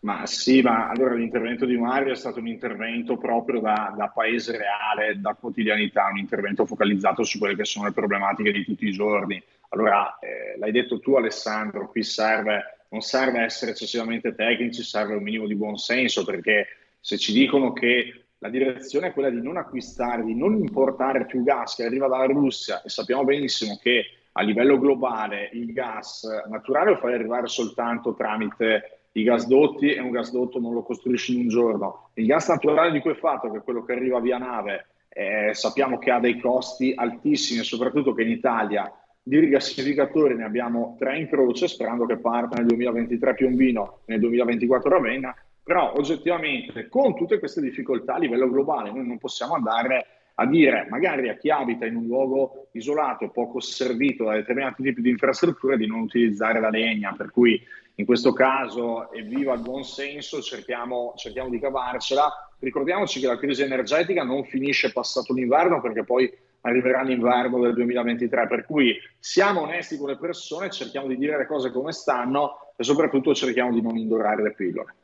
Ma 0.00 0.24
sì, 0.26 0.62
ma 0.62 0.88
allora 0.88 1.14
l'intervento 1.14 1.64
di 1.64 1.76
Mario 1.76 2.12
è 2.12 2.16
stato 2.16 2.38
un 2.38 2.46
intervento 2.46 3.16
proprio 3.16 3.60
da, 3.60 3.94
da, 3.96 4.08
paese 4.08 4.56
reale, 4.56 5.20
da 5.20 5.34
quotidianità, 5.34 6.08
un 6.12 6.18
intervento 6.18 6.64
focalizzato 6.64 7.24
su 7.24 7.38
quelle 7.38 7.56
che 7.56 7.64
sono 7.64 7.86
le 7.86 7.92
problematiche 7.92 8.52
di 8.52 8.64
tutti 8.64 8.86
i 8.86 8.92
giorni. 8.92 9.42
Allora, 9.70 10.18
eh, 10.20 10.58
l'hai 10.58 10.70
detto 10.70 11.00
tu 11.00 11.14
Alessandro, 11.14 11.88
qui 11.88 12.02
serve 12.02 12.76
non 12.88 13.00
serve 13.00 13.40
essere 13.40 13.72
eccessivamente 13.72 14.34
tecnici, 14.34 14.82
serve 14.82 15.14
un 15.14 15.22
minimo 15.22 15.46
di 15.46 15.54
buonsenso 15.54 16.24
perché 16.24 16.66
se 17.00 17.18
ci 17.18 17.32
dicono 17.32 17.72
che 17.72 18.26
la 18.38 18.48
direzione 18.48 19.08
è 19.08 19.12
quella 19.12 19.30
di 19.30 19.40
non 19.40 19.56
acquistare, 19.56 20.24
di 20.24 20.34
non 20.34 20.54
importare 20.54 21.26
più 21.26 21.42
gas 21.42 21.74
che 21.74 21.84
arriva 21.84 22.06
dalla 22.06 22.26
Russia 22.26 22.82
e 22.82 22.88
sappiamo 22.88 23.24
benissimo 23.24 23.78
che 23.80 24.04
a 24.36 24.42
livello 24.42 24.78
globale 24.78 25.48
il 25.54 25.72
gas 25.72 26.26
naturale 26.48 26.90
lo 26.90 26.96
fai 26.98 27.14
arrivare 27.14 27.46
soltanto 27.46 28.14
tramite 28.14 29.00
i 29.12 29.22
gasdotti 29.22 29.94
e 29.94 30.00
un 30.00 30.10
gasdotto 30.10 30.60
non 30.60 30.74
lo 30.74 30.82
costruisci 30.82 31.34
in 31.34 31.40
un 31.40 31.48
giorno. 31.48 32.10
Il 32.14 32.26
gas 32.26 32.48
naturale 32.48 32.92
di 32.92 33.00
cui 33.00 33.12
è 33.12 33.16
fatto, 33.16 33.50
che 33.50 33.58
è 33.58 33.62
quello 33.62 33.82
che 33.82 33.92
arriva 33.92 34.20
via 34.20 34.36
nave, 34.36 34.88
eh, 35.08 35.54
sappiamo 35.54 35.98
che 35.98 36.10
ha 36.10 36.20
dei 36.20 36.38
costi 36.38 36.92
altissimi 36.94 37.62
soprattutto 37.62 38.12
che 38.12 38.22
in 38.22 38.28
Italia 38.28 38.92
di 39.22 39.38
rigassificatori 39.38 40.36
ne 40.36 40.44
abbiamo 40.44 40.96
tre 40.98 41.18
in 41.18 41.28
croce, 41.28 41.66
sperando 41.66 42.04
che 42.04 42.18
parta 42.18 42.56
nel 42.56 42.66
2023 42.66 43.34
Piombino 43.34 44.00
e 44.04 44.12
nel 44.12 44.20
2024 44.20 44.90
Ravenna, 44.90 45.34
però 45.62 45.94
oggettivamente 45.96 46.88
con 46.88 47.16
tutte 47.16 47.38
queste 47.38 47.62
difficoltà 47.62 48.14
a 48.14 48.18
livello 48.18 48.50
globale 48.50 48.92
noi 48.92 49.06
non 49.06 49.18
possiamo 49.18 49.54
andare 49.54 50.15
a 50.38 50.46
dire 50.46 50.86
magari 50.90 51.28
a 51.28 51.36
chi 51.36 51.50
abita 51.50 51.86
in 51.86 51.96
un 51.96 52.06
luogo 52.06 52.68
isolato, 52.72 53.30
poco 53.30 53.60
servito 53.60 54.24
da 54.24 54.34
determinati 54.34 54.82
tipi 54.82 55.00
di 55.00 55.10
infrastrutture, 55.10 55.76
di 55.76 55.86
non 55.86 56.00
utilizzare 56.00 56.60
la 56.60 56.70
legna, 56.70 57.14
per 57.16 57.30
cui 57.30 57.60
in 57.98 58.04
questo 58.04 58.34
caso, 58.34 59.10
evviva 59.12 59.54
il 59.54 59.62
buon 59.62 59.82
senso, 59.82 60.42
cerchiamo, 60.42 61.14
cerchiamo 61.16 61.48
di 61.48 61.58
cavarcela. 61.58 62.50
Ricordiamoci 62.58 63.20
che 63.20 63.26
la 63.26 63.38
crisi 63.38 63.62
energetica 63.62 64.22
non 64.22 64.44
finisce 64.44 64.92
passato 64.92 65.32
l'inverno 65.32 65.80
perché 65.80 66.04
poi 66.04 66.30
arriverà 66.60 67.02
l'inverno 67.02 67.58
del 67.60 67.72
2023, 67.72 68.48
per 68.48 68.66
cui 68.66 68.94
siamo 69.18 69.62
onesti 69.62 69.96
con 69.96 70.08
le 70.08 70.18
persone, 70.18 70.68
cerchiamo 70.68 71.06
di 71.06 71.16
dire 71.16 71.38
le 71.38 71.46
cose 71.46 71.70
come 71.70 71.92
stanno 71.92 72.72
e 72.76 72.84
soprattutto 72.84 73.34
cerchiamo 73.34 73.72
di 73.72 73.80
non 73.80 73.96
indorare 73.96 74.42
le 74.42 74.52
pillole. 74.52 74.96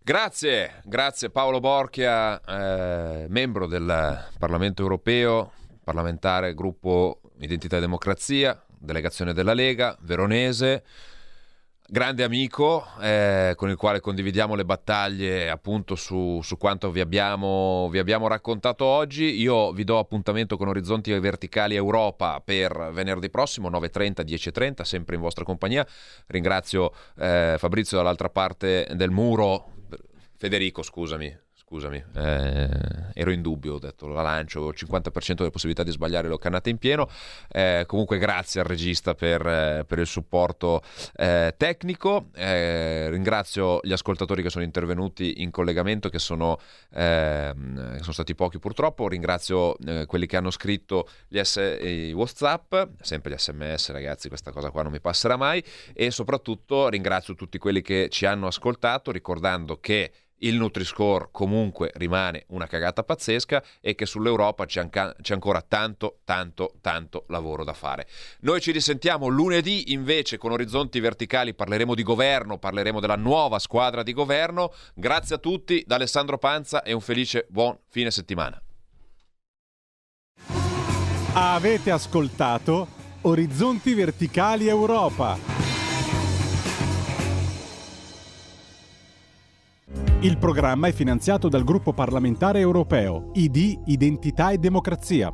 Grazie, 0.00 0.80
grazie 0.84 1.30
Paolo 1.30 1.60
Borchia, 1.60 2.40
eh, 2.40 3.26
membro 3.28 3.66
del 3.66 4.26
Parlamento 4.38 4.82
europeo, 4.82 5.52
parlamentare 5.84 6.54
gruppo 6.54 7.20
Identità 7.38 7.76
e 7.76 7.80
Democrazia, 7.80 8.60
delegazione 8.78 9.32
della 9.32 9.52
Lega, 9.52 9.96
veronese 10.00 10.82
grande 11.90 12.22
amico 12.22 12.84
eh, 13.00 13.54
con 13.56 13.70
il 13.70 13.76
quale 13.76 14.00
condividiamo 14.00 14.54
le 14.54 14.66
battaglie 14.66 15.48
appunto 15.48 15.94
su, 15.94 16.38
su 16.42 16.58
quanto 16.58 16.90
vi 16.90 17.00
abbiamo, 17.00 17.88
vi 17.90 17.98
abbiamo, 17.98 18.28
raccontato 18.28 18.84
oggi. 18.84 19.40
Io 19.40 19.72
vi 19.72 19.84
do 19.84 19.98
appuntamento 19.98 20.58
con 20.58 20.68
Orizzonti 20.68 21.18
Verticali 21.18 21.76
Europa 21.76 22.42
per 22.44 22.90
venerdì 22.92 23.30
prossimo 23.30 23.70
9.30, 23.70 24.22
10.30, 24.22 24.82
sempre 24.82 25.14
in 25.14 25.22
vostra 25.22 25.44
compagnia. 25.44 25.86
Ringrazio 26.26 26.92
eh, 27.16 27.54
Fabrizio 27.56 27.96
dall'altra 27.96 28.28
parte 28.28 28.86
del 28.94 29.10
muro, 29.10 29.76
Federico 30.38 30.82
scusami, 30.82 31.36
scusami, 31.52 32.02
eh, 32.14 32.68
ero 33.12 33.32
in 33.32 33.42
dubbio, 33.42 33.74
ho 33.74 33.78
detto 33.80 34.06
la 34.06 34.22
lancio, 34.22 34.72
50% 34.72 35.34
delle 35.34 35.50
possibilità 35.50 35.82
di 35.82 35.90
sbagliare 35.90 36.28
le 36.28 36.34
ho 36.34 36.38
cannate 36.38 36.70
in 36.70 36.78
pieno. 36.78 37.10
Eh, 37.48 37.82
comunque 37.88 38.18
grazie 38.18 38.60
al 38.60 38.66
regista 38.66 39.16
per, 39.16 39.44
eh, 39.44 39.84
per 39.84 39.98
il 39.98 40.06
supporto 40.06 40.80
eh, 41.16 41.54
tecnico, 41.56 42.30
eh, 42.36 43.10
ringrazio 43.10 43.80
gli 43.82 43.90
ascoltatori 43.90 44.40
che 44.40 44.48
sono 44.48 44.62
intervenuti 44.62 45.42
in 45.42 45.50
collegamento, 45.50 46.08
che 46.08 46.20
sono, 46.20 46.60
ehm, 46.94 47.98
sono 47.98 48.12
stati 48.12 48.36
pochi 48.36 48.60
purtroppo, 48.60 49.08
ringrazio 49.08 49.76
eh, 49.78 50.06
quelli 50.06 50.26
che 50.26 50.36
hanno 50.36 50.50
scritto 50.50 51.08
gli 51.26 51.42
S- 51.42 51.78
i 51.82 52.12
Whatsapp, 52.12 52.74
sempre 53.00 53.32
gli 53.32 53.36
sms 53.36 53.90
ragazzi, 53.90 54.28
questa 54.28 54.52
cosa 54.52 54.70
qua 54.70 54.82
non 54.82 54.92
mi 54.92 55.00
passerà 55.00 55.36
mai, 55.36 55.62
e 55.92 56.12
soprattutto 56.12 56.88
ringrazio 56.88 57.34
tutti 57.34 57.58
quelli 57.58 57.82
che 57.82 58.08
ci 58.08 58.24
hanno 58.24 58.46
ascoltato, 58.46 59.10
ricordando 59.10 59.80
che 59.80 60.12
il 60.40 60.56
Nutri-Score 60.56 61.28
comunque 61.30 61.90
rimane 61.94 62.44
una 62.48 62.66
cagata 62.66 63.02
pazzesca 63.02 63.62
e 63.80 63.94
che 63.94 64.06
sull'Europa 64.06 64.66
c'è, 64.66 64.80
anca- 64.80 65.14
c'è, 65.20 65.34
ancora 65.34 65.62
tanto, 65.62 66.18
tanto, 66.24 66.74
tanto 66.80 67.24
lavoro 67.28 67.64
da 67.64 67.72
fare. 67.72 68.06
Noi 68.40 68.60
ci 68.60 68.72
risentiamo 68.72 69.28
lunedì 69.28 69.92
invece 69.92 70.38
con 70.38 70.52
Orizzonti 70.52 71.00
Verticali, 71.00 71.54
parleremo 71.54 71.94
di 71.94 72.02
governo, 72.02 72.58
parleremo 72.58 73.00
della 73.00 73.16
nuova 73.16 73.58
squadra 73.58 74.02
di 74.02 74.12
governo. 74.12 74.72
Grazie 74.94 75.36
a 75.36 75.38
tutti 75.38 75.82
da 75.86 75.96
Alessandro 75.96 76.38
Panza 76.38 76.82
e 76.82 76.92
un 76.92 77.00
felice 77.00 77.46
buon 77.48 77.78
fine 77.88 78.10
settimana. 78.10 78.60
Avete 81.34 81.90
ascoltato 81.90 82.88
Orizzonti 83.22 83.94
Verticali 83.94 84.68
Europa. 84.68 85.57
Il 90.20 90.36
programma 90.38 90.88
è 90.88 90.92
finanziato 90.92 91.48
dal 91.48 91.64
gruppo 91.64 91.92
parlamentare 91.92 92.58
europeo 92.60 93.30
ID 93.34 93.82
Identità 93.86 94.50
e 94.50 94.58
Democrazia 94.58 95.32